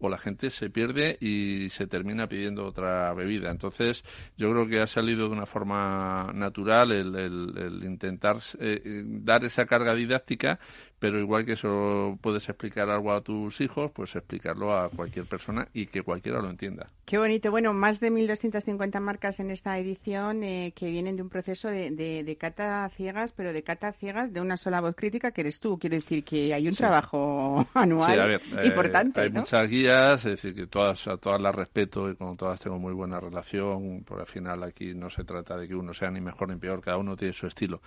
o 0.00 0.08
la 0.08 0.18
gente 0.18 0.50
se 0.50 0.70
pierde 0.70 1.16
y 1.20 1.68
se 1.70 1.86
termina 1.86 2.26
pidiendo 2.26 2.66
otra 2.66 3.12
bebida. 3.14 3.50
Entonces, 3.50 4.02
yo 4.36 4.50
creo 4.50 4.66
que 4.66 4.80
ha 4.80 4.86
salido 4.86 5.28
de 5.28 5.34
una 5.34 5.46
forma 5.46 6.32
natural 6.34 6.90
el, 6.92 7.14
el, 7.14 7.84
intentar 7.84 8.36
eh, 8.58 8.80
eh, 8.84 9.02
dar 9.04 9.44
esa 9.44 9.66
carga 9.66 9.94
didáctica 9.94 10.58
pero 11.00 11.18
igual 11.18 11.46
que 11.46 11.52
eso 11.52 12.18
puedes 12.20 12.46
explicar 12.48 12.90
algo 12.90 13.12
a 13.12 13.22
tus 13.22 13.60
hijos, 13.62 13.90
pues 13.90 14.14
explicarlo 14.14 14.76
a 14.76 14.90
cualquier 14.90 15.24
persona 15.24 15.66
y 15.72 15.86
que 15.86 16.02
cualquiera 16.02 16.40
lo 16.40 16.50
entienda. 16.50 16.90
Qué 17.06 17.16
bonito. 17.16 17.50
Bueno, 17.50 17.72
más 17.72 18.00
de 18.00 18.12
1.250 18.12 19.00
marcas 19.00 19.40
en 19.40 19.50
esta 19.50 19.78
edición 19.78 20.44
eh, 20.44 20.72
que 20.76 20.90
vienen 20.90 21.16
de 21.16 21.22
un 21.22 21.30
proceso 21.30 21.68
de, 21.68 21.90
de, 21.90 22.36
cata 22.36 22.88
ciegas, 22.90 23.32
pero 23.32 23.52
de 23.52 23.62
cata 23.62 23.92
ciegas 23.92 24.32
de 24.32 24.40
una 24.42 24.58
sola 24.58 24.80
voz 24.80 24.94
crítica 24.94 25.32
que 25.32 25.40
eres 25.40 25.58
tú. 25.58 25.78
Quiero 25.78 25.96
decir 25.96 26.22
que 26.22 26.52
hay 26.52 26.68
un 26.68 26.76
trabajo 26.76 27.66
anual 27.74 28.34
eh, 28.34 28.66
importante. 28.66 29.22
hay 29.22 29.30
muchas 29.30 29.68
guías, 29.68 30.24
es 30.26 30.32
decir, 30.32 30.54
que 30.54 30.66
todas, 30.66 31.08
a 31.08 31.16
todas 31.16 31.40
las 31.40 31.54
respeto 31.54 32.10
y 32.10 32.14
con 32.14 32.36
todas 32.36 32.60
tengo 32.60 32.78
muy 32.78 32.92
buena 32.92 33.18
relación, 33.18 34.04
porque 34.04 34.22
al 34.22 34.28
final 34.28 34.62
aquí 34.62 34.94
no 34.94 35.08
se 35.08 35.24
trata 35.24 35.56
de 35.56 35.66
que 35.66 35.74
uno 35.74 35.94
sea 35.94 36.10
ni 36.10 36.20
mejor 36.20 36.50
ni 36.50 36.56
peor, 36.56 36.82
cada 36.82 36.98
uno 36.98 37.16
tiene 37.16 37.32
su 37.32 37.46
estilo. 37.46 37.80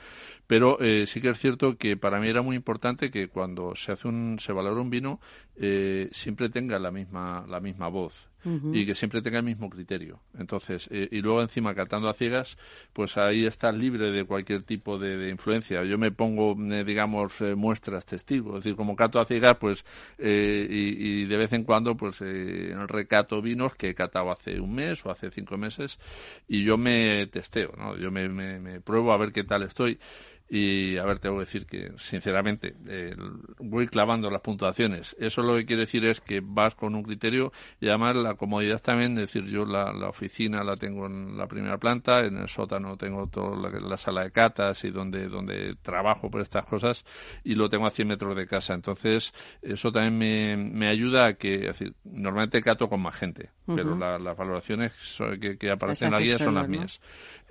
Pero 0.48 0.82
eh, 0.82 1.06
sí 1.06 1.22
que 1.22 1.30
es 1.30 1.40
cierto 1.40 1.78
que 1.78 1.96
para 1.96 2.20
mí 2.20 2.28
era 2.28 2.42
muy 2.42 2.56
importante 2.56 3.03
que 3.10 3.28
cuando 3.28 3.76
se 3.76 3.92
hace 3.92 4.08
un, 4.08 4.38
se 4.40 4.54
valora 4.54 4.82
un 4.82 4.90
vino 4.90 5.20
eh, 5.56 6.10
siempre 6.12 6.50
tenga 6.50 6.80
la 6.80 6.90
misma, 6.90 7.46
la 7.48 7.60
misma 7.60 7.88
voz 7.88 8.30
y 8.74 8.86
que 8.86 8.94
siempre 8.94 9.22
tenga 9.22 9.38
el 9.38 9.46
mismo 9.46 9.70
criterio. 9.70 10.20
Entonces, 10.38 10.90
eh, 10.92 11.08
y 11.10 11.22
luego 11.22 11.42
encima 11.42 11.74
catando 11.74 12.10
a 12.10 12.14
ciegas, 12.14 12.58
pues 12.92 13.16
ahí 13.16 13.46
estás 13.46 13.74
libre 13.74 14.12
de 14.12 14.26
cualquier 14.26 14.64
tipo 14.64 15.00
de, 15.00 15.30
influencia. 15.30 15.86
Yo 15.86 15.98
me 15.98 16.12
pongo, 16.12 16.54
eh, 16.74 16.84
digamos, 16.84 17.40
muestras 17.56 18.06
testigos. 18.06 18.58
Es 18.58 18.64
decir, 18.66 18.76
como 18.76 18.98
cato 18.98 19.22
a 19.22 19.24
ciegas, 19.24 19.56
pues, 19.58 19.86
y, 20.20 21.24
de 21.24 21.38
vez 21.38 21.54
en 21.54 21.64
cuando, 21.64 21.96
pues, 21.96 22.20
recato 22.20 23.42
vinos 23.42 23.76
que 23.76 23.92
he 23.92 23.94
catado 23.94 24.30
hace 24.30 24.60
un 24.60 24.76
mes 24.76 25.06
o 25.06 25.12
hace 25.12 25.32
cinco 25.32 25.58
meses 25.58 25.98
y 26.46 26.66
yo 26.66 26.78
me 26.78 27.28
testeo, 27.28 27.72
¿no? 27.78 27.96
Yo 27.96 28.12
me, 28.12 28.28
me 28.28 28.82
pruebo 28.82 29.14
a 29.14 29.18
ver 29.18 29.32
qué 29.32 29.46
tal 29.46 29.64
estoy 29.64 29.98
Y 30.56 30.98
a 30.98 31.04
ver, 31.06 31.18
tengo 31.18 31.38
que 31.38 31.46
decir 31.46 31.66
que, 31.66 31.94
sinceramente, 31.98 32.76
voy 33.58 33.88
clavando 33.88 34.30
las 34.30 34.42
puntuaciones. 34.42 35.16
Eso 35.20 35.42
lo 35.42 35.56
que 35.56 35.66
quiere 35.66 35.80
decir 35.80 36.06
es 36.06 36.22
que 36.22 36.42
vas 36.44 36.76
con 36.76 36.94
un 36.94 37.02
criterio 37.02 37.52
y 37.82 37.88
además 37.88 38.16
la 38.18 38.36
comodidad 38.36 38.80
también, 38.80 39.18
es 39.18 39.34
decir, 39.34 39.50
yo 39.50 39.66
la, 39.66 39.90
oficina 40.08 40.64
la 40.64 40.78
tengo 40.78 41.08
en 41.08 41.40
la 41.40 41.48
primera 41.48 41.80
planta, 41.80 42.20
en 42.20 42.38
el 42.38 42.48
sótano 42.48 42.98
tengo 42.98 43.26
toda 43.26 43.68
la, 43.68 43.98
sala 43.98 44.26
de 44.26 44.32
catas 44.32 44.84
y 44.84 44.92
donde, 44.92 45.28
donde 45.28 45.74
trabajo 45.82 46.30
por 46.30 46.42
estas 46.42 46.68
cosas 46.68 47.04
y 47.44 47.56
lo 47.56 47.68
tengo 47.68 47.88
a 47.88 47.90
100 47.90 48.10
metros 48.10 48.36
de 48.36 48.46
casa. 48.46 48.76
Entonces, 48.76 49.34
eso 49.64 49.92
también 49.92 50.20
me, 50.20 50.70
me 50.70 50.88
ayuda 50.88 51.26
a 51.26 51.34
que, 51.34 51.56
es 51.56 51.80
decir, 51.80 51.96
normalmente 52.04 52.62
cato 52.62 52.88
con 52.88 53.02
más 53.02 53.16
gente, 53.16 53.50
pero 53.66 53.96
las 53.96 54.38
valoraciones 54.38 54.94
que, 55.60 55.72
aparecen 55.72 56.08
en 56.08 56.14
la 56.14 56.20
guía 56.20 56.38
son 56.38 56.56
las 56.56 56.68
mías. 56.68 57.02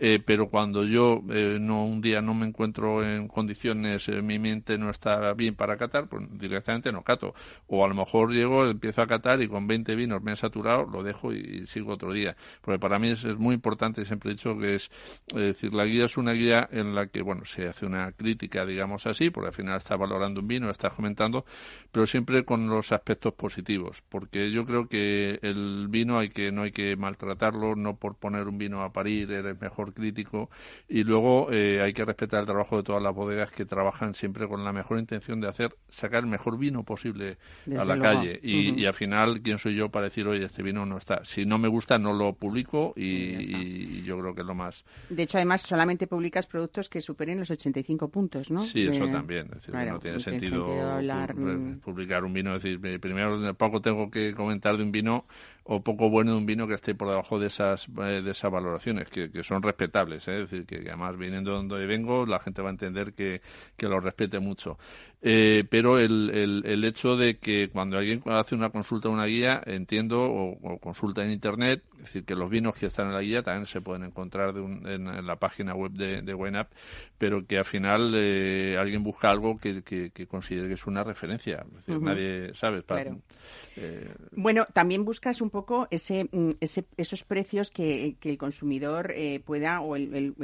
Eh, 0.04 0.20
pero 0.24 0.48
cuando 0.48 0.84
yo 0.84 1.22
eh, 1.30 1.58
no 1.60 1.84
un 1.84 2.00
día 2.00 2.20
no 2.20 2.34
me 2.34 2.44
encuentro 2.44 3.04
en 3.04 3.28
condiciones, 3.28 4.08
eh, 4.08 4.20
mi 4.20 4.36
mente 4.36 4.76
no 4.76 4.90
está 4.90 5.32
bien 5.34 5.54
para 5.54 5.76
catar, 5.76 6.08
pues 6.08 6.26
directamente 6.38 6.90
no 6.90 7.02
cato. 7.02 7.34
O 7.68 7.84
a 7.84 7.88
lo 7.88 7.94
mejor 7.94 8.32
llego, 8.32 8.66
empiezo 8.66 9.02
a 9.02 9.06
catar 9.06 9.40
y 9.42 9.46
con 9.46 9.68
20 9.68 9.94
vinos 9.94 10.20
me 10.20 10.32
he 10.32 10.36
saturado, 10.36 10.86
lo 10.86 11.04
dejo 11.04 11.32
y, 11.32 11.66
sigo 11.66 11.92
otro 11.92 12.12
día. 12.12 12.34
Porque 12.62 12.80
para 12.80 12.98
mí 12.98 13.10
es, 13.10 13.24
muy 13.38 13.54
importante, 13.54 14.04
siempre 14.04 14.30
he 14.30 14.34
dicho 14.34 14.58
que 14.58 14.74
es, 14.74 14.90
es 15.28 15.34
decir, 15.34 15.72
la 15.72 15.84
guía 15.84 16.06
es 16.06 16.16
una 16.16 16.32
guía 16.32 16.68
en 16.72 16.96
la 16.96 17.06
que, 17.06 17.22
bueno, 17.22 17.44
se 17.44 17.68
hace 17.68 17.86
una 17.86 18.10
crítica, 18.10 18.66
digamos 18.66 19.06
así, 19.06 19.30
porque 19.30 19.50
al 19.50 19.54
final 19.54 19.76
está 19.76 19.94
valorando 19.96 20.40
un 20.40 20.48
vino, 20.48 20.68
está 20.68 20.90
comentando, 20.90 21.44
pero 21.92 22.06
siempre 22.06 22.44
con 22.44 22.68
los 22.68 22.90
aspectos 22.90 23.34
positivos, 23.34 24.02
porque 24.08 24.50
yo 24.50 24.64
creo 24.64 24.88
que 24.88 25.38
el 25.42 25.86
vino 25.88 26.01
hay 26.10 26.30
que 26.30 26.52
no 26.52 26.62
hay 26.62 26.72
que 26.72 26.96
maltratarlo, 26.96 27.76
no 27.76 27.96
por 27.96 28.16
poner 28.16 28.48
un 28.48 28.58
vino 28.58 28.82
a 28.82 28.92
parir 28.92 29.30
eres 29.32 29.60
mejor 29.60 29.92
crítico. 29.92 30.50
Y 30.88 31.04
luego 31.04 31.52
eh, 31.52 31.80
hay 31.82 31.92
que 31.92 32.04
respetar 32.04 32.40
el 32.40 32.46
trabajo 32.46 32.76
de 32.76 32.82
todas 32.82 33.02
las 33.02 33.14
bodegas 33.14 33.50
que 33.52 33.64
trabajan 33.64 34.14
siempre 34.14 34.48
con 34.48 34.64
la 34.64 34.72
mejor 34.72 34.98
intención 34.98 35.40
de 35.40 35.48
hacer 35.48 35.74
sacar 35.88 36.20
el 36.20 36.28
mejor 36.28 36.58
vino 36.58 36.82
posible 36.82 37.38
a 37.78 37.84
la 37.84 37.98
calle. 37.98 38.38
Y, 38.42 38.84
al 38.84 38.94
final 38.94 39.40
quién 39.42 39.58
soy 39.58 39.74
yo 39.74 39.88
para 39.90 40.06
decir 40.06 40.26
oye 40.26 40.44
este 40.44 40.62
vino 40.62 40.84
no 40.84 40.98
está 40.98 41.24
si 41.24 41.46
no 41.46 41.58
me 41.58 41.68
gusta 41.68 41.98
no 41.98 42.12
lo 42.12 42.32
publico 42.34 42.92
y, 42.96 44.02
yo 44.02 44.18
creo 44.18 44.34
que 44.34 44.40
es 44.40 44.46
lo 44.46 44.54
más 44.54 44.84
de 45.08 45.22
hecho 45.22 45.38
además 45.38 45.62
solamente 45.62 46.06
publicas 46.06 46.46
productos 46.46 46.88
que 46.88 47.00
superen 47.00 47.38
los 47.38 47.50
85 47.50 48.08
puntos 48.08 48.50
¿no? 48.50 48.60
sí 48.60 48.86
eso 48.86 49.06
también 49.08 49.46
es 49.46 49.66
decir, 49.66 49.74
no 49.74 49.98
tiene 49.98 50.20
sentido, 50.20 50.66
mm. 50.66 51.78
publicar 51.80 52.24
un 52.24 52.32
vino 52.32 52.56
es 52.56 52.62
decir 52.62 53.00
primero 53.00 53.54
poco 53.54 53.80
tengo 53.80 54.10
que 54.10 54.34
comentar 54.34 54.76
de 54.76 54.82
un 54.82 54.92
vino 54.92 55.26
o 55.64 55.82
poco 55.82 56.10
bueno 56.10 56.36
un 56.36 56.46
vino 56.46 56.66
que 56.66 56.74
esté 56.74 56.94
por 56.94 57.08
debajo 57.08 57.38
de 57.38 57.46
esas 57.46 57.86
eh, 57.88 58.22
de 58.22 58.30
esas 58.30 58.50
valoraciones 58.50 59.08
que, 59.08 59.30
que 59.30 59.42
son 59.42 59.62
respetables 59.62 60.26
¿eh? 60.28 60.42
es 60.42 60.50
decir 60.50 60.66
que, 60.66 60.88
además 60.88 61.16
viniendo 61.16 61.52
de 61.52 61.56
donde 61.58 61.86
vengo 61.86 62.26
la 62.26 62.40
gente 62.40 62.62
va 62.62 62.68
a 62.68 62.72
entender 62.72 63.12
que, 63.14 63.40
que 63.76 63.86
lo 63.86 64.00
respete 64.00 64.40
mucho 64.40 64.78
eh, 65.20 65.64
pero 65.70 65.98
el, 65.98 66.30
el, 66.30 66.62
el, 66.66 66.84
hecho 66.84 67.16
de 67.16 67.38
que 67.38 67.68
cuando 67.68 67.96
alguien 67.96 68.22
hace 68.26 68.56
una 68.56 68.70
consulta 68.70 69.08
o 69.08 69.12
una 69.12 69.26
guía 69.26 69.62
entiendo 69.64 70.20
o, 70.20 70.78
consulta 70.80 71.24
en 71.24 71.30
internet 71.30 71.84
es 72.02 72.08
decir 72.08 72.24
que 72.24 72.34
los 72.34 72.50
vinos 72.50 72.74
que 72.74 72.86
están 72.86 73.08
en 73.08 73.14
la 73.14 73.20
guía 73.20 73.42
también 73.42 73.66
se 73.66 73.80
pueden 73.80 74.04
encontrar 74.04 74.52
de 74.52 74.60
en, 74.60 75.26
la 75.26 75.36
página 75.36 75.74
web 75.74 75.92
de, 75.92 76.22
de 76.22 76.66
pero 77.16 77.46
que 77.46 77.58
al 77.58 77.64
final 77.64 78.14
alguien 78.78 79.02
busca 79.02 79.30
algo 79.30 79.56
que, 79.56 79.82
que, 79.82 80.26
considere 80.26 80.68
que 80.68 80.74
es 80.74 80.86
una 80.86 81.04
referencia. 81.04 81.64
Es 81.78 81.86
decir, 81.86 82.02
nadie 82.02 82.54
sabe 82.54 82.82
para, 82.82 83.16
bueno 84.32 84.66
también 84.72 85.04
buscas 85.04 85.40
un 85.40 85.50
poco 85.50 85.88
ese, 85.90 86.28
mm, 86.30 86.50
ese, 86.60 86.84
esos 86.96 87.24
precios 87.24 87.70
que, 87.70 88.16
el 88.22 88.38
consumidor 88.38 89.12
eh, 89.14 89.40
pueda, 89.44 89.80
o 89.80 89.96
el, 89.96 90.34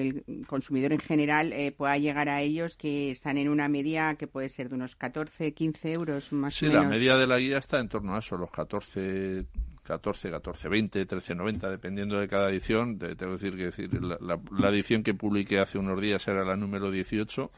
consumidor 0.46 0.92
en 0.92 1.00
general 1.00 1.52
eh, 1.52 1.72
pueda 1.72 1.96
llegar 1.98 2.28
a 2.28 2.40
ellos, 2.42 2.76
que 2.76 3.10
están 3.10 3.38
en 3.38 3.48
una 3.48 3.68
media 3.68 4.14
que 4.16 4.26
puede 4.26 4.48
ser 4.48 4.68
de 4.68 4.76
unos 4.76 4.96
14, 4.96 5.52
15 5.52 5.92
euros 5.92 6.32
más 6.32 6.62
o 6.62 6.66
menos. 6.66 6.80
Sí, 6.80 6.82
la 6.82 6.82
media 6.82 7.16
de 7.16 7.26
la 7.26 7.38
guía 7.38 7.58
está 7.58 7.80
en 7.80 7.88
torno 7.88 8.14
a 8.14 8.18
eso, 8.18 8.36
los 8.36 8.50
14, 8.50 9.46
14, 9.88 10.30
14, 10.30 10.68
20, 10.68 11.06
13, 11.06 11.34
90, 11.34 11.70
dependiendo 11.70 12.20
de 12.20 12.28
cada 12.28 12.50
edición. 12.50 12.98
tengo 12.98 13.16
que 13.16 13.26
decir 13.26 13.56
que 13.56 13.64
decir, 13.64 14.02
la, 14.02 14.68
edición 14.68 15.02
que 15.02 15.14
publiqué 15.14 15.60
hace 15.60 15.78
unos 15.78 15.98
días 15.98 16.28
era 16.28 16.44
la 16.44 16.56
número 16.56 16.90
18, 16.90 17.50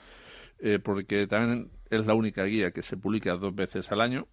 eh, 0.61 0.79
porque 0.79 1.27
también 1.27 1.71
es 1.91 2.07
la 2.07 2.15
única 2.15 2.45
guía 2.45 2.71
que 2.71 2.83
se 2.83 2.97
publica 2.97 3.35
dos 3.35 3.53
veces 3.53 3.91
al 3.91 4.01
año 4.01 4.29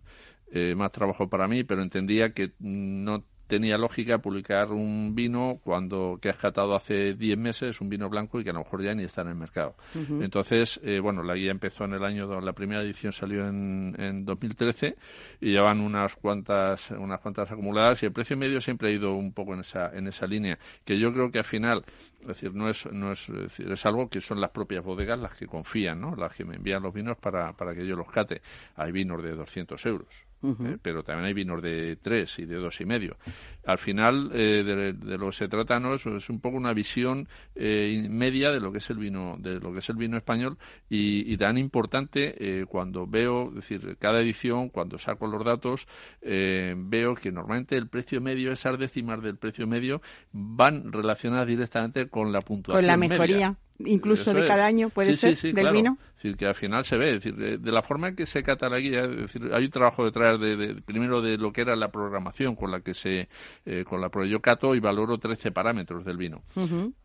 eh, 0.51 0.75
más 0.75 0.91
trabajo 0.91 1.27
para 1.27 1.47
mí, 1.47 1.63
pero 1.63 1.81
entendía 1.81 2.33
que 2.33 2.51
no 2.59 3.23
tenía 3.47 3.77
lógica 3.77 4.19
publicar 4.19 4.71
un 4.71 5.15
vino 5.15 5.59
cuando 5.63 6.19
que 6.21 6.29
has 6.29 6.37
catado 6.37 6.75
hace 6.75 7.13
10 7.13 7.37
meses, 7.37 7.81
un 7.81 7.89
vino 7.89 8.09
blanco 8.09 8.39
y 8.39 8.43
que 8.43 8.49
a 8.49 8.53
lo 8.53 8.59
mejor 8.59 8.83
ya 8.83 8.93
ni 8.93 9.03
está 9.03 9.21
en 9.21 9.29
el 9.29 9.35
mercado. 9.35 9.75
Entonces, 9.93 10.79
eh, 10.83 10.99
bueno, 10.99 11.23
la 11.23 11.35
guía 11.35 11.51
empezó 11.51 11.85
en 11.85 11.93
el 11.93 12.03
año, 12.03 12.39
la 12.41 12.53
primera 12.53 12.81
edición 12.81 13.13
salió 13.13 13.47
en, 13.47 13.95
en 13.97 14.25
2013 14.25 14.95
y 15.41 15.51
llevan 15.51 15.79
unas 15.79 16.15
cuantas, 16.15 16.91
unas 16.91 17.19
cuantas 17.21 17.51
acumuladas 17.51 18.03
y 18.03 18.07
el 18.07 18.11
precio 18.11 18.37
medio 18.37 18.61
siempre 18.61 18.89
ha 18.89 18.91
ido 18.91 19.13
un 19.15 19.33
poco 19.33 19.53
en 19.53 19.61
esa, 19.61 19.89
en 19.95 20.07
esa 20.07 20.27
línea, 20.27 20.59
que 20.83 20.99
yo 20.99 21.11
creo 21.11 21.31
que 21.31 21.39
al 21.39 21.45
final, 21.45 21.83
es 22.21 22.27
decir, 22.27 22.53
no 22.53 22.69
es, 22.69 22.85
no 22.91 23.11
es, 23.11 23.27
decir, 23.27 23.71
es 23.71 23.85
algo 23.85 24.09
que 24.09 24.21
son 24.21 24.41
las 24.41 24.51
propias 24.51 24.83
bodegas 24.83 25.19
las 25.19 25.35
que 25.35 25.47
confían, 25.47 26.01
¿no? 26.01 26.15
Las 26.15 26.35
que 26.35 26.43
me 26.43 26.55
envían 26.55 26.83
los 26.83 26.93
vinos 26.93 27.17
para, 27.17 27.53
para 27.53 27.73
que 27.73 27.85
yo 27.85 27.95
los 27.95 28.09
cate. 28.09 28.41
Hay 28.75 28.91
vinos 28.91 29.23
de 29.23 29.33
200 29.33 29.85
euros 29.85 30.26
eh, 30.43 30.77
pero 30.81 31.03
también 31.03 31.25
hay 31.25 31.33
vinos 31.33 31.61
de 31.61 31.95
tres 31.95 32.37
y 32.39 32.45
de 32.45 32.55
dos 32.55 32.79
y 32.81 32.85
medio. 32.85 33.17
Al 33.65 33.77
final, 33.77 34.29
eh, 34.33 34.63
de, 34.63 35.17
lo 35.17 35.27
que 35.27 35.35
se 35.35 35.47
trata 35.47 35.79
no 35.79 35.95
es, 35.95 36.05
es 36.05 36.29
un 36.29 36.39
poco 36.39 36.57
una 36.57 36.73
visión 36.73 37.27
eh, 37.55 38.07
media 38.09 38.51
de 38.51 38.59
lo 38.59 38.71
que 38.71 38.77
es 38.77 38.89
el 38.89 38.97
vino, 38.97 39.35
de 39.39 39.59
lo 39.59 39.73
que 39.73 39.79
es 39.79 39.89
el 39.89 39.95
vino 39.95 40.17
español 40.17 40.57
y, 40.89 41.35
tan 41.37 41.57
importante 41.57 42.65
cuando 42.67 43.05
veo, 43.05 43.49
es 43.49 43.55
decir, 43.55 43.97
cada 43.99 44.21
edición, 44.21 44.69
cuando 44.69 44.97
saco 44.97 45.27
los 45.27 45.45
datos, 45.45 45.87
veo 46.21 47.13
que 47.15 47.31
normalmente 47.31 47.77
el 47.77 47.87
precio 47.87 48.21
medio, 48.21 48.51
esas 48.51 48.79
décimas 48.79 49.21
del 49.21 49.37
precio 49.37 49.67
medio, 49.67 50.01
van 50.31 50.91
relacionadas 50.91 51.47
directamente 51.47 52.09
con 52.09 52.31
la 52.31 52.41
puntuación. 52.41 52.81
Con 52.81 52.87
la 52.87 52.97
mejoría 52.97 53.55
incluso 53.79 54.33
de 54.33 54.45
cada 54.45 54.65
año, 54.65 54.89
puede 54.89 55.13
ser, 55.13 55.37
del 55.37 55.71
vino. 55.71 55.97
Es 56.17 56.23
decir, 56.23 56.37
que 56.37 56.47
al 56.47 56.55
final 56.55 56.83
se 56.83 56.97
ve, 56.97 57.09
es 57.09 57.23
decir, 57.23 57.35
de, 57.35 57.71
la 57.71 57.83
forma 57.83 58.07
en 58.07 58.15
que 58.15 58.25
se 58.25 58.41
cata 58.41 58.67
la 58.69 58.79
guía, 58.79 59.03
es 59.03 59.17
decir, 59.17 59.51
hay 59.53 59.65
un 59.65 59.69
trabajo 59.69 60.03
detrás 60.03 60.39
de, 60.39 60.81
primero 60.83 61.21
de 61.21 61.37
lo 61.37 61.53
que 61.53 61.61
era 61.61 61.75
la 61.75 61.91
programación 61.91 62.55
con 62.55 62.71
la 62.71 62.81
que 62.81 62.95
se, 62.95 63.29
eh, 63.67 63.85
con 63.87 64.01
la 64.01 64.09
yo 64.27 64.41
cato 64.41 64.73
y 64.73 64.79
valoro 64.79 65.19
13 65.19 65.51
parámetros 65.51 66.03
del 66.03 66.17
vino. 66.17 66.41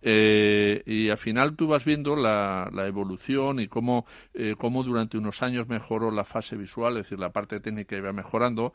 Eh, 0.00 0.82
y 0.86 1.10
al 1.10 1.18
final 1.18 1.56
tú 1.56 1.66
vas 1.66 1.84
viendo 1.84 2.16
la, 2.16 2.70
la 2.72 2.86
evolución 2.86 3.60
y 3.60 3.68
cómo, 3.68 4.06
eh, 4.32 4.54
cómo 4.56 4.82
durante 4.82 5.18
unos 5.18 5.42
años 5.42 5.68
mejoró 5.68 6.10
la 6.10 6.24
fase 6.24 6.56
visual, 6.56 6.96
es 6.96 7.02
decir, 7.04 7.18
la 7.18 7.32
parte 7.32 7.60
técnica 7.60 7.98
iba 7.98 8.14
mejorando, 8.14 8.72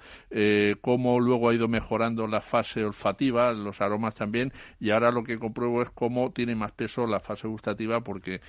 cómo 0.82 1.20
luego 1.20 1.50
ha 1.50 1.56
ido 1.56 1.68
mejorando 1.68 2.28
la 2.28 2.42
fase 2.42 2.84
olfativa, 2.84 3.54
los 3.54 3.82
aromas 3.82 4.14
también, 4.14 4.54
y 4.80 4.92
ahora 4.92 5.10
lo 5.10 5.24
que 5.24 5.40
compruebo 5.40 5.82
es 5.82 5.90
cómo 5.90 6.32
tiene 6.32 6.54
más 6.54 6.74
peso 6.74 7.08
la 7.08 7.20
fase 7.20 7.48
gustativa 7.48 7.87
porque 8.04 8.42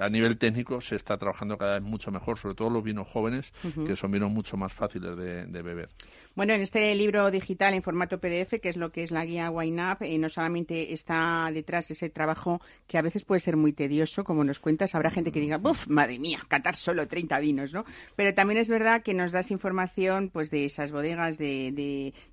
a 0.00 0.08
nivel 0.08 0.36
técnico 0.38 0.80
se 0.80 0.96
está 0.96 1.16
trabajando 1.18 1.56
cada 1.58 1.74
vez 1.74 1.82
mucho 1.82 2.10
mejor, 2.10 2.38
sobre 2.38 2.54
todo 2.54 2.70
los 2.70 2.82
vinos 2.82 3.08
jóvenes, 3.08 3.52
que 3.86 3.96
son 3.96 4.10
vinos 4.10 4.30
mucho 4.30 4.56
más 4.56 4.72
fáciles 4.72 5.16
de, 5.16 5.62
beber. 5.62 5.88
Bueno, 6.36 6.52
en 6.52 6.62
este 6.62 6.92
libro 6.96 7.30
digital 7.30 7.74
en 7.74 7.82
formato 7.84 8.18
PDF, 8.18 8.58
que 8.60 8.68
es 8.68 8.76
lo 8.76 8.90
que 8.90 9.04
es 9.04 9.12
la 9.12 9.24
guía 9.24 9.52
Up, 9.52 9.98
eh, 10.00 10.18
no 10.18 10.28
solamente 10.28 10.92
está 10.92 11.48
detrás 11.54 11.92
ese 11.92 12.10
trabajo 12.10 12.60
que 12.88 12.98
a 12.98 13.02
veces 13.02 13.24
puede 13.24 13.38
ser 13.38 13.56
muy 13.56 13.72
tedioso, 13.72 14.24
como 14.24 14.42
nos 14.42 14.58
cuentas, 14.58 14.96
habrá 14.96 15.12
gente 15.12 15.30
que 15.30 15.38
diga, 15.38 15.58
¡buf! 15.58 15.86
Madre 15.86 16.18
mía, 16.18 16.40
catar 16.48 16.74
solo 16.74 17.06
30 17.06 17.38
vinos, 17.38 17.72
¿no? 17.72 17.84
Pero 18.16 18.34
también 18.34 18.58
es 18.58 18.68
verdad 18.68 19.02
que 19.02 19.14
nos 19.14 19.30
das 19.30 19.52
información 19.52 20.28
pues 20.28 20.50
de 20.50 20.64
esas 20.64 20.90
bodegas, 20.90 21.38
de, 21.38 21.70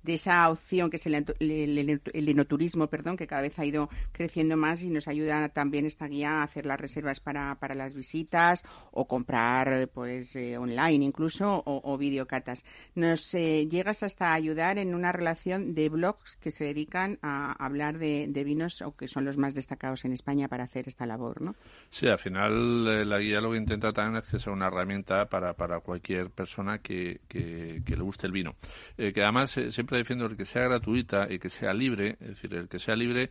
de, 0.02 0.12
esa 0.12 0.50
opción 0.50 0.90
que 0.90 0.96
es 0.96 1.06
el, 1.06 1.14
el, 1.38 2.28
enoturismo, 2.28 2.88
perdón, 2.88 3.16
que 3.16 3.28
cada 3.28 3.42
vez 3.42 3.56
ha 3.60 3.64
ido 3.64 3.88
creciendo 4.10 4.56
más 4.56 4.82
y 4.82 4.90
nos 4.90 5.06
ayuda 5.06 5.48
también 5.50 5.86
esta 5.86 6.08
guía 6.08 6.40
a 6.40 6.42
hacer 6.42 6.66
las 6.66 6.80
reservas 6.80 7.20
para, 7.20 7.54
para 7.60 7.76
las 7.76 7.94
visitas 7.94 8.64
o 8.90 9.06
comprar 9.06 9.88
pues 9.94 10.34
eh, 10.34 10.58
online 10.58 11.04
incluso 11.04 11.62
o, 11.64 11.96
videocatas. 11.96 12.64
Nos 12.96 13.32
eh, 13.34 13.68
hasta 14.02 14.32
ayudar 14.32 14.78
en 14.78 14.94
una 14.94 15.12
relación 15.12 15.74
de 15.74 15.88
blogs 15.88 16.36
que 16.36 16.50
se 16.50 16.64
dedican 16.64 17.18
a 17.22 17.52
hablar 17.64 17.98
de, 17.98 18.28
vinos 18.44 18.80
o 18.82 18.96
que 18.96 19.08
son 19.08 19.24
los 19.24 19.36
más 19.36 19.54
destacados 19.54 20.04
en 20.04 20.12
España 20.12 20.48
para 20.48 20.64
hacer 20.64 20.88
esta 20.88 21.04
labor, 21.04 21.42
¿no? 21.42 21.54
Sí, 21.90 22.06
al 22.06 22.18
final 22.18 22.86
eh, 22.88 23.04
la 23.04 23.18
guía 23.18 23.40
lo 23.40 23.50
que 23.50 23.58
intenta 23.58 23.92
también 23.92 24.22
es 24.22 24.30
que 24.30 24.38
sea 24.38 24.52
una 24.52 24.68
herramienta 24.68 25.26
para, 25.26 25.52
para 25.54 25.80
cualquier 25.80 26.30
persona 26.30 26.78
que, 26.78 27.20
le 27.32 28.02
guste 28.02 28.26
el 28.26 28.32
vino. 28.32 28.54
que 28.96 29.22
además 29.22 29.50
siempre 29.70 29.98
defiendo 29.98 30.26
el 30.26 30.36
que 30.36 30.46
sea 30.46 30.62
gratuita 30.62 31.26
y 31.28 31.38
que 31.38 31.50
sea 31.50 31.74
libre, 31.74 32.16
es 32.20 32.28
decir, 32.28 32.54
el 32.54 32.68
que 32.68 32.78
sea 32.78 32.96
libre 32.96 33.30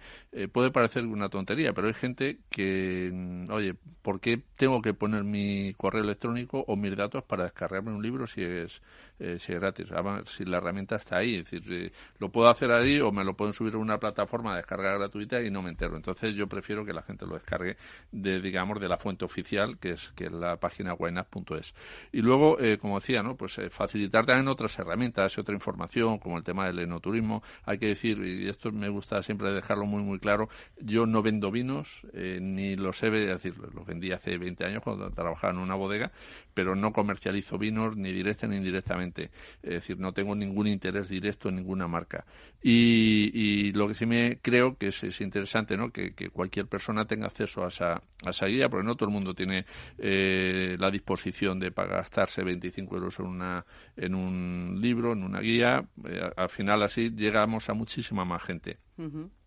puede 0.51 0.71
parecer 0.71 1.05
una 1.05 1.29
tontería, 1.29 1.73
pero 1.73 1.87
hay 1.87 1.93
gente 1.93 2.39
que, 2.49 3.09
mm, 3.11 3.51
oye, 3.51 3.75
¿por 4.01 4.19
qué 4.19 4.41
tengo 4.55 4.81
que 4.81 4.93
poner 4.93 5.23
mi 5.23 5.73
correo 5.73 6.03
electrónico 6.03 6.63
o 6.67 6.75
mis 6.75 6.95
datos 6.95 7.23
para 7.23 7.43
descargarme 7.43 7.91
un 7.91 8.01
libro 8.01 8.27
si 8.27 8.43
es, 8.43 8.81
eh, 9.19 9.37
si 9.39 9.53
es 9.53 9.59
gratis. 9.59 9.87
si 10.25 10.45
la 10.51 10.57
herramienta 10.57 10.97
está 10.97 11.17
ahí. 11.17 11.37
Es 11.37 11.49
decir, 11.49 11.63
eh, 11.71 11.91
lo 12.19 12.29
puedo 12.29 12.49
hacer 12.49 12.71
ahí 12.71 12.99
o 12.99 13.11
me 13.11 13.23
lo 13.23 13.35
pueden 13.35 13.53
subir 13.53 13.73
a 13.75 13.77
una 13.77 13.97
plataforma 13.97 14.51
de 14.51 14.57
descarga 14.57 14.97
gratuita 14.97 15.41
y 15.41 15.49
no 15.49 15.61
me 15.61 15.69
entero. 15.69 15.95
Entonces 15.95 16.35
yo 16.35 16.47
prefiero 16.47 16.85
que 16.85 16.93
la 16.93 17.01
gente 17.01 17.25
lo 17.25 17.35
descargue 17.35 17.77
de, 18.11 18.41
digamos, 18.41 18.79
de 18.79 18.87
la 18.87 18.97
fuente 18.97 19.25
oficial, 19.25 19.79
que 19.79 19.91
es, 19.91 20.11
que 20.15 20.25
es 20.25 20.31
la 20.31 20.57
página 20.57 20.93
wynap.es. 20.93 21.73
Y 22.11 22.21
luego, 22.21 22.59
eh, 22.59 22.77
como 22.77 22.99
decía, 22.99 23.23
¿no? 23.23 23.35
Pues 23.35 23.59
facilitar 23.71 24.25
también 24.25 24.47
otras 24.47 24.77
herramientas 24.77 25.35
y 25.37 25.41
otra 25.41 25.55
información, 25.55 26.19
como 26.19 26.37
el 26.37 26.43
tema 26.43 26.67
del 26.67 26.79
enoturismo. 26.79 27.41
Hay 27.65 27.77
que 27.77 27.87
decir, 27.87 28.19
y 28.19 28.47
esto 28.47 28.71
me 28.71 28.89
gusta 28.89 29.23
siempre 29.23 29.51
dejarlo 29.51 29.85
muy, 29.85 30.03
muy 30.03 30.19
claro, 30.19 30.49
yo 30.79 31.05
no 31.05 31.21
vendo 31.21 31.51
vinos, 31.51 32.01
ni 32.13 32.75
los 32.75 33.01
he, 33.03 33.09
decir, 33.09 33.55
los 33.57 33.85
vendí 33.85 34.11
hace 34.11 34.37
20 34.37 34.65
años 34.65 34.83
cuando 34.83 35.09
trabajaba 35.11 35.53
en 35.53 35.59
una 35.59 35.75
bodega, 35.75 36.11
pero 36.53 36.75
no 36.75 36.91
comercializo 36.91 37.57
vinos 37.57 37.95
ni 37.95 38.11
directa 38.11 38.47
ni 38.47 38.57
indirectamente. 38.57 39.31
Es 39.61 39.71
decir, 39.71 39.99
no 39.99 40.13
tengo 40.13 40.35
ningún 40.41 40.67
interés 40.67 41.07
directo 41.07 41.49
en 41.49 41.55
ninguna 41.55 41.87
marca. 41.87 42.25
Y, 42.61 43.71
lo 43.71 43.87
que 43.87 43.95
sí 43.95 44.05
me 44.05 44.37
creo 44.41 44.77
que 44.77 44.87
es, 44.87 45.21
interesante, 45.21 45.77
¿no? 45.77 45.91
Que, 45.91 46.13
cualquier 46.31 46.67
persona 46.67 47.05
tenga 47.05 47.27
acceso 47.27 47.63
a 47.63 47.69
esa, 47.69 47.93
a 48.25 48.29
esa 48.29 48.45
guía, 48.45 48.69
porque 48.69 48.85
no 48.85 48.95
todo 48.95 49.09
el 49.09 49.13
mundo 49.13 49.33
tiene 49.33 49.65
eh, 49.97 50.75
la 50.79 50.91
disposición 50.91 51.59
de 51.59 51.71
gastarse 51.71 52.43
25 52.43 52.95
euros 52.95 53.19
en, 53.19 53.25
una, 53.25 53.65
en 53.95 54.13
un 54.13 54.79
libro, 54.79 55.13
en 55.13 55.23
una 55.23 55.39
guía. 55.39 55.83
Eh, 56.05 56.29
al 56.35 56.49
final 56.49 56.83
así 56.83 57.09
llegamos 57.09 57.69
a 57.69 57.73
muchísima 57.73 58.25
más 58.25 58.43
gente 58.43 58.77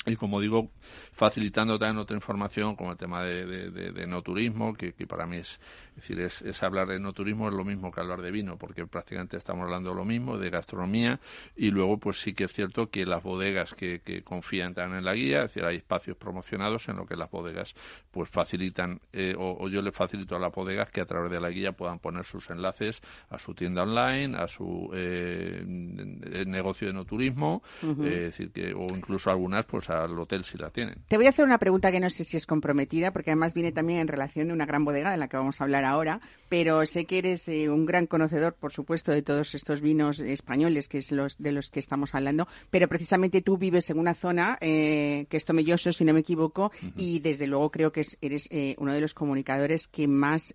y 0.07 0.17
como 0.17 0.41
digo, 0.41 0.71
facilitando 1.13 1.79
también 1.79 1.99
otra 1.99 2.17
información 2.17 2.77
como 2.77 2.93
el 2.93 2.99
tema 2.99 3.23
de, 3.23 3.71
de, 3.71 4.07
no 4.07 4.21
turismo, 4.23 4.75
que, 4.75 4.93
para 5.07 5.27
mí 5.27 5.39
es, 5.39 5.59
decir, 5.97 6.21
es, 6.21 6.63
hablar 6.63 6.89
de 6.89 7.01
no 7.01 7.13
turismo 7.13 7.49
es 7.49 7.55
lo 7.55 7.65
mismo 7.65 7.91
que 7.91 8.01
hablar 8.01 8.21
de 8.21 8.31
vino, 8.31 8.59
porque 8.59 8.87
prácticamente 8.87 9.37
estamos 9.37 9.65
hablando 9.65 9.91
de 9.91 9.97
lo 9.97 10.05
mismo, 10.05 10.37
de 10.37 10.51
gastronomía, 10.51 11.21
y 11.57 11.71
luego 11.71 11.99
pues 11.99 12.21
sí 12.21 12.35
que 12.35 12.45
es 12.45 12.53
cierto 12.53 12.91
que 12.91 13.07
las 13.07 13.23
bodegas 13.23 13.75
que, 13.75 14.03
confían 14.25 14.75
también 14.75 14.99
en 14.99 15.05
la 15.05 15.15
guía, 15.15 15.45
es 15.45 15.55
decir, 15.55 15.65
hay 15.65 15.77
espacios 15.77 16.17
promocionados 16.17 16.89
en 16.89 16.97
lo 16.97 17.07
que 17.07 17.17
las 17.17 17.31
bodegas 17.31 17.75
pues 18.11 18.29
facilitan, 18.29 19.01
eh, 19.13 19.35
o, 19.39 19.69
yo 19.69 19.81
le 19.81 19.91
facilito 19.91 20.37
a 20.37 20.39
las 20.39 20.53
bodegas 20.53 20.91
que 20.91 21.01
a 21.01 21.07
través 21.07 21.31
de 21.31 21.41
la 21.41 21.49
guía 21.49 21.73
puedan 21.73 21.99
poner 21.99 22.25
sus 22.25 22.51
enlaces 22.51 23.01
a 23.31 23.39
su 23.39 23.55
tienda 23.55 23.83
online, 23.83 24.37
a 24.37 24.49
su 24.49 24.91
eh, 24.93 25.63
negocio 25.67 26.89
de 26.89 26.93
no 26.93 27.05
turismo, 27.05 27.63
eh, 27.83 28.31
decir 28.31 28.53
que, 28.53 28.75
o 28.75 28.87
incluso 28.95 29.31
algunas 29.35 29.65
pues 29.67 29.91
al 29.91 30.19
hotel 30.19 30.45
si 30.45 30.59
la 30.59 30.71
tienen. 30.71 30.97
Te 31.09 31.17
voy 31.17 31.27
a 31.27 31.31
hacer 31.31 31.45
una 31.45 31.59
pregunta 31.59 31.93
que 31.93 32.01
no 32.01 32.11
sé 32.11 32.25
si 32.25 32.37
es 32.37 32.47
comprometida, 32.47 33.13
porque 33.13 33.31
además 33.31 33.55
viene 33.55 33.73
también 33.73 34.01
en 34.01 34.09
relación 34.09 34.49
de 34.49 34.55
una 34.55 34.67
gran 34.67 34.85
bodega 34.85 35.11
de 35.11 35.17
la 35.17 35.29
que 35.29 35.37
vamos 35.37 35.61
a 35.61 35.65
hablar 35.65 35.85
ahora, 35.85 36.21
pero 36.49 36.85
sé 36.87 37.05
que 37.05 37.19
eres 37.19 37.49
eh, 37.49 37.69
un 37.69 37.85
gran 37.85 38.07
conocedor, 38.07 38.55
por 38.55 38.73
supuesto, 38.73 39.13
de 39.13 39.23
todos 39.23 39.55
estos 39.55 39.81
vinos 39.81 40.21
españoles, 40.21 40.89
que 40.89 40.99
es 40.99 41.13
los 41.13 41.37
de 41.39 41.53
los 41.53 41.71
que 41.71 41.81
estamos 41.81 42.15
hablando, 42.15 42.49
pero 42.71 42.89
precisamente 42.89 43.43
tú 43.43 43.59
vives 43.59 43.91
en 43.91 43.99
una 43.99 44.15
zona 44.15 44.59
eh, 44.61 45.27
que 45.29 45.37
es 45.37 45.45
Tomelloso, 45.45 45.93
si 45.93 46.05
no 46.05 46.13
me 46.13 46.21
equivoco, 46.21 46.73
y 46.97 47.19
desde 47.19 47.47
luego 47.47 47.71
creo 47.71 47.93
que 47.93 48.05
eres 48.21 48.49
eh, 48.51 48.75
uno 48.79 48.93
de 48.93 49.01
los 49.01 49.15
comunicadores 49.15 49.89
que 49.89 50.09
más 50.09 50.55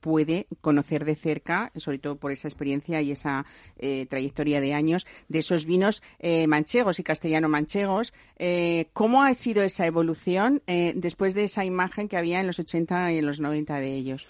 puede 0.00 0.46
conocer 0.60 1.04
de 1.04 1.16
cerca, 1.16 1.72
sobre 1.76 1.98
todo 1.98 2.16
por 2.16 2.32
esa 2.32 2.48
experiencia 2.48 3.00
y 3.00 3.12
esa 3.12 3.46
trayectoria 4.08 4.60
de 4.60 4.74
años, 4.74 5.06
de 5.28 5.38
esos 5.38 5.64
vinos 5.64 6.02
manchegos 6.46 6.98
y 6.98 7.02
castellano 7.02 7.48
manchegos. 8.38 8.86
¿Cómo 8.92 9.22
ha 9.22 9.34
sido 9.34 9.62
esa 9.62 9.86
evolución 9.86 10.62
después 10.66 11.34
de 11.34 11.44
esa 11.44 11.64
imagen 11.64 12.08
que 12.08 12.16
había 12.16 12.40
en 12.40 12.46
los 12.46 12.58
80 12.58 13.12
y 13.12 13.18
en 13.18 13.26
los 13.26 13.40
90 13.40 13.80
de 13.80 13.94
ellos? 13.94 14.26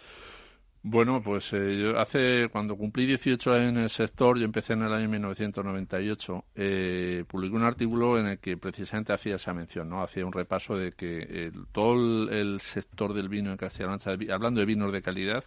Bueno, 0.90 1.20
pues 1.20 1.52
eh, 1.52 1.76
yo 1.76 1.98
hace 1.98 2.48
cuando 2.50 2.76
cumplí 2.76 3.04
18 3.04 3.52
años 3.52 3.68
en 3.70 3.78
el 3.78 3.90
sector, 3.90 4.38
yo 4.38 4.44
empecé 4.44 4.74
en 4.74 4.82
el 4.82 4.92
año 4.92 5.08
1998, 5.08 6.44
eh, 6.54 7.24
publiqué 7.26 7.56
un 7.56 7.64
artículo 7.64 8.18
en 8.18 8.26
el 8.28 8.38
que 8.38 8.56
precisamente 8.56 9.12
hacía 9.12 9.36
esa 9.36 9.52
mención, 9.52 9.88
no, 9.88 10.02
hacía 10.02 10.24
un 10.24 10.32
repaso 10.32 10.76
de 10.76 10.92
que 10.92 11.52
todo 11.72 12.30
el, 12.30 12.60
sector 12.60 13.12
del 13.12 13.28
vino 13.28 13.50
en 13.50 13.56
Castilla-La 13.56 13.90
Mancha, 13.90 14.12
hablando 14.32 14.60
de 14.60 14.66
vinos 14.66 14.92
de 14.92 15.02
calidad, 15.02 15.44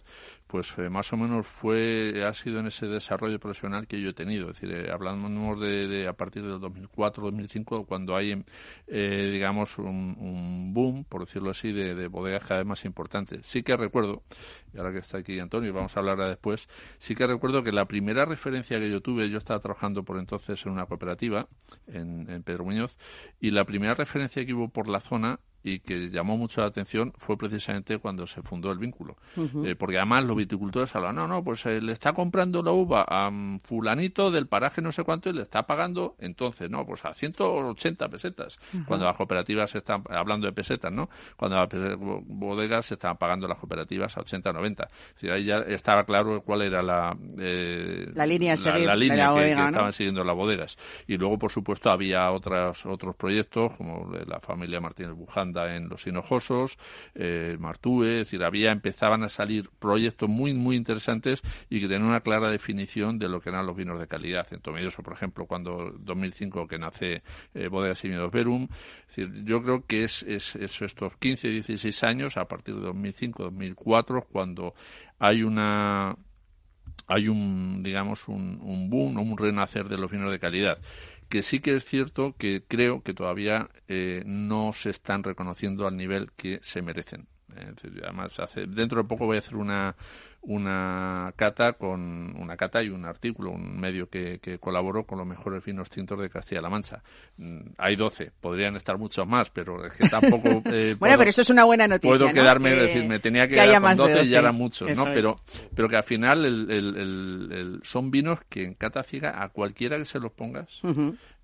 pues 0.52 0.70
eh, 0.76 0.90
más 0.90 1.10
o 1.14 1.16
menos 1.16 1.46
fue 1.46 2.22
ha 2.28 2.34
sido 2.34 2.60
en 2.60 2.66
ese 2.66 2.86
desarrollo 2.86 3.40
profesional 3.40 3.86
que 3.86 3.98
yo 4.02 4.10
he 4.10 4.12
tenido, 4.12 4.50
es 4.50 4.60
decir, 4.60 4.90
hablamos 4.90 5.58
de, 5.58 6.06
a 6.06 6.12
partir 6.12 6.42
del 6.42 6.60
2004-2005 6.60 7.86
cuando 7.86 8.14
hay 8.14 8.44
digamos 8.86 9.78
un, 9.78 10.74
boom, 10.74 11.04
por 11.04 11.24
decirlo 11.24 11.52
así, 11.52 11.72
de, 11.72 11.94
de 11.94 12.06
bodegas 12.06 12.44
cada 12.44 12.60
vez 12.60 12.66
más 12.66 12.84
importantes. 12.84 13.46
Sí 13.46 13.62
que 13.62 13.74
recuerdo, 13.78 14.24
y 14.74 14.76
ahora 14.76 14.92
que 14.92 14.98
está 14.98 15.16
aquí 15.16 15.38
Antonio, 15.38 15.72
vamos 15.72 15.96
a 15.96 16.00
hablar 16.00 16.18
después, 16.18 16.68
sí 16.98 17.14
que 17.14 17.26
recuerdo 17.26 17.62
que 17.62 17.72
la 17.72 17.86
primera 17.86 18.26
referencia 18.26 18.78
que 18.78 18.90
yo 18.90 19.00
tuve, 19.00 19.30
yo 19.30 19.38
estaba 19.38 19.58
trabajando 19.60 20.02
por 20.02 20.18
entonces 20.18 20.62
en 20.66 20.72
una 20.72 20.84
cooperativa 20.84 21.48
en, 21.86 22.28
en 22.28 22.42
Pedro 22.42 22.64
Muñoz, 22.64 22.98
y 23.40 23.52
la 23.52 23.64
primera 23.64 23.94
referencia 23.94 24.44
que 24.44 24.52
hubo 24.52 24.68
por 24.68 24.86
la 24.86 25.00
zona 25.00 25.40
y 25.62 25.80
que 25.80 26.10
llamó 26.10 26.36
mucho 26.36 26.60
la 26.60 26.68
atención 26.68 27.12
fue 27.16 27.36
precisamente 27.36 27.98
cuando 27.98 28.26
se 28.26 28.42
fundó 28.42 28.70
el 28.70 28.78
vínculo. 28.78 29.16
Eh, 29.36 29.74
porque 29.76 29.96
además 29.96 30.24
los 30.24 30.36
viticultores 30.36 30.94
hablan, 30.94 31.16
no, 31.16 31.26
no, 31.26 31.42
pues 31.42 31.64
eh, 31.66 31.80
le 31.80 31.92
está 31.92 32.12
comprando 32.12 32.62
la 32.62 32.72
uva 32.72 33.04
a 33.08 33.30
fulanito 33.62 34.30
del 34.30 34.46
paraje 34.46 34.82
no 34.82 34.92
sé 34.92 35.04
cuánto 35.04 35.30
y 35.30 35.32
le 35.32 35.42
está 35.42 35.62
pagando 35.64 36.16
entonces, 36.18 36.70
no, 36.70 36.84
pues 36.84 37.04
a 37.04 37.12
180 37.12 38.08
pesetas. 38.08 38.58
Cuando 38.86 39.06
las 39.06 39.16
cooperativas 39.16 39.74
están, 39.74 40.02
hablando 40.08 40.46
de 40.46 40.52
pesetas, 40.52 40.92
¿no? 40.92 41.08
Cuando 41.36 41.56
las 41.56 41.68
bodegas 41.98 42.86
se 42.86 42.94
estaban 42.94 43.16
pagando 43.16 43.46
las 43.46 43.58
cooperativas 43.58 44.16
a 44.16 44.20
80, 44.20 44.52
90. 44.52 44.84
Es 44.84 45.14
decir, 45.14 45.30
ahí 45.30 45.44
ya 45.44 45.58
estaba 45.58 46.04
claro 46.04 46.42
cuál 46.42 46.62
era 46.62 46.82
la... 46.82 47.16
Eh, 47.38 48.10
la 48.14 48.26
línea, 48.26 48.54
la, 48.56 48.96
línea 48.96 49.34
que, 49.34 49.52
estaban 49.52 49.92
siguiendo 49.92 50.24
las 50.24 50.36
bodegas. 50.36 50.76
Y 51.06 51.16
luego, 51.16 51.38
por 51.38 51.50
supuesto, 51.50 51.90
había 51.90 52.30
otros 52.30 52.84
otros 52.86 53.16
proyectos, 53.16 53.76
como 53.76 54.10
la 54.26 54.40
familia 54.40 54.80
Martínez 54.80 55.14
Buján, 55.14 55.51
en 55.56 55.88
Los 55.88 56.06
Hinojosos, 56.06 56.78
eh, 57.14 57.56
Martúe, 57.58 58.04
es 58.04 58.18
decir, 58.18 58.42
había, 58.44 58.72
empezaban 58.72 59.22
a 59.22 59.28
salir 59.28 59.68
proyectos 59.78 60.28
muy, 60.28 60.54
muy 60.54 60.76
interesantes 60.76 61.42
y 61.70 61.80
que 61.80 61.88
tenían 61.88 62.08
una 62.08 62.20
clara 62.20 62.50
definición 62.50 63.18
de 63.18 63.28
lo 63.28 63.40
que 63.40 63.50
eran 63.50 63.66
los 63.66 63.76
vinos 63.76 64.00
de 64.00 64.06
calidad. 64.06 64.46
En 64.52 64.60
Tomelloso, 64.60 65.02
por 65.02 65.14
ejemplo, 65.14 65.46
cuando 65.46 65.92
2005 65.98 66.66
que 66.66 66.78
nace 66.78 67.22
eh, 67.54 67.68
Bodegas 67.68 68.04
y 68.04 68.08
Vinos 68.08 68.32
Verum, 68.32 68.68
es 69.08 69.16
decir, 69.16 69.44
yo 69.44 69.62
creo 69.62 69.86
que 69.86 70.04
es, 70.04 70.22
es, 70.22 70.56
estos 70.56 71.16
15, 71.16 71.48
16 71.48 72.04
años, 72.04 72.36
a 72.36 72.46
partir 72.46 72.74
de 72.74 72.82
2005, 72.82 73.44
2004, 73.44 74.26
cuando 74.30 74.74
hay 75.18 75.42
una 75.42 76.16
hay 77.06 77.28
un 77.28 77.82
digamos 77.82 78.28
un, 78.28 78.60
un 78.62 78.90
boom, 78.90 79.18
un 79.18 79.36
renacer 79.36 79.88
de 79.88 79.96
los 79.96 80.10
vinos 80.10 80.30
de 80.30 80.38
calidad 80.38 80.78
que 81.32 81.42
sí 81.42 81.60
que 81.60 81.74
es 81.76 81.86
cierto 81.86 82.34
que 82.36 82.62
creo 82.68 83.02
que 83.02 83.14
todavía 83.14 83.70
eh, 83.88 84.22
no 84.26 84.74
se 84.74 84.90
están 84.90 85.22
reconociendo 85.22 85.86
al 85.86 85.96
nivel 85.96 86.30
que 86.32 86.58
se 86.60 86.82
merecen. 86.82 87.26
Además, 88.02 88.38
hace, 88.38 88.66
dentro 88.66 89.02
de 89.02 89.08
poco 89.08 89.26
voy 89.26 89.36
a 89.36 89.40
hacer 89.40 89.56
una, 89.56 89.94
una 90.42 91.32
cata 91.36 91.74
con 91.74 92.34
una 92.36 92.56
cata 92.56 92.82
y 92.82 92.88
un 92.88 93.04
artículo, 93.04 93.52
un 93.52 93.78
medio 93.78 94.08
que, 94.08 94.40
que 94.40 94.58
colaboró 94.58 95.04
con 95.04 95.18
los 95.18 95.26
mejores 95.26 95.64
vinos 95.64 95.88
tintos 95.88 96.18
de 96.20 96.28
Castilla-La 96.28 96.68
Mancha. 96.68 97.02
Mm, 97.36 97.60
hay 97.78 97.94
12, 97.94 98.32
podrían 98.40 98.74
estar 98.74 98.98
muchos 98.98 99.26
más, 99.26 99.50
pero 99.50 99.84
es 99.86 99.96
que 99.96 100.08
tampoco. 100.08 100.62
Eh, 100.72 100.96
bueno, 100.98 101.18
pero 101.18 101.28
eso 101.28 101.42
es 101.42 101.50
una 101.50 101.64
buena 101.64 101.86
noticia. 101.86 102.16
Puedo 102.16 102.32
quedarme, 102.32 102.70
decir, 102.70 103.06
me 103.06 103.18
tenía 103.18 103.46
que, 103.46 103.56
quedar 103.56 103.80
con 103.80 103.94
12, 103.94 104.24
y 104.24 104.28
ya 104.30 104.38
eran 104.38 104.54
muchos, 104.54 104.96
¿no? 104.96 105.04
Pero, 105.04 105.38
pero 105.74 105.88
que 105.88 105.96
al 105.96 106.02
final 106.02 106.44
el, 106.46 106.70
el, 106.70 107.80
son 107.82 108.10
vinos 108.10 108.40
que 108.48 108.64
en 108.64 108.74
cata 108.74 109.02
ciega 109.02 109.42
a 109.42 109.50
cualquiera 109.50 109.98
que 109.98 110.06
se 110.06 110.18
los 110.18 110.32
pongas 110.32 110.80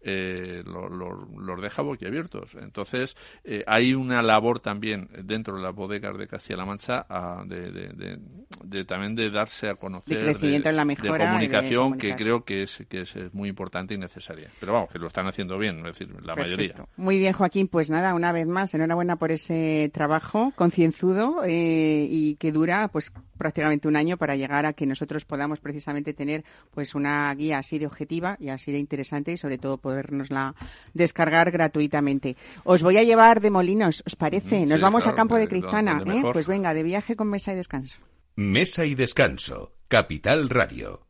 eh, 0.00 0.62
los 0.64 1.60
deja 1.60 1.82
boquiabiertos. 1.82 2.54
Entonces, 2.54 3.16
eh, 3.44 3.64
hay 3.66 3.94
una 3.94 4.22
labor 4.22 4.60
también 4.60 5.08
dentro 5.24 5.56
de 5.56 5.62
las 5.62 5.74
bodegas 5.74 6.16
de 6.16 6.28
Castilla-La 6.28 6.64
Mancha 6.64 7.06
ah, 7.08 7.44
de, 7.46 8.84
también 8.84 9.14
de 9.14 9.30
darse 9.30 9.68
a 9.68 9.74
conocer, 9.74 10.18
de, 10.18 10.32
crecimiento 10.32 10.68
en 10.68 10.76
la 10.76 10.84
mejora 10.84 11.26
comunicación 11.26 11.98
que 11.98 12.14
creo 12.14 12.44
que 12.44 12.62
es, 12.62 12.84
que 12.88 13.02
es, 13.02 13.14
muy 13.32 13.48
importante 13.48 13.94
y 13.94 13.98
necesaria. 13.98 14.50
Pero 14.60 14.72
vamos, 14.72 14.90
que 14.90 14.98
lo 14.98 15.08
están 15.08 15.26
haciendo 15.26 15.58
bien, 15.58 15.78
es 15.78 15.98
decir, 15.98 16.08
la 16.22 16.34
mayoría. 16.34 16.74
Muy 16.96 17.18
bien, 17.18 17.32
Joaquín, 17.32 17.68
pues 17.68 17.90
nada, 17.90 18.14
una 18.14 18.32
vez 18.32 18.46
más, 18.46 18.72
enhorabuena 18.74 19.16
por 19.16 19.32
ese 19.32 19.90
trabajo 19.92 20.52
concienzudo 20.54 21.42
eh, 21.44 22.06
y 22.08 22.36
que 22.36 22.52
dura 22.52 22.88
pues 22.88 23.12
prácticamente 23.38 23.88
un 23.88 23.96
año 23.96 24.18
para 24.18 24.36
llegar 24.36 24.66
a 24.66 24.74
que 24.74 24.84
nosotros 24.84 25.24
podamos 25.24 25.60
precisamente 25.60 26.12
tener 26.12 26.44
pues 26.72 26.94
una 26.94 27.34
guía 27.34 27.58
así 27.58 27.78
de 27.78 27.86
objetiva 27.86 28.36
y 28.40 28.50
así 28.50 28.72
de 28.72 28.78
interesante 28.78 29.32
y 29.32 29.38
sobre 29.38 29.56
todo 29.58 29.78
podernosla 29.78 30.54
descargar 30.92 31.50
gratuitamente. 31.50 32.36
Os 32.64 32.82
voy 32.82 32.98
a 32.98 33.02
llevar 33.02 33.40
de 33.40 33.50
Molinos, 33.50 34.02
¿os 34.06 34.16
parece? 34.16 34.66
Nos 34.66 34.80
vamos 34.80 35.06
a 35.06 35.14
Campo 35.14 35.36
de 35.36 35.48
Cristana, 35.48 36.02
¿eh? 36.06 36.22
Pues 36.32 36.46
venga, 36.46 36.74
de 36.74 36.82
viaje 36.82 37.16
con 37.16 37.28
mesa 37.28 37.52
y 37.52 37.56
descanso. 37.56 37.98
Mesa 38.36 38.84
y 38.84 38.94
descanso, 38.94 39.72
Capital 39.88 40.48
Radio. 40.48 41.00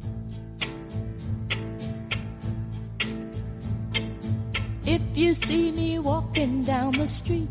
If 4.87 5.03
you 5.14 5.35
see 5.35 5.70
me 5.72 5.99
walking 5.99 6.64
down 6.64 6.93
the 6.93 7.07
street 7.07 7.51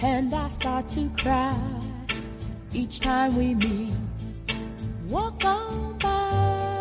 and 0.00 0.32
I 0.32 0.48
start 0.48 0.88
to 0.90 1.10
cry 1.18 1.54
each 2.74 3.00
time 3.00 3.36
we 3.36 3.54
meet, 3.54 3.92
walk 5.08 5.44
on 5.44 5.98
by. 5.98 6.71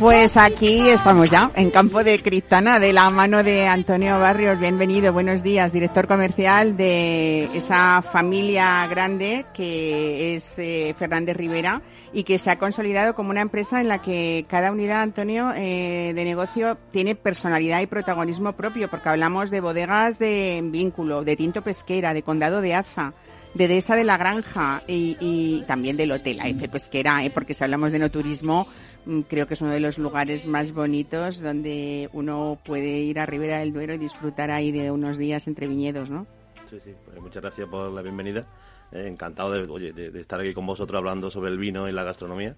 Pues 0.00 0.38
aquí 0.38 0.88
estamos 0.88 1.30
ya, 1.30 1.50
en 1.56 1.70
Campo 1.70 2.02
de 2.02 2.22
Cristana, 2.22 2.80
de 2.80 2.94
la 2.94 3.10
mano 3.10 3.42
de 3.42 3.66
Antonio 3.66 4.18
Barrios. 4.18 4.58
Bienvenido, 4.58 5.12
buenos 5.12 5.42
días, 5.42 5.74
director 5.74 6.08
comercial 6.08 6.74
de 6.78 7.44
esa 7.54 8.00
familia 8.00 8.86
grande 8.86 9.44
que 9.52 10.34
es 10.34 10.58
eh, 10.58 10.94
Fernández 10.98 11.36
Rivera 11.36 11.82
y 12.14 12.24
que 12.24 12.38
se 12.38 12.50
ha 12.50 12.58
consolidado 12.58 13.14
como 13.14 13.28
una 13.28 13.42
empresa 13.42 13.78
en 13.78 13.88
la 13.88 14.00
que 14.00 14.46
cada 14.48 14.72
unidad, 14.72 15.02
Antonio, 15.02 15.52
eh, 15.54 16.12
de 16.14 16.24
negocio 16.24 16.78
tiene 16.92 17.14
personalidad 17.14 17.82
y 17.82 17.86
protagonismo 17.86 18.54
propio, 18.54 18.88
porque 18.88 19.10
hablamos 19.10 19.50
de 19.50 19.60
bodegas 19.60 20.18
de 20.18 20.62
vínculo, 20.64 21.24
de 21.24 21.36
tinto 21.36 21.60
pesquera, 21.60 22.14
de 22.14 22.22
condado 22.22 22.62
de 22.62 22.74
Aza 22.74 23.12
de 23.54 23.68
Dehesa 23.68 23.96
de 23.96 24.04
la 24.04 24.16
Granja 24.16 24.82
y, 24.86 25.62
también 25.66 25.96
del 25.96 26.12
Hotel 26.12 26.40
AF 26.40 26.68
Pesquera, 26.68 27.24
¿eh? 27.24 27.30
porque 27.30 27.54
si 27.54 27.64
hablamos 27.64 27.92
de 27.92 27.98
no 27.98 28.10
turismo, 28.10 28.68
mm, 29.06 29.20
creo 29.22 29.46
que 29.46 29.54
es 29.54 29.60
uno 29.60 29.70
de 29.70 29.80
los 29.80 29.98
lugares 29.98 30.46
más 30.46 30.72
bonitos 30.72 31.40
donde 31.40 32.08
uno 32.12 32.58
puede 32.64 32.98
ir 33.00 33.18
a 33.18 33.26
Ribera 33.26 33.58
del 33.58 33.72
Duero 33.72 33.94
y 33.94 33.98
disfrutar 33.98 34.50
ahí 34.50 34.70
de 34.72 34.90
unos 34.90 35.18
días 35.18 35.46
entre 35.46 35.66
viñedos, 35.66 36.10
¿no? 36.10 36.26
Sí, 36.68 36.78
sí, 36.84 36.94
pues 37.04 37.20
muchas 37.20 37.42
gracias 37.42 37.68
por 37.68 37.90
la 37.90 38.02
bienvenida. 38.02 38.46
Eh, 38.92 39.06
encantado 39.06 39.52
de, 39.52 39.92
de, 39.92 40.20
estar 40.20 40.40
aquí 40.40 40.52
con 40.52 40.66
vosotros 40.66 40.98
hablando 40.98 41.30
sobre 41.30 41.50
el 41.50 41.58
vino 41.58 41.88
y 41.88 41.92
la 41.92 42.02
gastronomía 42.02 42.56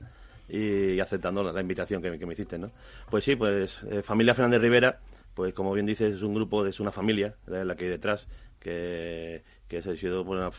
y, 0.49 0.99
aceptando 1.01 1.43
la, 1.43 1.61
invitación 1.61 2.03
que, 2.03 2.11
me 2.11 2.33
hiciste, 2.33 2.59
¿no? 2.59 2.71
Pues 3.11 3.25
sí, 3.25 3.37
pues 3.37 3.81
eh, 3.91 4.03
Familia 4.03 4.35
Fernández 4.35 4.61
Rivera, 4.61 4.99
pues 5.35 5.55
como 5.55 5.73
bien 5.73 5.87
dices, 5.87 6.17
es 6.17 6.23
un 6.23 6.35
grupo, 6.35 6.67
es 6.67 6.81
una 6.81 6.91
familia, 6.91 7.35
la 7.47 7.75
que 7.75 7.85
hay 7.85 7.91
detrás, 7.91 8.27
que, 8.61 9.43
que 9.69 9.79
ha 9.79 9.97
sido 9.97 10.23
una 10.23 10.51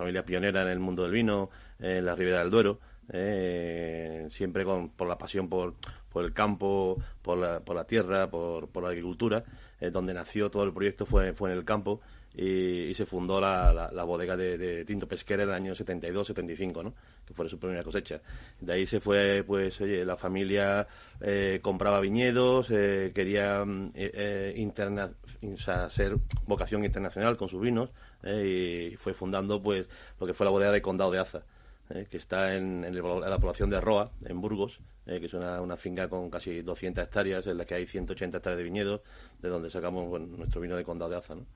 familia 0.00 0.24
pionera 0.24 0.62
en 0.62 0.68
el 0.68 0.78
mundo 0.78 1.02
del 1.02 1.12
vino, 1.12 1.50
en 1.78 2.06
la 2.06 2.14
Ribera 2.14 2.38
del 2.38 2.48
Duero, 2.48 2.80
eh, 3.12 4.26
siempre 4.30 4.64
con, 4.64 4.88
por 4.88 5.06
la 5.06 5.18
pasión 5.18 5.50
por, 5.50 5.74
por 6.08 6.24
el 6.24 6.32
campo, 6.32 6.96
por 7.20 7.36
la, 7.36 7.60
por 7.60 7.76
la 7.76 7.84
tierra, 7.84 8.30
por, 8.30 8.68
por 8.68 8.82
la 8.82 8.88
agricultura, 8.88 9.44
eh, 9.78 9.90
donde 9.90 10.14
nació 10.14 10.50
todo 10.50 10.64
el 10.64 10.72
proyecto 10.72 11.04
fue, 11.04 11.34
fue 11.34 11.52
en 11.52 11.58
el 11.58 11.66
campo 11.66 12.00
y, 12.34 12.94
se 12.94 13.06
fundó 13.06 13.40
la, 13.40 13.90
la, 13.92 14.04
bodega 14.04 14.36
de, 14.36 14.84
tinto 14.84 15.06
pesquera 15.08 15.42
en 15.42 15.48
el 15.48 15.54
año 15.54 15.74
72-75, 15.74 16.84
¿no? 16.84 16.94
que 17.26 17.34
fue 17.34 17.48
su 17.48 17.58
primera 17.58 17.82
cosecha. 17.82 18.20
De 18.60 18.72
ahí 18.72 18.86
se 18.86 19.00
fue, 19.00 19.44
pues, 19.46 19.80
oye, 19.80 20.04
la 20.04 20.16
familia 20.16 20.86
eh, 21.20 21.60
compraba 21.62 22.00
viñedos, 22.00 22.68
quería 22.68 23.64
mm, 23.64 23.92
interna, 24.56 25.10
ser 25.88 26.16
vocación 26.46 26.84
internacional 26.84 27.36
con 27.36 27.48
sus 27.48 27.60
vinos, 27.60 27.90
y 28.24 28.96
fue 28.96 29.14
fundando 29.14 29.62
pues 29.62 29.88
lo 30.20 30.26
que 30.26 30.34
fue 30.34 30.44
la 30.44 30.50
bodega 30.50 30.72
de 30.72 30.82
Condado 30.82 31.10
de 31.10 31.18
Aza, 31.18 31.42
eh, 31.90 32.06
que 32.08 32.18
está 32.18 32.54
en, 32.54 32.82
la 32.82 33.38
población 33.38 33.68
de 33.68 33.80
Roa, 33.80 34.12
en 34.24 34.40
Burgos, 34.40 34.78
eh, 35.10 35.18
que 35.18 35.26
es 35.26 35.34
una, 35.34 35.60
una, 35.60 35.76
finca 35.76 36.08
con 36.08 36.30
casi 36.30 36.62
200 36.62 37.04
hectáreas, 37.04 37.46
en 37.46 37.58
la 37.58 37.64
que 37.64 37.74
hay 37.74 37.86
180 37.86 38.38
hectáreas 38.38 38.58
de 38.58 38.64
viñedos, 38.64 39.00
de 39.42 39.48
donde 39.48 39.68
sacamos 39.68 40.20
nuestro 40.20 40.60
vino 40.60 40.76
de 40.76 40.84
Condado 40.84 41.10
de 41.10 41.16
Aza. 41.16 41.34
¿no? 41.34 41.46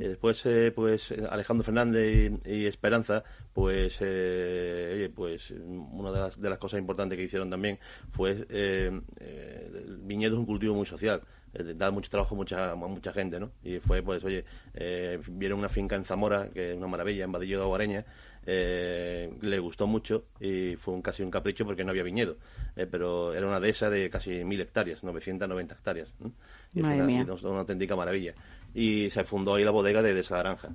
y 0.00 0.08
después, 0.08 0.44
eh, 0.46 0.72
pues 0.74 1.12
Alejandro 1.30 1.64
Fernández 1.64 2.32
y, 2.46 2.66
Esperanza, 2.66 3.22
pues, 3.52 4.00
oye, 4.00 5.10
pues 5.14 5.50
una 5.50 6.10
de 6.10 6.18
las, 6.18 6.40
de 6.40 6.48
las, 6.48 6.58
cosas 6.58 6.80
importantes 6.80 7.18
que 7.18 7.24
hicieron 7.24 7.50
también 7.50 7.78
fue 8.12 8.46
el 8.48 9.98
viñedo 10.02 10.34
es 10.34 10.38
un 10.38 10.46
cultivo 10.46 10.74
muy 10.74 10.86
social 10.86 11.20
eh, 11.54 11.74
da 11.76 11.90
mucho 11.90 12.10
trabajo 12.10 12.34
a 12.34 12.38
mucha, 12.38 12.74
mucha 12.74 13.12
gente, 13.12 13.38
¿no? 13.38 13.52
Y 13.62 13.78
fue, 13.78 14.02
pues, 14.02 14.24
oye, 14.24 14.44
eh, 14.74 15.20
vieron 15.28 15.60
una 15.60 15.68
finca 15.68 15.94
en 15.94 16.04
Zamora, 16.04 16.48
que 16.52 16.72
es 16.72 16.76
una 16.76 16.88
maravilla, 16.88 17.24
en 17.24 17.32
Badillo 17.32 17.58
de 17.58 17.64
Aguareña, 17.64 18.04
eh, 18.46 19.32
le 19.40 19.58
gustó 19.58 19.86
mucho 19.86 20.24
y 20.40 20.76
fue 20.76 20.94
un, 20.94 21.02
casi 21.02 21.22
un 21.22 21.30
capricho 21.30 21.64
porque 21.64 21.84
no 21.84 21.90
había 21.90 22.02
viñedo, 22.02 22.36
pero 22.90 23.34
era 23.34 23.46
una 23.46 23.60
dehesa 23.60 23.90
de 23.90 24.10
casi 24.10 24.44
mil 24.44 24.60
hectáreas, 24.60 25.02
990 25.02 25.74
hectáreas. 25.74 26.14
Y 26.72 26.80
es 26.80 26.86
una, 26.86 27.34
una, 27.50 27.60
auténtica 27.60 27.96
maravilla. 27.96 28.34
Y 28.74 29.10
se 29.10 29.24
fundó 29.24 29.54
ahí 29.54 29.64
la 29.64 29.70
bodega 29.70 30.02
de 30.02 30.18
esa 30.18 30.36
Naranja. 30.36 30.70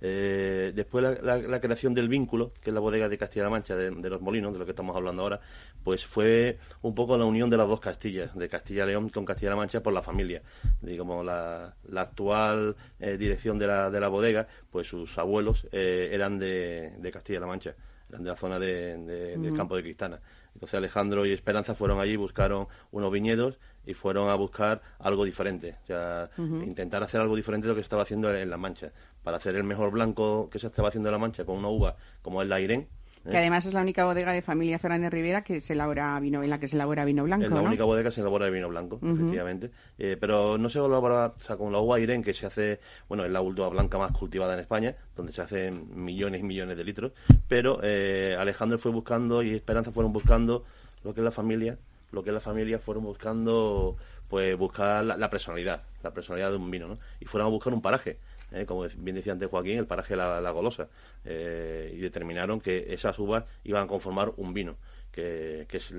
Eh, 0.00 0.72
después 0.74 1.04
la, 1.22 1.60
creación 1.60 1.92
del 1.92 2.08
vínculo, 2.08 2.52
que 2.62 2.70
es 2.70 2.74
la 2.74 2.80
bodega 2.80 3.08
de 3.08 3.18
Castilla-La 3.18 3.50
Mancha, 3.50 3.74
de, 3.74 3.90
los 3.90 4.20
molinos, 4.20 4.52
de 4.52 4.60
lo 4.60 4.64
que 4.64 4.70
estamos 4.70 4.94
hablando 4.94 5.22
ahora, 5.22 5.40
pues 5.82 6.04
fue 6.04 6.58
un 6.82 6.94
poco 6.94 7.16
la 7.16 7.24
unión 7.24 7.48
de 7.50 7.56
las 7.56 7.68
dos 7.68 7.80
Castillas, 7.80 8.34
de 8.36 8.48
Castilla-León 8.48 9.08
con 9.08 9.24
Castilla-La 9.24 9.56
Mancha 9.56 9.82
por 9.82 9.92
la 9.92 10.02
familia. 10.02 10.42
Digamos, 10.80 11.24
la, 11.24 11.74
actual 11.96 12.76
eh, 13.00 13.16
dirección 13.16 13.58
de 13.58 13.66
la, 13.66 13.90
de 13.90 14.00
la 14.00 14.08
bodega, 14.08 14.46
pues 14.70 14.88
sus 14.88 15.16
abuelos 15.18 15.66
eh, 15.72 16.10
eran 16.12 16.38
de, 16.38 16.94
de 16.98 17.10
Castilla-La 17.10 17.46
Mancha, 17.46 17.74
eran 18.08 18.22
de 18.22 18.30
la 18.30 18.36
zona 18.36 18.58
del 18.58 19.54
campo 19.56 19.76
de 19.76 19.82
Cristana. 19.82 20.20
Entonces 20.58 20.76
Alejandro 20.76 21.24
y 21.24 21.32
Esperanza 21.32 21.74
fueron 21.76 22.00
allí, 22.00 22.16
buscaron 22.16 22.66
unos 22.90 23.12
viñedos 23.12 23.60
y 23.86 23.94
fueron 23.94 24.28
a 24.28 24.34
buscar 24.34 24.82
algo 24.98 25.24
diferente, 25.24 25.76
o 25.84 25.86
sea, 25.86 26.30
intentar 26.36 27.02
hacer 27.02 27.20
algo 27.20 27.36
diferente 27.36 27.66
de 27.66 27.70
lo 27.70 27.74
que 27.76 27.82
se 27.82 27.86
estaba 27.86 28.02
haciendo 28.02 28.34
en 28.34 28.50
La 28.50 28.56
Mancha, 28.56 28.92
para 29.22 29.36
hacer 29.36 29.54
el 29.54 29.64
mejor 29.64 29.92
blanco 29.92 30.50
que 30.50 30.58
se 30.58 30.66
estaba 30.66 30.88
haciendo 30.88 31.08
en 31.08 31.12
La 31.12 31.18
Mancha 31.18 31.44
con 31.44 31.56
una 31.56 31.68
uva 31.68 31.96
como 32.20 32.42
es 32.42 32.48
la 32.48 32.60
Irene, 32.60 32.88
que 33.30 33.38
además 33.38 33.66
es 33.66 33.74
la 33.74 33.82
única 33.82 34.04
bodega 34.04 34.32
de 34.32 34.42
familia 34.42 34.78
Fernández 34.78 35.10
Rivera 35.10 35.42
que 35.42 35.60
se 35.60 35.72
elabora 35.72 36.18
vino, 36.20 36.42
en 36.42 36.50
la 36.50 36.58
que 36.58 36.68
se 36.68 36.76
elabora 36.76 37.04
vino 37.04 37.24
blanco. 37.24 37.44
Es 37.44 37.50
la 37.50 37.60
única 37.60 37.84
bodega 37.84 38.10
que 38.10 38.14
se 38.14 38.20
elabora 38.20 38.48
vino 38.50 38.68
blanco, 38.68 38.98
efectivamente. 39.02 39.70
Eh, 39.98 40.16
pero 40.18 40.58
no 40.58 40.68
se 40.68 40.78
elabora 40.78 41.32
o 41.36 41.38
sea, 41.38 41.56
con 41.56 41.72
la 41.72 41.78
uva 41.78 42.00
Irene, 42.00 42.24
que 42.24 42.34
se 42.34 42.46
hace, 42.46 42.80
bueno, 43.08 43.24
es 43.24 43.30
la 43.30 43.40
última 43.40 43.68
blanca 43.68 43.98
más 43.98 44.12
cultivada 44.12 44.54
en 44.54 44.60
España, 44.60 44.94
donde 45.16 45.32
se 45.32 45.42
hacen 45.42 45.88
millones 45.94 46.40
y 46.40 46.44
millones 46.44 46.76
de 46.76 46.84
litros. 46.84 47.12
Pero 47.48 47.80
eh, 47.82 48.36
Alejandro 48.38 48.78
fue 48.78 48.90
buscando 48.90 49.42
y 49.42 49.54
Esperanza 49.54 49.92
fueron 49.92 50.12
buscando 50.12 50.64
lo 51.04 51.14
que 51.14 51.20
es 51.20 51.24
la 51.24 51.30
familia, 51.30 51.78
lo 52.12 52.22
que 52.22 52.30
es 52.30 52.34
la 52.34 52.40
familia, 52.40 52.78
fueron 52.78 53.04
buscando, 53.04 53.96
pues, 54.28 54.56
buscar 54.56 55.04
la 55.04 55.30
personalidad, 55.30 55.82
la 56.02 56.12
personalidad 56.12 56.50
de 56.50 56.56
un 56.56 56.70
vino, 56.70 56.88
¿no? 56.88 56.98
Y 57.20 57.26
fueron 57.26 57.46
a 57.46 57.50
buscar 57.50 57.72
un 57.72 57.82
paraje 57.82 58.18
¿eh? 58.52 58.66
como 58.66 58.86
bien 58.96 59.16
decía 59.16 59.32
antes 59.32 59.48
Joaquín, 59.48 59.78
el 59.78 59.86
paraje 59.86 60.16
La, 60.16 60.40
la 60.40 60.50
Golosa, 60.50 60.88
eh, 61.24 61.92
y 61.94 61.98
determinaron 61.98 62.60
que 62.60 62.92
esas 62.92 63.18
uvas 63.18 63.44
iban 63.64 63.84
a 63.84 63.86
conformar 63.86 64.32
un 64.36 64.54
vino, 64.54 64.76
que, 65.10 65.66
que 65.68 65.78
es, 65.78 65.94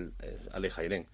Aleja 0.52 0.84
Irén 0.84 1.08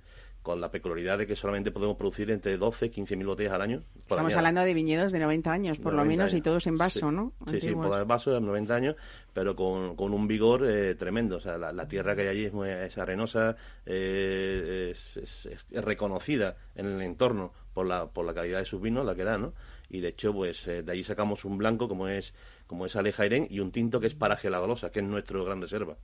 con 0.45 0.61
la 0.61 0.69
peculiaridad 0.69 1.17
de 1.17 1.25
que 1.25 1.36
solamente 1.36 1.71
podemos 1.71 1.97
producir 1.97 2.29
entre 2.29 2.55
12 2.55 2.86
y 2.86 2.89
15 2.91 3.15
mil 3.15 3.25
botellas 3.25 3.53
al 3.53 3.63
año. 3.63 3.81
Estamos 3.97 4.36
hablando 4.36 4.61
de 4.61 4.75
viñedos 4.75 5.11
de 5.11 5.17
90 5.17 5.51
años, 5.51 5.79
por 5.79 5.93
lo 5.93 6.05
menos, 6.05 6.36
y 6.36 6.41
todos 6.41 6.67
en 6.67 6.77
vaso, 6.77 7.11
¿no? 7.11 7.33
Sí, 7.49 7.59
sí, 7.59 7.73
por 7.73 8.05
vaso 8.05 8.31
de 8.31 8.39
90 8.39 8.75
años, 8.75 8.95
pero 9.33 9.55
con, 9.55 9.95
con 9.95 10.13
un 10.13 10.27
vigor 10.27 10.63
eh, 10.67 10.93
tremendo. 10.93 11.38
O 11.38 11.39
sea, 11.39 11.57
la, 11.57 11.88
tierra 11.88 12.15
que 12.15 12.21
hay 12.21 12.27
allí 12.27 12.45
es, 12.45 12.53
muy, 12.53 12.69
arenosa, 12.69 13.55
es, 13.88 15.17
es, 15.17 15.47
es, 15.47 15.83
reconocida 15.83 16.55
en 16.75 16.86
el 16.86 17.01
entorno 17.01 17.51
por 17.73 17.88
la, 17.88 18.05
por 18.05 18.23
la 18.23 18.36
calidad 18.36 18.59
de 18.59 18.65
sus 18.65 18.79
vinos, 18.79 19.03
la 19.03 19.15
que 19.15 19.23
da, 19.23 19.39
¿no? 19.39 19.53
Y 19.95 20.01
de 20.01 20.09
hecho 20.09 20.33
pues 20.33 20.67
eh, 20.67 20.83
de 20.83 20.91
ahí 20.91 21.03
sacamos 21.03 21.45
un 21.45 21.57
blanco 21.57 21.87
como 21.87 22.07
es 22.07 22.33
como 22.67 22.85
es 22.85 22.95
Aleja 22.95 23.25
Irén 23.25 23.47
y 23.49 23.59
un 23.59 23.71
tinto 23.71 23.99
que 23.99 24.07
es 24.07 24.15
Paraje 24.15 24.49
La 24.49 24.59
Golosa, 24.59 24.91
que 24.91 24.99
es 24.99 25.05
nuestro 25.05 25.45
gran 25.45 25.61
reserva. 25.61 25.95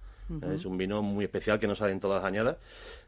Es 0.54 0.64
un 0.64 0.78
vino 0.78 1.02
muy 1.02 1.26
especial 1.26 1.60
que 1.60 1.68
no 1.68 1.76
sale 1.76 1.92
en 1.92 2.00
todas 2.00 2.22
las 2.22 2.28
añadas. 2.28 2.56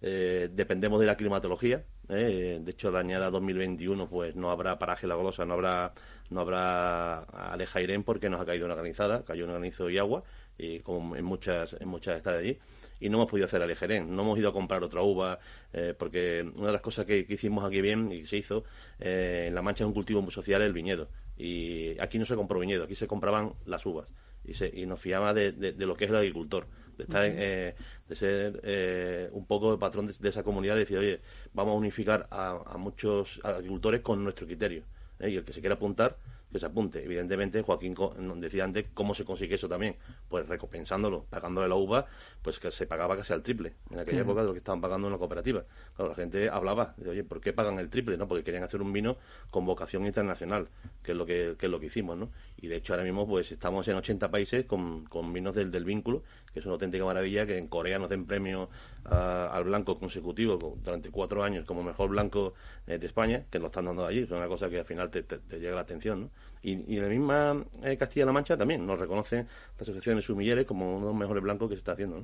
Eh, 0.02 0.50
dependemos 0.52 1.00
de 1.00 1.06
la 1.06 1.16
climatología. 1.16 1.82
Eh, 2.10 2.60
de 2.62 2.72
hecho, 2.72 2.92
la 2.92 3.00
añada 3.00 3.30
2021 3.30 4.10
pues 4.10 4.36
no 4.36 4.52
habrá 4.52 4.78
Paraje 4.78 5.08
La 5.08 5.16
Golosa, 5.16 5.46
no 5.46 5.54
habrá 5.54 5.94
no 6.32 6.42
habrá 6.42 7.20
Aleja 7.20 7.80
Irén 7.80 8.04
porque 8.04 8.30
nos 8.30 8.42
ha 8.42 8.46
caído 8.46 8.66
una 8.66 8.76
granizada, 8.76 9.24
cayó 9.24 9.46
un 9.46 9.52
granizo 9.52 9.90
y 9.90 9.98
agua 10.00 10.24
y 10.58 10.80
como 10.80 11.16
en 11.16 11.24
muchas 11.24 11.78
en 11.80 11.88
muchas 11.88 12.18
está 12.18 12.32
allí 12.32 12.60
y 13.04 13.10
no 13.10 13.18
hemos 13.18 13.30
podido 13.30 13.46
hacer 13.46 13.62
el 13.62 13.76
Jerén, 13.76 14.16
no 14.16 14.22
hemos 14.22 14.40
ido 14.40 14.48
a 14.48 14.54
comprar 14.54 14.82
otra 14.82 15.02
uva, 15.02 15.38
eh, 15.74 15.94
porque 15.98 16.42
una 16.56 16.68
de 16.68 16.72
las 16.72 16.82
cosas 16.82 17.06
que, 17.06 17.26
hicimos 17.28 17.66
aquí 17.66 17.82
bien 17.82 18.10
y 18.14 18.26
se 18.26 18.38
hizo, 18.38 18.64
eh, 18.98 19.46
en 19.50 19.56
La 19.56 19.62
Mancha 19.62 19.84
es 19.84 19.88
un 19.90 19.94
cultivo 19.94 20.22
muy 20.22 20.32
social 20.32 20.62
el 20.62 20.72
viñedo, 20.72 21.10
y 21.38 22.00
aquí 22.00 22.18
no 22.18 22.24
se 22.24 22.36
compró 22.36 22.60
viñedo, 22.62 22.86
aquí 22.86 22.96
se 22.96 23.06
compraban 23.06 23.56
las 23.66 23.86
uvas, 23.86 24.08
y, 24.46 24.54
se, 24.54 24.72
y 24.74 24.86
nos 24.86 25.02
fiaba 25.02 25.34
de, 25.34 25.52
de, 25.52 25.86
lo 25.86 25.98
que 25.98 26.06
es 26.06 26.12
el 26.12 26.16
agricultor, 26.16 26.66
de, 26.98 27.04
estar, 27.04 27.26
eh, 27.26 27.76
de 28.08 28.16
ser 28.16 29.30
un 29.34 29.46
poco 29.48 29.74
el 29.74 29.80
patrón 29.80 30.08
de, 30.08 30.30
esa 30.30 30.44
comunidad, 30.44 30.76
de 30.76 30.80
decir, 30.80 30.98
oye, 30.98 31.20
vamos 31.54 31.74
a 31.74 31.78
unificar 31.78 32.28
a, 32.32 32.58
a 32.66 32.78
muchos 32.78 33.42
agricultores 33.44 34.00
con 34.00 34.24
nuestro 34.24 34.48
criterio, 34.48 34.84
y 35.20 35.36
el 35.36 35.44
que 35.44 35.52
se 35.52 35.60
quiera 35.60 35.76
apuntar, 35.76 36.16
que 36.54 36.60
se 36.60 36.66
apunte. 36.68 37.04
Evidentemente, 37.04 37.62
Joaquín 37.62 37.96
decía 38.38 38.64
antes 38.64 38.88
cómo 38.94 39.14
se 39.14 39.26
consigue 39.26 39.56
eso 39.56 39.68
también. 39.68 39.98
Pues 40.30 40.48
recompensándolo, 40.48 41.26
pagándole 41.30 41.68
la 41.68 41.76
uva, 41.76 42.06
pues 42.42 42.60
que 42.60 42.72
se 42.72 42.88
pagaba 42.88 43.18
casi 43.18 43.34
al 43.34 43.44
triple 43.44 43.74
en 43.90 44.00
aquella 44.00 44.22
época 44.22 44.42
de 44.42 44.48
lo 44.48 44.54
que 44.54 44.60
estaban 44.60 44.80
pagando 44.80 45.08
en 45.08 45.14
la 45.14 45.18
cooperativa. 45.20 45.66
Claro, 45.96 46.10
la 46.10 46.16
gente 46.16 46.50
hablaba 46.50 46.94
de, 46.98 47.10
oye, 47.10 47.24
¿por 47.24 47.42
qué 47.42 47.52
pagan 47.52 47.80
el 47.80 47.90
triple? 47.90 48.18
no 48.18 48.28
Porque 48.28 48.44
querían 48.44 48.64
hacer 48.64 48.82
un 48.82 48.94
vino 48.94 49.18
con 49.50 49.66
vocación 49.66 50.06
internacional, 50.06 50.70
que 51.02 51.12
es 51.12 51.18
lo 51.18 51.26
que, 51.26 51.58
es 51.60 51.70
lo 51.70 51.80
que 51.80 51.88
hicimos, 51.88 52.18
¿no? 52.18 52.30
Y 52.58 52.68
de 52.68 52.78
hecho 52.78 52.94
ahora 52.94 53.04
mismo 53.04 53.28
pues 53.28 53.52
estamos 53.52 53.88
en 53.88 53.96
80 53.96 54.30
países 54.30 54.66
con, 54.66 55.06
con 55.06 55.34
vinos 55.34 55.56
del, 55.56 55.72
del 55.72 55.84
vínculo, 55.84 56.24
que 56.54 56.60
es 56.60 56.66
una 56.66 56.74
auténtica 56.74 57.04
maravilla, 57.04 57.46
que 57.46 57.58
en 57.58 57.68
Corea 57.68 57.98
nos 57.98 58.10
den 58.10 58.26
premio 58.26 58.70
al 59.06 59.64
blanco 59.66 60.00
consecutivo 60.00 60.78
durante 60.82 61.10
cuatro 61.10 61.44
años 61.44 61.66
como 61.66 61.84
mejor 61.84 62.10
blanco 62.10 62.54
eh, 62.88 62.98
de 62.98 63.06
España, 63.06 63.44
que 63.50 63.60
lo 63.60 63.68
están 63.68 63.86
dando 63.86 64.06
allí, 64.06 64.20
es 64.20 64.32
una 64.32 64.48
cosa 64.48 64.70
que 64.70 64.80
al 64.80 64.86
final 64.86 65.10
te, 65.10 65.24
te 65.24 65.60
llega 65.60 65.76
la 65.76 65.82
atención, 65.82 66.22
¿no? 66.22 66.30
Y, 66.64 66.96
en 66.96 67.02
la 67.02 67.10
misma 67.10 67.66
eh, 67.84 67.98
Castilla-La 67.98 68.32
Mancha 68.32 68.56
también 68.56 68.86
nos 68.88 68.98
reconocen 68.98 69.46
las 69.74 69.82
asociaciones 69.82 70.24
sumilleres 70.24 70.66
como 70.66 70.96
uno 70.96 71.08
de 71.08 71.12
los 71.12 71.20
mejores 71.20 71.44
blancos 71.44 71.68
que 71.68 71.76
se 71.76 71.80
está 71.80 71.92
haciendo. 71.92 72.24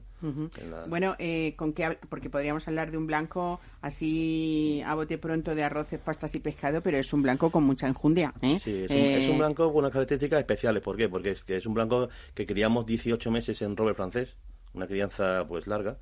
Bueno, 0.87 1.15
eh, 1.19 1.53
¿con 1.57 1.73
qué? 1.73 1.97
porque 2.07 2.29
podríamos 2.29 2.65
hablar 2.69 2.89
de 2.89 2.97
un 2.97 3.05
blanco 3.05 3.59
así 3.81 4.81
a 4.85 4.95
bote 4.95 5.17
pronto 5.17 5.53
de 5.53 5.63
arroces, 5.63 5.99
pastas 5.99 6.33
y 6.35 6.39
pescado, 6.39 6.81
pero 6.81 6.97
es 6.97 7.11
un 7.11 7.21
blanco 7.21 7.51
con 7.51 7.65
mucha 7.65 7.85
enjundia. 7.85 8.33
¿eh? 8.41 8.59
Sí, 8.59 8.85
es 8.89 9.29
un, 9.29 9.39
blanco 9.39 9.67
con 9.73 9.79
unas 9.79 9.91
características 9.91 10.39
especiales. 10.39 10.81
¿Por 10.81 10.95
qué? 10.95 11.09
Porque 11.09 11.31
es, 11.31 11.43
que 11.43 11.57
es 11.57 11.65
un 11.65 11.73
blanco 11.73 12.07
que 12.33 12.45
criamos 12.45 12.85
18 12.85 13.29
meses 13.31 13.61
en 13.61 13.75
roble 13.75 13.93
francés, 13.93 14.37
una 14.73 14.87
crianza 14.87 15.45
pues 15.49 15.67
larga. 15.67 15.97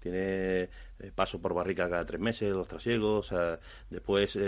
tiene 0.00 0.68
paso 1.14 1.40
por 1.40 1.54
barrica 1.54 1.88
cada 1.88 2.04
tres 2.04 2.20
meses, 2.20 2.52
los 2.52 2.68
trasiegos, 2.68 3.32
después 3.88 4.38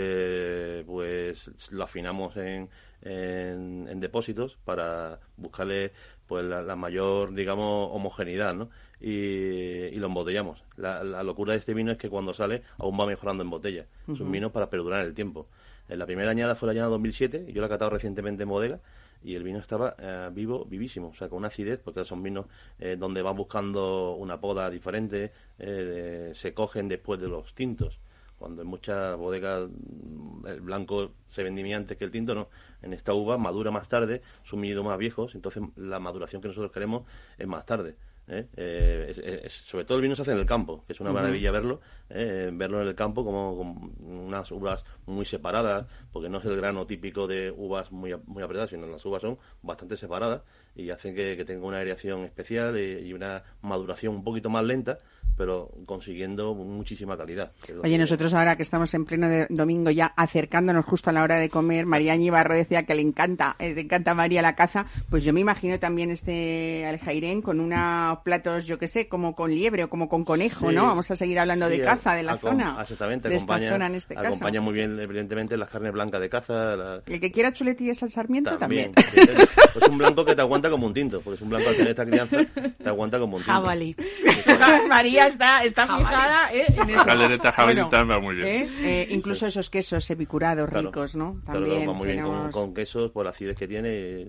pues 0.85 1.71
lo 1.71 1.83
afinamos 1.83 2.37
en, 2.37 2.69
en, 3.01 3.99
depósitos 3.99 4.57
para 4.65 5.19
buscarle 5.37 5.91
pues 6.27 6.45
la, 6.45 6.75
mayor 6.75 7.33
digamos 7.33 7.89
homogeneidad 7.93 8.53
¿no? 8.53 8.69
y, 8.99 9.95
lo 9.95 10.07
embotellamos. 10.07 10.63
La, 10.75 11.03
locura 11.23 11.53
de 11.53 11.59
este 11.59 11.73
vino 11.73 11.91
es 11.91 11.97
que 11.97 12.09
cuando 12.09 12.33
sale 12.33 12.63
aún 12.77 12.99
va 12.99 13.05
mejorando 13.05 13.43
en 13.43 13.49
botella. 13.49 13.85
Es 14.11 14.19
un 14.19 14.31
vino 14.31 14.51
para 14.51 14.69
perdurar 14.69 15.05
el 15.05 15.13
tiempo. 15.13 15.47
En 15.89 15.99
la 15.99 16.05
primera 16.05 16.31
añada 16.31 16.55
fue 16.55 16.67
la 16.67 16.73
añada 16.73 16.89
2007 16.89 17.45
y 17.47 17.53
yo 17.53 17.61
la 17.61 17.67
he 17.67 17.69
catado 17.69 17.91
recientemente 17.91 18.43
en 18.43 18.49
bodega 18.49 18.79
y 19.23 19.35
el 19.35 19.43
vino 19.43 19.59
estaba 19.59 19.95
eh, 19.97 20.29
vivo, 20.31 20.65
vivísimo, 20.65 21.09
o 21.09 21.15
sea, 21.15 21.27
con 21.27 21.39
una 21.39 21.47
acidez, 21.47 21.79
porque 21.83 22.05
son 22.05 22.21
vinos 22.21 22.45
eh, 22.79 22.95
donde 22.99 23.21
van 23.21 23.35
buscando 23.35 24.13
una 24.13 24.39
poda 24.39 24.69
diferente, 24.69 25.31
eh, 25.59 26.31
se 26.35 26.53
cogen 26.53 26.87
después 26.87 27.19
de 27.19 27.27
los 27.27 27.53
tintos 27.53 27.99
cuando 28.37 28.61
en 28.61 28.67
muchas 28.67 29.17
bodegas 29.17 29.69
mm, 29.69 30.47
el 30.47 30.61
blanco 30.61 31.11
se 31.29 31.43
vendimia 31.43 31.77
antes 31.77 31.97
que 31.97 32.05
el 32.05 32.11
tinto, 32.11 32.35
no. 32.35 32.49
En 32.81 32.93
esta 32.93 33.13
uva 33.13 33.37
madura 33.37 33.71
más 33.71 33.87
tarde, 33.87 34.21
son 34.43 34.61
viñedos 34.61 34.85
más 34.85 34.97
viejos, 34.97 35.35
entonces 35.35 35.63
la 35.75 35.99
maduración 35.99 36.41
que 36.41 36.47
nosotros 36.47 36.71
queremos 36.71 37.03
es 37.37 37.47
más 37.47 37.65
tarde. 37.65 37.95
¿eh? 38.27 38.47
Eh, 38.55 39.47
sobre 39.49 39.85
todo 39.85 39.97
el 39.97 40.01
vino 40.03 40.15
se 40.15 40.21
hace 40.21 40.31
en 40.31 40.39
el 40.39 40.45
campo, 40.45 40.83
que 40.85 40.93
es 40.93 40.99
una 40.99 41.11
maravilla 41.11 41.51
verlo, 41.51 41.79
¿eh? 42.09 42.49
verlo 42.53 42.81
en 42.81 42.87
el 42.87 42.95
campo 42.95 43.23
como, 43.23 43.57
con 43.57 43.91
unas 44.05 44.51
uvas 44.51 44.85
muy 45.05 45.25
separadas, 45.25 45.87
porque 46.11 46.29
no 46.29 46.39
es 46.39 46.45
el 46.45 46.57
grano 46.57 46.85
típico 46.85 47.27
de 47.27 47.51
uvas 47.51 47.91
muy, 47.91 48.15
muy 48.25 48.43
apretadas, 48.43 48.69
sino 48.69 48.85
las 48.87 49.05
uvas 49.05 49.21
son 49.21 49.37
bastante 49.61 49.97
separadas 49.97 50.41
y 50.77 50.91
hacen 50.91 51.15
que, 51.15 51.43
tenga 51.43 51.65
una 51.65 51.79
aireación 51.79 52.23
especial 52.23 52.77
y, 52.79 53.11
una 53.13 53.41
maduración 53.61 54.13
un 54.13 54.23
poquito 54.23 54.49
más 54.49 54.63
lenta, 54.63 54.99
pero 55.35 55.71
consiguiendo 55.85 56.53
muchísima 56.53 57.17
calidad. 57.17 57.51
Oye, 57.83 57.97
nosotros 57.97 58.33
ahora 58.33 58.55
que 58.55 58.63
estamos 58.63 58.93
en 58.93 59.05
pleno 59.05 59.27
de 59.27 59.47
domingo 59.49 59.89
ya 59.89 60.07
acercándonos 60.15 60.85
justo 60.85 61.09
a 61.09 61.13
la 61.13 61.23
hora 61.23 61.37
de 61.37 61.49
comer, 61.49 61.85
María 61.85 62.15
Ñibarro 62.15 62.55
decía 62.55 62.83
que 62.83 62.95
le 62.95 63.01
encanta, 63.01 63.55
eh, 63.59 63.73
le 63.73 63.81
encanta 63.81 64.11
a 64.11 64.13
María 64.13 64.41
la 64.41 64.55
caza, 64.55 64.85
pues 65.09 65.23
yo 65.23 65.33
me 65.33 65.41
imagino 65.41 65.79
también 65.79 66.11
este 66.11 66.85
Aljairén 66.85 67.41
con 67.41 67.59
unos 67.59 68.19
platos, 68.19 68.65
yo 68.65 68.77
qué 68.77 68.87
sé, 68.87 69.07
como 69.07 69.35
con 69.35 69.51
liebre 69.51 69.83
o 69.83 69.89
como 69.89 70.09
con 70.09 70.25
conejo, 70.25 70.71
¿no? 70.71 70.83
Vamos 70.83 71.09
a 71.09 71.15
seguir 71.15 71.39
hablando 71.39 71.69
de 71.69 71.83
caza 71.83 72.13
de 72.13 72.23
la 72.23 72.37
zona. 72.37 72.77
Exactamente, 72.81 73.33
acompaña, 73.33 73.75
en 73.87 73.95
este 73.95 74.17
acompaña 74.17 74.61
muy 74.61 74.73
bien, 74.73 74.99
evidentemente, 74.99 75.57
las 75.57 75.69
carnes 75.69 75.93
blancas 75.93 76.21
de 76.21 76.29
caza. 76.29 77.01
El 77.05 77.19
que 77.19 77.31
quiera 77.31 77.51
chuletillas 77.51 78.01
al 78.03 78.11
sarmiento 78.11 78.57
también. 78.57 78.91
pues 78.93 79.87
un 79.89 79.97
blanco 79.97 80.23
que 80.25 80.35
te 80.35 80.41
aguanta 80.41 80.66
como 80.69 80.87
un 80.87 80.93
tinto, 80.93 81.21
porque 81.21 81.35
es 81.35 81.41
un 81.41 81.49
blanco 81.49 81.69
al 81.69 81.75
tener 81.75 81.89
esta 81.89 82.05
crianza, 82.05 82.37
te 82.77 82.89
aguanta 82.89 83.19
como 83.19 83.37
un 83.37 83.43
tinto. 83.43 83.53
Jabalí. 83.53 83.95
María 84.89 85.27
está, 85.27 85.63
está 85.63 85.83
fijada 85.83 86.53
¿eh? 86.53 86.65
en 86.69 86.89
eso. 86.89 87.05
Calereta 87.05 87.51
jabalí 87.51 87.81
bueno, 87.81 88.21
muy 88.21 88.35
bien. 88.35 88.47
¿eh? 88.47 88.69
Eh, 88.81 89.07
incluso 89.11 89.47
esos 89.47 89.69
quesos 89.69 90.09
epicurados 90.09 90.69
ricos, 90.69 91.15
¿no? 91.15 91.41
También 91.45 91.77
claro, 91.77 91.91
va 91.91 91.97
muy 91.97 92.07
bien 92.07 92.21
con, 92.23 92.51
con, 92.51 92.73
quesos 92.73 93.11
por 93.11 93.25
la 93.25 93.31
acidez 93.31 93.57
que 93.57 93.67
tiene 93.67 94.21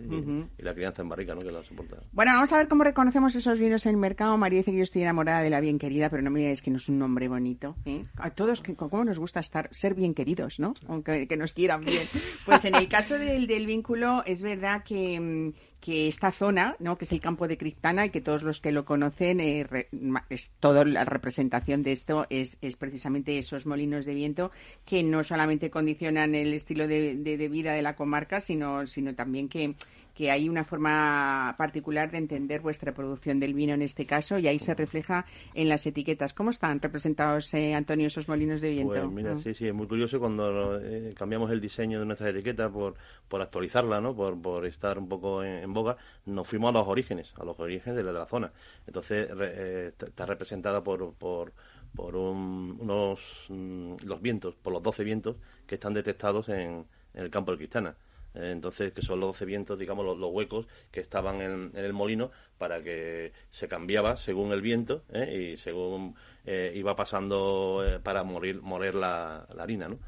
y, 0.59 0.63
la 0.63 0.75
crianza 0.75 1.03
en 1.03 1.09
barrica, 1.09 1.35
¿no? 1.35 1.41
Que 1.41 1.53
la 1.53 1.63
soporta. 1.65 1.97
Bueno, 2.13 2.33
vamos 2.35 2.53
a 2.53 2.59
ver 2.59 2.69
cómo 2.69 2.85
reconocemos 2.85 3.35
esos 3.35 3.59
vinos 3.59 3.87
en 3.87 3.91
el 3.91 3.97
mercado. 3.97 4.37
María 4.37 4.59
dice 4.59 4.71
que 4.71 4.79
yo 4.79 4.83
estoy 4.83 5.03
enamorada 5.03 5.43
de 5.43 5.51
la 5.51 5.61
bien 5.61 5.79
querida, 5.79 6.11
pero 6.11 6.23
no 6.23 6.31
me 6.31 6.41
digáis 6.41 6.63
que 6.63 6.71
no 6.71 6.77
es 6.77 6.89
un 6.89 6.99
nombre 6.99 7.29
bonito. 7.29 7.77
¿eh? 7.85 8.05
A 8.17 8.31
todos, 8.31 8.61
que, 8.61 8.75
¿cómo 8.75 9.05
nos 9.05 9.19
gusta 9.19 9.41
estar 9.41 9.69
ser 9.73 9.95
bien 9.95 10.15
queridos, 10.15 10.59
¿no? 10.61 10.75
Aunque 10.89 11.27
que 11.27 11.37
nos 11.37 11.55
quieran 11.55 11.85
bien. 11.85 12.09
Pues 12.45 12.65
en 12.65 12.75
el 12.75 12.89
caso 12.89 13.19
del, 13.19 13.47
del 13.47 13.67
vínculo, 13.67 14.23
es 14.27 14.43
verdad 14.43 14.83
que 14.85 15.21
mm, 15.21 15.53
que 15.89 16.07
esta 16.07 16.33
zona, 16.33 16.77
¿no? 16.81 16.99
que 16.99 17.07
es 17.07 17.13
el 17.13 17.21
campo 17.21 17.49
de 17.49 17.57
Criptana 17.57 18.05
y 18.05 18.11
que 18.11 18.21
todos 18.21 18.43
los 18.43 18.61
que 18.61 18.73
lo 18.73 18.85
conocen, 18.85 19.41
eh, 19.41 19.89
es 20.29 20.53
toda 20.61 20.85
la 20.85 21.07
representación 21.07 21.83
de 21.83 21.93
esto 21.93 22.27
es, 22.29 22.59
es, 22.61 22.77
precisamente 22.77 23.39
esos 23.39 23.65
molinos 23.65 24.05
de 24.05 24.13
viento 24.13 24.51
que 24.85 25.03
no 25.03 25.25
solamente 25.25 25.71
condicionan 25.71 26.35
el 26.35 26.53
estilo 26.53 26.87
de, 26.87 27.15
de 27.15 27.49
vida 27.49 27.73
de 27.73 27.81
la 27.81 27.97
comarca, 27.97 28.43
sino, 28.43 28.87
sino 28.87 29.15
también 29.15 29.49
que, 29.49 29.77
que 30.19 30.33
hay 30.33 30.49
una 30.49 30.65
forma 30.65 31.55
particular 31.57 32.11
de 32.11 32.19
entender 32.19 32.61
vuestra 32.61 32.93
producción 32.93 33.39
del 33.39 33.55
vino 33.55 33.75
en 33.75 33.83
este 33.83 34.05
caso 34.05 34.37
y 34.37 34.49
ahí 34.49 34.59
se 34.59 34.75
refleja 34.75 35.25
en 35.55 35.69
las 35.69 35.87
etiquetas. 35.87 36.35
¿Cómo 36.35 36.51
están 36.51 36.81
representados, 36.81 37.55
eh, 37.55 37.73
Antonio, 37.73 38.09
esos 38.09 38.27
molinos 38.27 38.61
de 38.61 38.71
viento? 38.71 38.95
Pues 38.95 39.13
mira, 39.13 39.39
sí, 39.39 39.55
sí, 39.55 39.69
es 39.69 39.75
muy 39.75 39.87
curioso 39.87 40.19
cuando 40.19 40.81
eh, 40.81 41.15
cambiamos 41.17 41.53
el 41.53 41.61
diseño 41.61 42.01
de 42.01 42.07
nuestras 42.07 42.31
etiquetas 42.31 42.69
por, 42.73 42.97
por 43.29 43.41
actualizarla, 43.43 44.01
¿no? 44.01 44.13
por, 44.13 44.37
por 44.43 44.67
estar 44.67 44.99
un 44.99 45.09
poco 45.09 45.45
en, 45.45 45.73
boga, 45.73 45.97
nos 46.27 46.49
fuimos 46.49 46.71
a 46.71 46.73
los 46.73 46.89
orígenes, 46.89 47.33
a 47.39 47.45
los 47.45 47.57
orígenes 47.61 47.95
de 47.95 48.03
la, 48.03 48.11
de 48.11 48.19
la 48.19 48.27
zona. 48.27 48.51
Entonces 48.89 49.29
eh, 49.41 49.93
está 49.97 50.27
representada 50.27 50.83
por, 50.83 51.15
por, 51.15 51.53
por 51.95 52.17
unos 52.17 53.21
mm, 53.51 53.95
los 54.03 54.21
vientos, 54.21 54.57
por 54.57 54.73
los 54.73 54.83
12 54.83 55.05
vientos 55.05 55.37
que 55.65 55.77
están 55.77 55.95
detectados 55.95 56.49
en, 56.49 56.87
en 57.15 57.23
el 57.23 57.31
campo 57.31 57.53
de 57.53 57.59
Cristana 57.59 57.95
entonces 58.39 58.93
que 58.93 59.03
son 59.03 59.21
los 59.21 59.31
12 59.31 59.45
vientos, 59.45 59.79
digamos, 59.79 60.05
los, 60.05 60.33
huecos 60.33 60.67
que 60.91 61.01
estaban 61.01 61.41
en, 61.41 61.73
el 61.75 61.93
molino 61.93 62.31
para 62.57 62.83
que 62.83 63.33
se 63.51 63.69
cambiaba 63.69 64.17
según 64.17 64.53
el 64.53 64.63
viento 64.63 65.03
¿eh? 65.13 65.53
y 65.55 65.57
según 65.57 66.15
eh, 66.45 66.73
iba 66.75 66.95
pasando 66.97 67.85
eh, 67.87 67.99
para 68.01 68.23
morir, 68.23 68.63
morir 68.63 68.95
la, 68.95 69.47
harina, 69.59 69.89
¿no? 69.89 69.99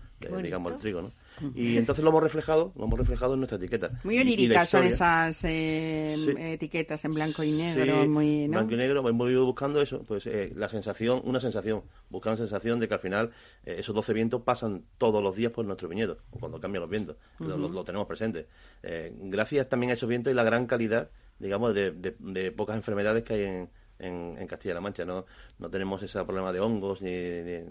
digamos 0.43 0.72
el 0.72 0.78
trigo, 0.78 1.03
¿no? 1.03 1.12
Y 1.55 1.76
entonces 1.76 2.05
lo 2.05 2.11
hemos 2.11 2.22
reflejado, 2.22 2.72
lo 2.76 2.84
hemos 2.84 2.99
reflejado 2.99 3.34
en 3.34 3.41
nuestra 3.41 3.57
etiqueta. 3.57 3.91
Muy 4.05 4.18
oníricas 4.18 4.68
son 4.68 4.86
esas 4.86 5.43
etiquetas 5.45 7.05
en 7.05 7.14
blanco 7.14 7.43
y 7.43 7.53
negro, 7.53 8.07
muy, 8.07 8.49
Blanco 8.49 8.74
y 8.74 8.76
negro, 8.76 9.09
hemos 9.09 9.30
ido 9.30 9.45
buscando 9.45 9.80
eso, 9.80 10.03
pues 10.03 10.28
la 10.55 10.68
sensación, 10.68 11.22
una 11.24 11.41
sensación, 11.41 11.82
buscando 12.09 12.43
la 12.43 12.49
sensación 12.49 12.80
de 12.80 12.88
que 12.88 12.95
al 12.95 13.01
final 13.01 13.30
esos 13.64 13.95
12 13.95 14.12
vientos 14.12 14.43
pasan 14.43 14.84
todos 14.99 15.22
los 15.22 15.36
días 15.36 15.53
por 15.53 15.64
nuestro 15.64 15.88
viñedo, 15.88 16.18
o 16.30 16.38
cuando 16.38 16.61
cambian 16.61 16.82
los 16.82 16.91
vientos, 16.91 17.16
lo, 17.38 17.84
tenemos 17.84 18.07
presente. 18.07 18.47
gracias 18.82 19.68
también 19.68 19.91
a 19.91 19.95
esos 19.95 20.09
vientos 20.09 20.30
y 20.32 20.34
la 20.34 20.45
gran 20.45 20.66
calidad 20.66 21.11
digamos, 21.41 21.74
de, 21.74 21.91
de, 22.18 22.53
pocas 22.53 22.76
enfermedades 22.76 23.24
que 23.24 23.34
hay 23.34 23.43
en, 23.43 23.70
en, 23.99 24.47
Castilla-La 24.47 24.80
Mancha. 24.80 25.05
No, 25.05 25.26
no 25.59 25.70
tenemos 25.70 26.03
ese 26.03 26.22
problema 26.24 26.53
de 26.53 26.61
hongos, 26.61 27.03
ni, 27.03 27.11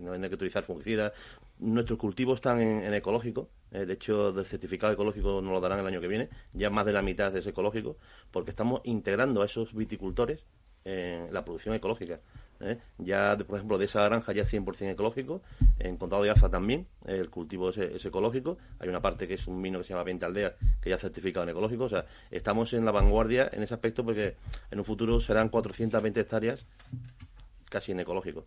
no 0.02 0.12
hay 0.12 0.20
que 0.22 0.36
utilizar 0.36 0.64
fungicidas. 0.64 1.14
Nuestros 1.60 1.98
cultivos 1.98 2.36
están 2.36 2.62
en, 2.62 2.94
ecológico. 2.94 3.50
Eh, 3.72 3.86
de 3.86 3.94
hecho, 3.94 4.32
del 4.32 4.46
certificado 4.46 4.94
ecológico 4.94 5.42
nos 5.42 5.54
lo 5.54 5.62
darán 5.62 5.80
el 5.80 5.88
año 5.88 6.02
que 6.02 6.08
viene. 6.08 6.30
Ya 6.54 6.70
más 6.70 6.86
de 6.86 6.94
la 6.94 7.02
mitad 7.02 7.36
es 7.36 7.46
ecológico, 7.46 7.98
porque 8.32 8.52
estamos 8.52 8.82
integrando 8.84 9.42
a 9.42 9.46
esos 9.46 9.74
viticultores 9.74 10.44
en 10.86 11.34
la 11.34 11.44
producción 11.44 11.76
ecológica. 11.76 12.20
¿eh? 12.62 12.80
Ya, 12.98 13.38
por 13.38 13.58
ejemplo, 13.58 13.78
de 13.78 13.86
esa 13.86 14.04
granja 14.04 14.34
ya 14.34 14.44
es 14.44 14.54
100% 14.54 14.92
ecológico. 14.92 15.42
En 15.78 15.98
Condado 15.98 16.24
de 16.24 16.32
Aza 16.32 16.50
también, 16.50 16.88
el 17.06 17.30
cultivo 17.30 17.70
es, 17.70 18.06
ecológico. 18.06 18.58
Hay 18.80 18.90
una 18.90 19.02
parte 19.02 19.28
que 19.28 19.36
es 19.36 19.48
un 19.48 19.62
vino 19.62 19.80
que 19.80 19.86
se 19.86 19.90
llama 19.90 20.04
20 20.04 20.26
Aldea, 20.26 20.56
que 20.82 20.90
ya 20.90 20.96
es 20.96 21.02
certificado 21.02 21.44
en 21.44 21.50
ecológico. 21.50 21.86
O 21.86 21.90
sea, 21.90 22.06
estamos 22.32 22.74
en 22.74 22.86
la 22.86 22.92
vanguardia 22.92 23.50
en 23.52 23.64
ese 23.64 23.74
aspecto 23.74 24.04
porque 24.04 24.36
en 24.72 24.80
un 24.80 24.86
futuro 24.86 25.20
serán 25.22 25.50
420 25.50 26.20
hectáreas 26.20 26.66
casi 27.70 27.92
en 27.92 28.00
ecológico. 28.00 28.46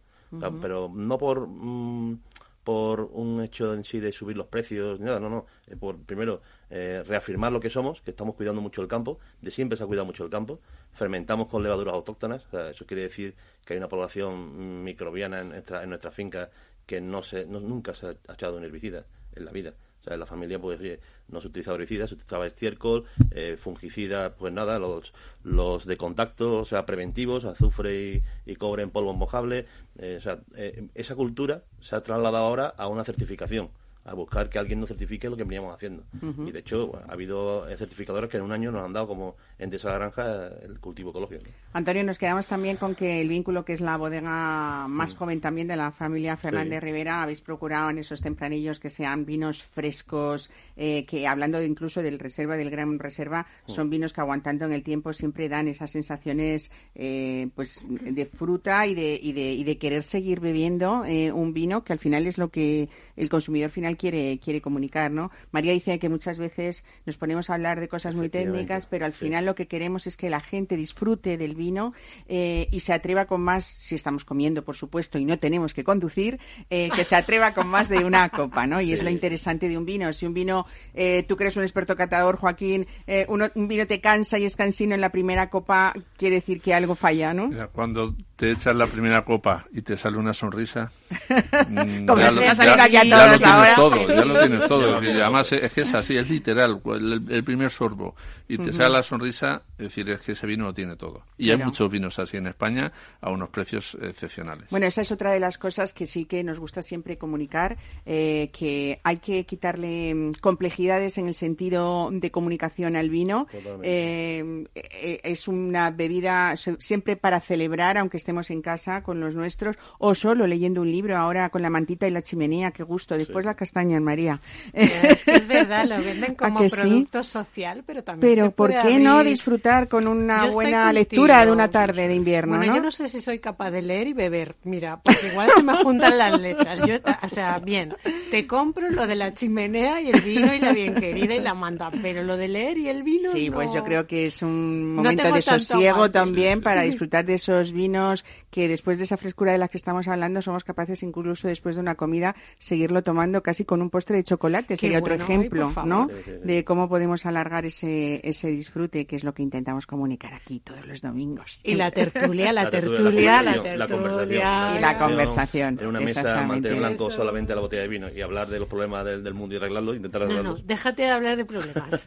pero 0.60 0.90
no 0.92 1.18
por... 1.18 1.46
Mm, 1.46 2.18
por 2.64 3.00
un 3.12 3.42
hecho 3.42 3.74
en 3.74 3.84
sí 3.84 4.00
de 4.00 4.12
subir 4.12 4.36
los 4.36 4.46
precios, 4.46 5.00
nada, 5.00 5.18
no, 5.18 5.28
no. 5.28 5.46
por 5.78 5.98
primero 5.98 6.42
eh, 6.70 7.02
reafirmar 7.06 7.52
lo 7.52 7.60
que 7.60 7.70
somos, 7.70 8.00
que 8.02 8.12
estamos 8.12 8.34
cuidando 8.34 8.60
mucho 8.60 8.82
el 8.82 8.88
campo, 8.88 9.18
de 9.40 9.50
siempre 9.50 9.76
se 9.76 9.84
ha 9.84 9.86
cuidado 9.86 10.06
mucho 10.06 10.24
el 10.24 10.30
campo, 10.30 10.60
fermentamos 10.92 11.48
con 11.48 11.62
levaduras 11.62 11.94
autóctonas, 11.94 12.44
eso 12.70 12.86
quiere 12.86 13.02
decir 13.02 13.34
que 13.64 13.74
hay 13.74 13.78
una 13.78 13.88
población 13.88 14.84
microbiana 14.84 15.40
en 15.40 15.48
nuestra, 15.50 15.82
en 15.82 15.88
nuestra 15.88 16.10
finca 16.10 16.50
que 16.86 17.00
no 17.00 17.22
se, 17.22 17.46
nunca 17.46 17.94
se 17.94 18.06
ha 18.06 18.32
echado 18.32 18.56
un 18.56 18.64
herbicida 18.64 19.04
en 19.34 19.44
la 19.44 19.50
vida. 19.50 19.74
O 20.02 20.04
sea, 20.04 20.14
en 20.14 20.20
la 20.20 20.26
familia 20.26 20.58
pues 20.58 20.80
no 21.28 21.40
se 21.40 21.46
utilizaba 21.46 21.76
herbicidas, 21.76 22.10
se 22.10 22.16
utilizaba 22.16 22.46
estiércol, 22.46 23.04
eh, 23.30 23.56
fungicida, 23.58 24.34
pues 24.34 24.52
nada, 24.52 24.80
los, 24.80 25.12
los 25.44 25.86
de 25.86 25.96
contacto, 25.96 26.58
o 26.58 26.64
sea, 26.64 26.84
preventivos, 26.84 27.44
azufre 27.44 28.22
y, 28.44 28.56
cobre 28.56 28.82
en 28.82 28.90
polvo 28.90 29.14
mojable. 29.14 29.66
Eh, 29.98 30.16
o 30.18 30.20
sea, 30.20 30.40
eh, 30.56 30.88
esa 30.94 31.14
cultura 31.14 31.62
se 31.80 31.94
ha 31.94 32.02
trasladado 32.02 32.44
ahora 32.44 32.66
a 32.66 32.88
una 32.88 33.04
certificación 33.04 33.70
a 34.04 34.14
buscar 34.14 34.48
que 34.50 34.58
alguien 34.58 34.80
nos 34.80 34.88
certifique 34.88 35.30
lo 35.30 35.36
que 35.36 35.44
veníamos 35.44 35.72
haciendo. 35.72 36.02
Y 36.44 36.50
de 36.50 36.58
hecho, 36.58 37.00
ha 37.08 37.12
habido 37.12 37.64
certificadores 37.76 38.28
que 38.28 38.36
en 38.36 38.42
un 38.42 38.50
año 38.50 38.72
nos 38.72 38.84
han 38.84 38.92
dado 38.92 39.06
como 39.06 39.36
en 39.62 39.72
esa 39.72 39.92
granja 39.94 40.48
el 40.62 40.78
cultivo 40.80 41.10
ecológico. 41.10 41.44
Antonio, 41.72 42.04
nos 42.04 42.18
quedamos 42.18 42.46
también 42.46 42.76
con 42.76 42.94
que 42.94 43.20
el 43.20 43.28
vínculo 43.28 43.64
que 43.64 43.72
es 43.72 43.80
la 43.80 43.96
bodega 43.96 44.86
más 44.88 45.14
joven 45.14 45.40
también 45.40 45.68
de 45.68 45.76
la 45.76 45.92
familia 45.92 46.36
Fernández 46.36 46.82
Rivera, 46.82 47.22
habéis 47.22 47.40
procurado 47.40 47.90
en 47.90 47.98
esos 47.98 48.20
tempranillos 48.20 48.80
que 48.80 48.90
sean 48.90 49.24
vinos 49.24 49.62
frescos, 49.62 50.50
eh, 50.76 51.04
que 51.06 51.26
hablando 51.26 51.62
incluso 51.62 52.02
del 52.02 52.18
reserva, 52.18 52.56
del 52.56 52.70
gran 52.70 52.98
reserva, 52.98 53.46
son 53.66 53.88
vinos 53.88 54.12
que 54.12 54.20
aguantando 54.20 54.64
en 54.64 54.72
el 54.72 54.82
tiempo 54.82 55.12
siempre 55.12 55.48
dan 55.48 55.68
esas 55.68 55.90
sensaciones 55.90 56.70
eh, 56.94 57.48
pues 57.54 57.84
de 57.88 58.26
fruta 58.26 58.86
y 58.86 58.94
de, 58.94 59.18
y 59.22 59.32
de, 59.32 59.52
y 59.52 59.64
de 59.64 59.78
querer 59.78 60.02
seguir 60.02 60.40
bebiendo 60.40 61.04
eh, 61.04 61.32
un 61.32 61.52
vino 61.52 61.84
que 61.84 61.92
al 61.92 61.98
final 61.98 62.26
es 62.26 62.38
lo 62.38 62.50
que 62.50 62.88
el 63.16 63.28
consumidor 63.28 63.70
final 63.70 63.96
quiere, 63.96 64.38
quiere 64.42 64.60
comunicar, 64.60 65.10
¿no? 65.10 65.30
María 65.52 65.72
dice 65.72 65.98
que 65.98 66.08
muchas 66.08 66.38
veces 66.38 66.84
nos 67.06 67.16
ponemos 67.16 67.48
a 67.48 67.54
hablar 67.54 67.80
de 67.80 67.88
cosas 67.88 68.14
muy 68.14 68.28
técnicas, 68.28 68.86
pero 68.86 69.04
al 69.04 69.12
final 69.12 69.44
lo 69.44 69.51
que 69.54 69.66
queremos 69.66 70.06
es 70.06 70.16
que 70.16 70.30
la 70.30 70.40
gente 70.40 70.76
disfrute 70.76 71.36
del 71.36 71.54
vino 71.54 71.92
eh, 72.28 72.68
y 72.70 72.80
se 72.80 72.92
atreva 72.92 73.26
con 73.26 73.40
más, 73.40 73.64
si 73.64 73.94
estamos 73.94 74.24
comiendo, 74.24 74.64
por 74.64 74.76
supuesto, 74.76 75.18
y 75.18 75.24
no 75.24 75.38
tenemos 75.38 75.74
que 75.74 75.84
conducir, 75.84 76.38
eh, 76.70 76.90
que 76.94 77.04
se 77.04 77.16
atreva 77.16 77.54
con 77.54 77.68
más 77.68 77.88
de 77.88 78.04
una 78.04 78.28
copa, 78.28 78.66
¿no? 78.66 78.80
Y 78.80 78.92
es 78.92 79.02
lo 79.02 79.10
interesante 79.10 79.68
de 79.68 79.78
un 79.78 79.84
vino. 79.84 80.12
Si 80.12 80.26
un 80.26 80.34
vino, 80.34 80.66
eh, 80.94 81.24
tú 81.28 81.36
crees 81.36 81.56
un 81.56 81.62
experto 81.62 81.96
catador, 81.96 82.36
Joaquín, 82.36 82.86
un 83.28 83.68
vino 83.68 83.86
te 83.86 84.00
cansa 84.00 84.38
y 84.38 84.44
es 84.44 84.56
cansino 84.56 84.94
en 84.94 85.00
la 85.00 85.10
primera 85.10 85.50
copa, 85.50 85.94
quiere 86.16 86.36
decir 86.36 86.60
que 86.60 86.74
algo 86.74 86.94
falla, 86.94 87.34
¿no? 87.34 87.50
cuando 87.72 88.14
te 88.42 88.50
echas 88.50 88.74
la 88.74 88.86
primera 88.86 89.24
copa 89.24 89.64
y 89.72 89.82
te 89.82 89.96
sale 89.96 90.18
una 90.18 90.34
sonrisa, 90.34 90.90
mm, 91.68 92.06
Como 92.06 92.20
ya, 92.20 92.30
lo, 92.32 92.42
ya, 92.42 92.88
ya, 92.88 93.04
lo 93.04 93.38
tienes 93.38 93.74
todo, 93.76 94.08
ya 94.08 94.24
lo 94.24 94.40
tienes 94.40 94.66
todo. 94.68 94.96
además 94.96 95.52
es 95.52 95.72
que 95.72 95.82
es 95.82 95.94
así, 95.94 96.16
es 96.16 96.28
literal, 96.28 96.80
el, 96.84 97.44
primer 97.44 97.70
sorbo 97.70 98.16
y 98.48 98.58
te 98.58 98.72
sale 98.72 98.94
la 98.94 99.02
sonrisa, 99.04 99.62
es 99.82 99.88
decir, 99.88 100.08
es 100.10 100.20
que 100.20 100.32
ese 100.32 100.46
vino 100.46 100.64
lo 100.64 100.72
tiene 100.72 100.94
todo. 100.94 101.24
Y 101.36 101.50
hay 101.50 101.56
muchos 101.56 101.90
vinos 101.90 102.16
así 102.20 102.36
en 102.36 102.46
España 102.46 102.92
a 103.20 103.30
unos 103.30 103.48
precios 103.48 103.96
excepcionales. 104.00 104.70
Bueno, 104.70 104.86
esa 104.86 105.02
es 105.02 105.10
otra 105.10 105.32
de 105.32 105.40
las 105.40 105.58
cosas 105.58 105.92
que 105.92 106.06
sí 106.06 106.24
que 106.24 106.44
nos 106.44 106.60
gusta 106.60 106.82
siempre 106.82 107.18
comunicar, 107.18 107.76
eh, 108.06 108.48
que 108.52 109.00
hay 109.02 109.16
que 109.16 109.44
quitarle 109.44 110.14
mm, 110.14 110.32
complejidades 110.40 111.18
en 111.18 111.26
el 111.26 111.34
sentido 111.34 112.10
de 112.12 112.30
comunicación 112.30 112.94
al 112.94 113.10
vino. 113.10 113.48
Eh, 113.82 114.64
eh, 114.74 115.20
es 115.24 115.48
una 115.48 115.90
bebida 115.90 116.54
siempre 116.56 117.16
para 117.16 117.40
celebrar, 117.40 117.98
aunque 117.98 118.18
estemos 118.18 118.50
en 118.50 118.62
casa 118.62 119.02
con 119.02 119.18
los 119.18 119.34
nuestros, 119.34 119.76
o 119.98 120.14
solo 120.14 120.46
leyendo 120.46 120.80
un 120.80 120.92
libro 120.92 121.16
ahora 121.16 121.48
con 121.48 121.62
la 121.62 121.70
mantita 121.70 122.06
y 122.06 122.12
la 122.12 122.22
chimenea, 122.22 122.70
qué 122.70 122.84
gusto. 122.84 123.18
Después 123.18 123.44
la 123.44 123.54
castaña, 123.54 123.98
María. 123.98 124.40
Es 124.72 125.24
que 125.24 125.32
es 125.32 125.48
verdad, 125.48 125.86
lo 125.86 125.96
venden 126.00 126.34
como 126.36 126.60
producto 126.68 127.24
social, 127.24 127.82
pero 127.84 128.04
también 128.04 128.32
Pero 128.32 128.50
¿por 128.52 128.70
qué 128.70 129.00
no 129.00 129.24
disfrutar 129.24 129.71
con 129.88 130.06
una 130.06 130.50
buena 130.50 130.92
lectura 130.92 131.44
de 131.44 131.52
una 131.52 131.68
tarde 131.68 132.08
de 132.08 132.14
invierno? 132.14 132.56
Bueno, 132.56 132.74
yo 132.74 132.82
no 132.82 132.90
sé 132.90 133.08
si 133.08 133.20
soy 133.20 133.38
capaz 133.38 133.70
de 133.70 133.82
leer 133.82 134.08
y 134.08 134.12
beber. 134.12 134.56
Mira, 134.64 135.00
porque 135.02 135.28
igual 135.30 135.50
se 135.54 135.62
me 135.62 135.74
juntan 135.82 136.18
las 136.18 136.40
letras. 136.40 136.80
Yo, 136.86 136.96
o 137.22 137.28
sea, 137.28 137.58
bien, 137.58 137.94
te 138.30 138.46
compro 138.46 138.90
lo 138.90 139.06
de 139.06 139.14
la 139.14 139.34
chimenea 139.34 140.00
y 140.00 140.10
el 140.10 140.20
vino 140.20 140.52
y 140.54 140.58
la 140.58 140.72
bien 140.72 140.94
querida 140.94 141.34
y 141.34 141.40
la 141.40 141.54
manda, 141.54 141.90
pero 142.02 142.22
lo 142.22 142.36
de 142.36 142.48
leer 142.48 142.78
y 142.78 142.88
el 142.88 143.02
vino. 143.02 143.30
Sí, 143.30 143.50
pues 143.50 143.72
yo 143.72 143.82
creo 143.82 144.06
que 144.06 144.26
es 144.26 144.42
un 144.42 144.96
momento 144.96 145.32
de 145.32 145.42
sosiego 145.42 146.10
también 146.10 146.60
para 146.60 146.82
disfrutar 146.82 147.24
de 147.24 147.34
esos 147.34 147.72
vinos 147.72 148.24
que 148.50 148.68
después 148.68 148.98
de 148.98 149.04
esa 149.04 149.16
frescura 149.16 149.52
de 149.52 149.58
la 149.58 149.68
que 149.68 149.78
estamos 149.78 150.08
hablando 150.08 150.42
somos 150.42 150.64
capaces 150.64 151.02
incluso 151.02 151.48
después 151.48 151.76
de 151.76 151.82
una 151.82 151.94
comida 151.94 152.36
seguirlo 152.58 153.02
tomando 153.02 153.42
casi 153.42 153.64
con 153.64 153.80
un 153.80 153.90
postre 153.90 154.16
de 154.16 154.24
chocolate. 154.24 154.76
Sería 154.76 154.98
otro 154.98 155.14
ejemplo, 155.14 155.72
¿no? 155.84 156.08
De 156.44 156.64
cómo 156.64 156.88
podemos 156.88 157.26
alargar 157.26 157.64
ese, 157.64 158.20
ese 158.24 158.48
disfrute, 158.48 159.06
que 159.06 159.16
es 159.16 159.24
lo 159.24 159.34
que 159.34 159.42
intentamos 159.42 159.61
comunicar 159.86 160.34
aquí 160.34 160.60
todos 160.60 160.86
los 160.86 161.00
domingos. 161.00 161.60
Y 161.64 161.74
la 161.74 161.90
tertulia, 161.90 162.52
la, 162.52 162.70
tertulia, 162.70 163.42
la 163.42 163.86
tertulia. 163.86 164.74
Y 164.76 164.80
la 164.80 164.98
conversación. 164.98 165.78
En 165.80 165.86
una 165.86 166.00
mesa 166.00 166.44
mantener 166.44 166.78
blanco 166.78 167.10
solamente 167.10 167.54
la 167.54 167.60
botella 167.60 167.82
de 167.82 167.88
vino 167.88 168.08
y 168.10 168.20
hablar 168.20 168.48
de 168.48 168.58
los 168.58 168.68
problemas 168.68 169.04
del, 169.04 169.34
mundo 169.34 169.54
y 169.54 169.58
arreglarlo, 169.58 169.94
intentar 169.94 170.22
arreglarlos. 170.22 170.60
No, 170.60 170.66
déjate 170.66 171.02
de 171.02 171.08
hablar 171.08 171.36
de 171.36 171.44
problemas. 171.44 172.06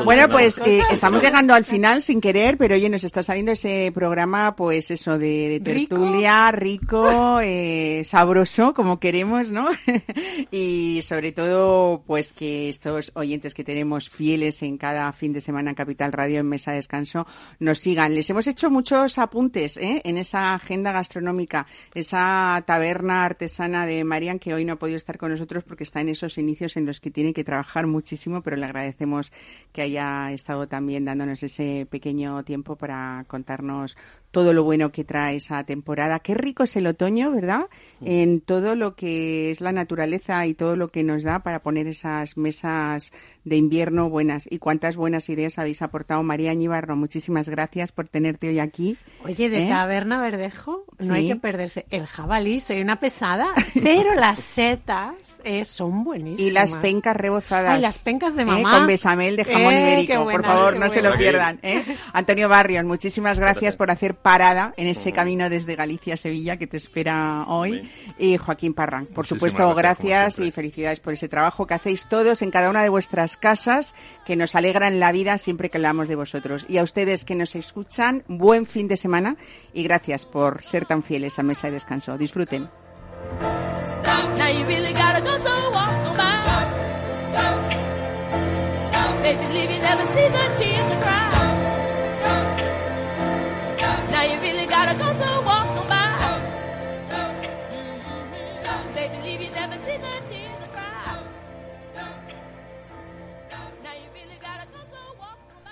bueno, 0.04 0.28
pues 0.28 0.60
eh, 0.64 0.82
estamos 0.90 1.22
llegando 1.22 1.54
al 1.54 1.64
final 1.64 2.02
sin 2.02 2.20
querer, 2.20 2.56
pero 2.56 2.74
oye, 2.74 2.88
nos 2.88 3.04
está 3.04 3.22
saliendo 3.22 3.52
ese 3.52 3.90
programa, 3.94 4.56
pues 4.56 4.90
eso, 4.90 5.18
de, 5.18 5.60
tertulia, 5.64 6.50
rico, 6.52 7.40
eh, 7.42 8.02
sabroso, 8.04 8.74
como 8.74 8.98
queremos, 8.98 9.50
¿no? 9.50 9.68
y 10.50 11.00
sobre 11.02 11.32
todo, 11.32 12.02
pues 12.06 12.32
que 12.32 12.68
estos 12.68 13.12
oyentes 13.14 13.54
que 13.54 13.64
tenemos 13.64 14.08
fieles 14.08 14.62
en 14.62 14.78
cada 14.78 15.12
fin 15.12 15.32
de 15.32 15.40
semana 15.40 15.70
en 15.70 15.76
Capital 15.76 16.12
Radio 16.12 16.40
en 16.40 16.48
Mesa 16.56 16.70
de 16.70 16.78
Descanso 16.78 17.26
nos 17.58 17.80
sigan. 17.80 18.14
Les 18.14 18.30
hemos 18.30 18.46
hecho 18.46 18.70
muchos 18.70 19.18
apuntes 19.18 19.76
¿eh? 19.76 20.00
en 20.04 20.16
esa 20.16 20.54
agenda 20.54 20.90
gastronómica, 20.90 21.66
esa 21.94 22.64
taberna 22.66 23.26
artesana 23.26 23.84
de 23.84 24.02
Marian 24.04 24.38
que 24.38 24.54
hoy 24.54 24.64
no 24.64 24.72
ha 24.72 24.76
podido 24.76 24.96
estar 24.96 25.18
con 25.18 25.32
nosotros 25.32 25.64
porque 25.64 25.84
está 25.84 26.00
en 26.00 26.08
esos 26.08 26.38
inicios 26.38 26.78
en 26.78 26.86
los 26.86 26.98
que 26.98 27.10
tiene 27.10 27.34
que 27.34 27.44
trabajar 27.44 27.86
muchísimo, 27.86 28.40
pero 28.42 28.56
le 28.56 28.64
agradecemos 28.64 29.32
que 29.72 29.82
haya 29.82 30.32
estado 30.32 30.66
también 30.66 31.04
dándonos 31.04 31.42
ese 31.42 31.86
pequeño 31.90 32.42
tiempo 32.42 32.76
para 32.76 33.26
contarnos 33.28 33.98
todo 34.30 34.54
lo 34.54 34.64
bueno 34.64 34.92
que 34.92 35.04
trae 35.04 35.36
esa 35.36 35.64
temporada. 35.64 36.20
Qué 36.20 36.34
rico 36.34 36.62
es 36.62 36.76
el 36.76 36.86
otoño, 36.86 37.30
¿verdad? 37.32 37.66
En 38.00 38.40
todo 38.40 38.76
lo 38.76 38.94
que 38.94 39.50
es 39.50 39.60
la 39.60 39.72
naturaleza 39.72 40.46
y 40.46 40.54
todo 40.54 40.76
lo 40.76 40.88
que 40.88 41.04
nos 41.04 41.22
da 41.22 41.40
para 41.40 41.60
poner 41.60 41.86
esas 41.86 42.36
mesas 42.36 43.12
de 43.44 43.56
invierno 43.56 44.10
buenas. 44.10 44.46
Y 44.50 44.58
cuántas 44.58 44.96
buenas 44.96 45.28
ideas 45.28 45.58
habéis 45.58 45.82
aportado, 45.82 46.22
María 46.22 46.45
Añibarro. 46.48 46.96
Muchísimas 46.96 47.48
gracias 47.48 47.92
por 47.92 48.08
tenerte 48.08 48.48
hoy 48.48 48.58
aquí. 48.58 48.96
Oye, 49.24 49.48
de 49.50 49.64
¿Eh? 49.64 49.68
Taberna 49.68 50.20
Verdejo 50.20 50.84
no 50.98 51.14
hay 51.14 51.28
que 51.28 51.36
perderse. 51.36 51.86
El 51.90 52.06
jabalí, 52.06 52.60
soy 52.60 52.80
una 52.80 52.96
pesada, 52.96 53.48
pero 53.82 54.14
las 54.14 54.38
setas 54.40 55.40
eh, 55.44 55.64
son 55.64 56.04
buenísimas. 56.04 56.40
Y 56.40 56.50
las 56.50 56.76
pencas 56.76 57.16
rebozadas. 57.16 57.74
Ay, 57.74 57.82
las 57.82 58.02
pencas 58.02 58.34
de 58.34 58.42
¿eh? 58.42 58.46
mamá. 58.46 58.78
Con 58.78 58.86
besamel 58.86 59.36
de 59.36 59.44
jamón 59.44 59.76
ibérico. 59.76 60.24
por 60.24 60.44
favor, 60.44 60.78
no 60.78 60.88
se 60.90 61.02
lo 61.02 61.16
pierdan. 61.16 61.60
Antonio 62.12 62.48
Barrios, 62.48 62.84
muchísimas 62.84 63.38
gracias 63.38 63.76
por 63.76 63.90
hacer 63.90 64.14
parada 64.14 64.72
en 64.76 64.86
ese 64.86 65.12
camino 65.12 65.50
desde 65.50 65.74
Galicia 65.76 66.14
a 66.14 66.16
Sevilla 66.16 66.56
que 66.56 66.66
te 66.66 66.76
espera 66.76 67.44
hoy. 67.48 67.90
Y 68.18 68.36
Joaquín 68.36 68.74
Parran, 68.74 69.06
por 69.06 69.26
supuesto, 69.26 69.74
gracias 69.74 70.38
y 70.38 70.50
felicidades 70.50 71.00
por 71.00 71.12
ese 71.12 71.28
trabajo 71.28 71.66
que 71.66 71.74
hacéis 71.74 72.06
todos 72.08 72.42
en 72.42 72.50
cada 72.50 72.70
una 72.70 72.82
de 72.82 72.88
vuestras 72.88 73.36
casas, 73.36 73.94
que 74.24 74.36
nos 74.36 74.54
alegran 74.54 75.00
la 75.00 75.12
vida 75.12 75.38
siempre 75.38 75.70
que 75.70 75.78
hablamos 75.78 76.08
de 76.08 76.14
vosotros. 76.14 76.35
Y 76.68 76.78
a 76.78 76.82
ustedes 76.82 77.24
que 77.24 77.34
nos 77.34 77.54
escuchan, 77.54 78.24
buen 78.28 78.66
fin 78.66 78.88
de 78.88 78.96
semana 78.96 79.36
y 79.72 79.82
gracias 79.82 80.26
por 80.26 80.62
ser 80.62 80.86
tan 80.86 81.02
fieles 81.02 81.38
a 81.38 81.42
Mesa 81.42 81.68
de 81.68 81.74
Descanso. 81.74 82.16
Disfruten. 82.16 82.68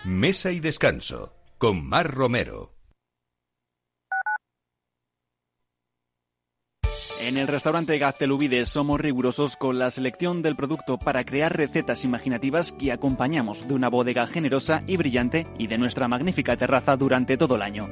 Mesa 0.05 0.53
y 0.53 0.61
Descanso, 0.61 1.33
con 1.57 1.83
Mar 1.83 2.13
Romero. 2.13 2.75
En 7.23 7.39
el 7.39 7.49
restaurante 7.49 7.97
Gaztelubides 7.97 8.69
somos 8.69 9.01
rigurosos 9.01 9.57
con 9.57 9.79
la 9.79 9.91
selección 9.91 10.43
del 10.43 10.57
producto 10.57 10.99
para 10.99 11.25
crear 11.25 11.57
recetas 11.57 12.05
imaginativas 12.05 12.73
que 12.73 12.93
acompañamos 12.93 13.67
de 13.67 13.73
una 13.73 13.89
bodega 13.89 14.27
generosa 14.27 14.83
y 14.87 14.99
brillante 14.99 15.47
y 15.59 15.69
de 15.69 15.79
nuestra 15.79 16.07
magnífica 16.07 16.55
terraza 16.55 16.99
durante 16.99 17.39
todo 17.39 17.57
el 17.57 17.63
año. 17.63 17.89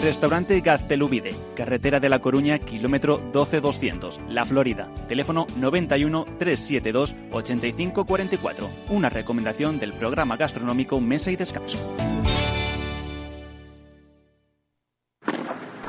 Restaurante 0.00 0.60
Gaztelubide, 0.60 1.30
carretera 1.54 2.00
de 2.00 2.08
La 2.08 2.20
Coruña, 2.20 2.58
kilómetro 2.58 3.18
12200, 3.32 4.20
La 4.28 4.44
Florida. 4.44 4.88
Teléfono 5.08 5.46
91 5.56 6.24
372 6.38 7.14
8544. 7.30 8.70
Una 8.88 9.10
recomendación 9.10 9.78
del 9.78 9.92
programa 9.92 10.36
gastronómico 10.36 11.00
Mesa 11.00 11.30
y 11.30 11.36
Descanso. 11.36 11.78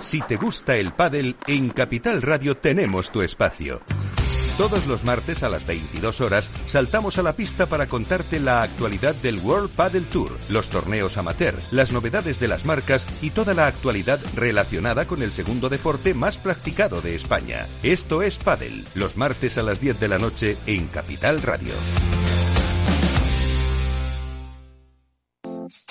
Si 0.01 0.20
te 0.22 0.36
gusta 0.36 0.76
el 0.76 0.91
pádel, 0.93 1.38
en 1.47 1.70
Capital 1.70 2.22
Radio 2.22 2.57
tenemos 2.57 3.12
tu 3.12 3.22
espacio. 3.22 3.82
Todos 4.57 4.85
los 4.85 5.03
martes 5.03 5.43
a 5.43 5.49
las 5.49 5.65
22 5.65 6.21
horas 6.21 6.49
saltamos 6.67 7.17
a 7.17 7.23
la 7.23 7.33
pista 7.33 7.65
para 7.65 7.87
contarte 7.87 8.39
la 8.39 8.61
actualidad 8.61 9.15
del 9.15 9.39
World 9.39 9.69
Padel 9.71 10.05
Tour, 10.05 10.31
los 10.49 10.67
torneos 10.67 11.17
amateur, 11.17 11.55
las 11.71 11.91
novedades 11.91 12.39
de 12.39 12.47
las 12.47 12.65
marcas 12.65 13.07
y 13.21 13.31
toda 13.31 13.53
la 13.53 13.67
actualidad 13.67 14.19
relacionada 14.35 15.05
con 15.05 15.23
el 15.23 15.31
segundo 15.31 15.69
deporte 15.69 16.13
más 16.13 16.37
practicado 16.37 17.01
de 17.01 17.15
España. 17.15 17.65
Esto 17.81 18.21
es 18.21 18.37
Padel, 18.37 18.85
los 18.93 19.17
martes 19.17 19.57
a 19.57 19.63
las 19.63 19.79
10 19.79 19.99
de 19.99 20.07
la 20.07 20.19
noche 20.19 20.57
en 20.67 20.87
Capital 20.87 21.41
Radio. 21.41 21.73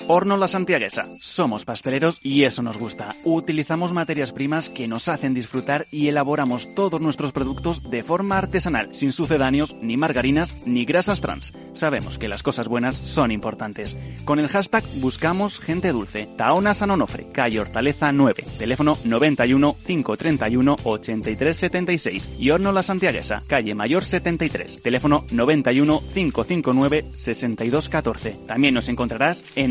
Horno 0.07 0.37
La 0.37 0.47
Santiaguesa. 0.47 1.05
Somos 1.19 1.65
pasteleros 1.65 2.25
y 2.25 2.43
eso 2.43 2.61
nos 2.61 2.77
gusta. 2.77 3.09
Utilizamos 3.23 3.93
materias 3.93 4.31
primas 4.31 4.69
que 4.69 4.87
nos 4.87 5.07
hacen 5.07 5.33
disfrutar 5.33 5.85
y 5.91 6.07
elaboramos 6.07 6.73
todos 6.75 7.01
nuestros 7.01 7.31
productos 7.31 7.89
de 7.89 8.03
forma 8.03 8.37
artesanal, 8.37 8.93
sin 8.93 9.11
sucedáneos, 9.11 9.73
ni 9.81 9.97
margarinas, 9.97 10.63
ni 10.65 10.85
grasas 10.85 11.21
trans. 11.21 11.53
Sabemos 11.73 12.17
que 12.17 12.27
las 12.27 12.43
cosas 12.43 12.67
buenas 12.67 12.97
son 12.97 13.31
importantes. 13.31 14.21
Con 14.25 14.39
el 14.39 14.47
hashtag 14.47 14.83
buscamos 14.95 15.59
gente 15.59 15.91
dulce. 15.91 16.27
Taona 16.37 16.73
San 16.73 16.91
Onofre, 16.91 17.31
calle 17.31 17.59
Hortaleza 17.59 18.11
9, 18.11 18.43
teléfono 18.57 18.97
91 19.03 19.75
531 19.85 20.75
8376 20.83 22.35
y 22.39 22.49
Horno 22.51 22.71
La 22.71 22.83
Santiaguesa, 22.83 23.41
calle 23.47 23.75
Mayor 23.75 24.05
73, 24.05 24.81
teléfono 24.81 25.25
91 25.31 26.01
559 26.13 27.03
6214. 27.15 28.39
También 28.47 28.73
nos 28.73 28.89
encontrarás 28.89 29.43
en 29.55 29.70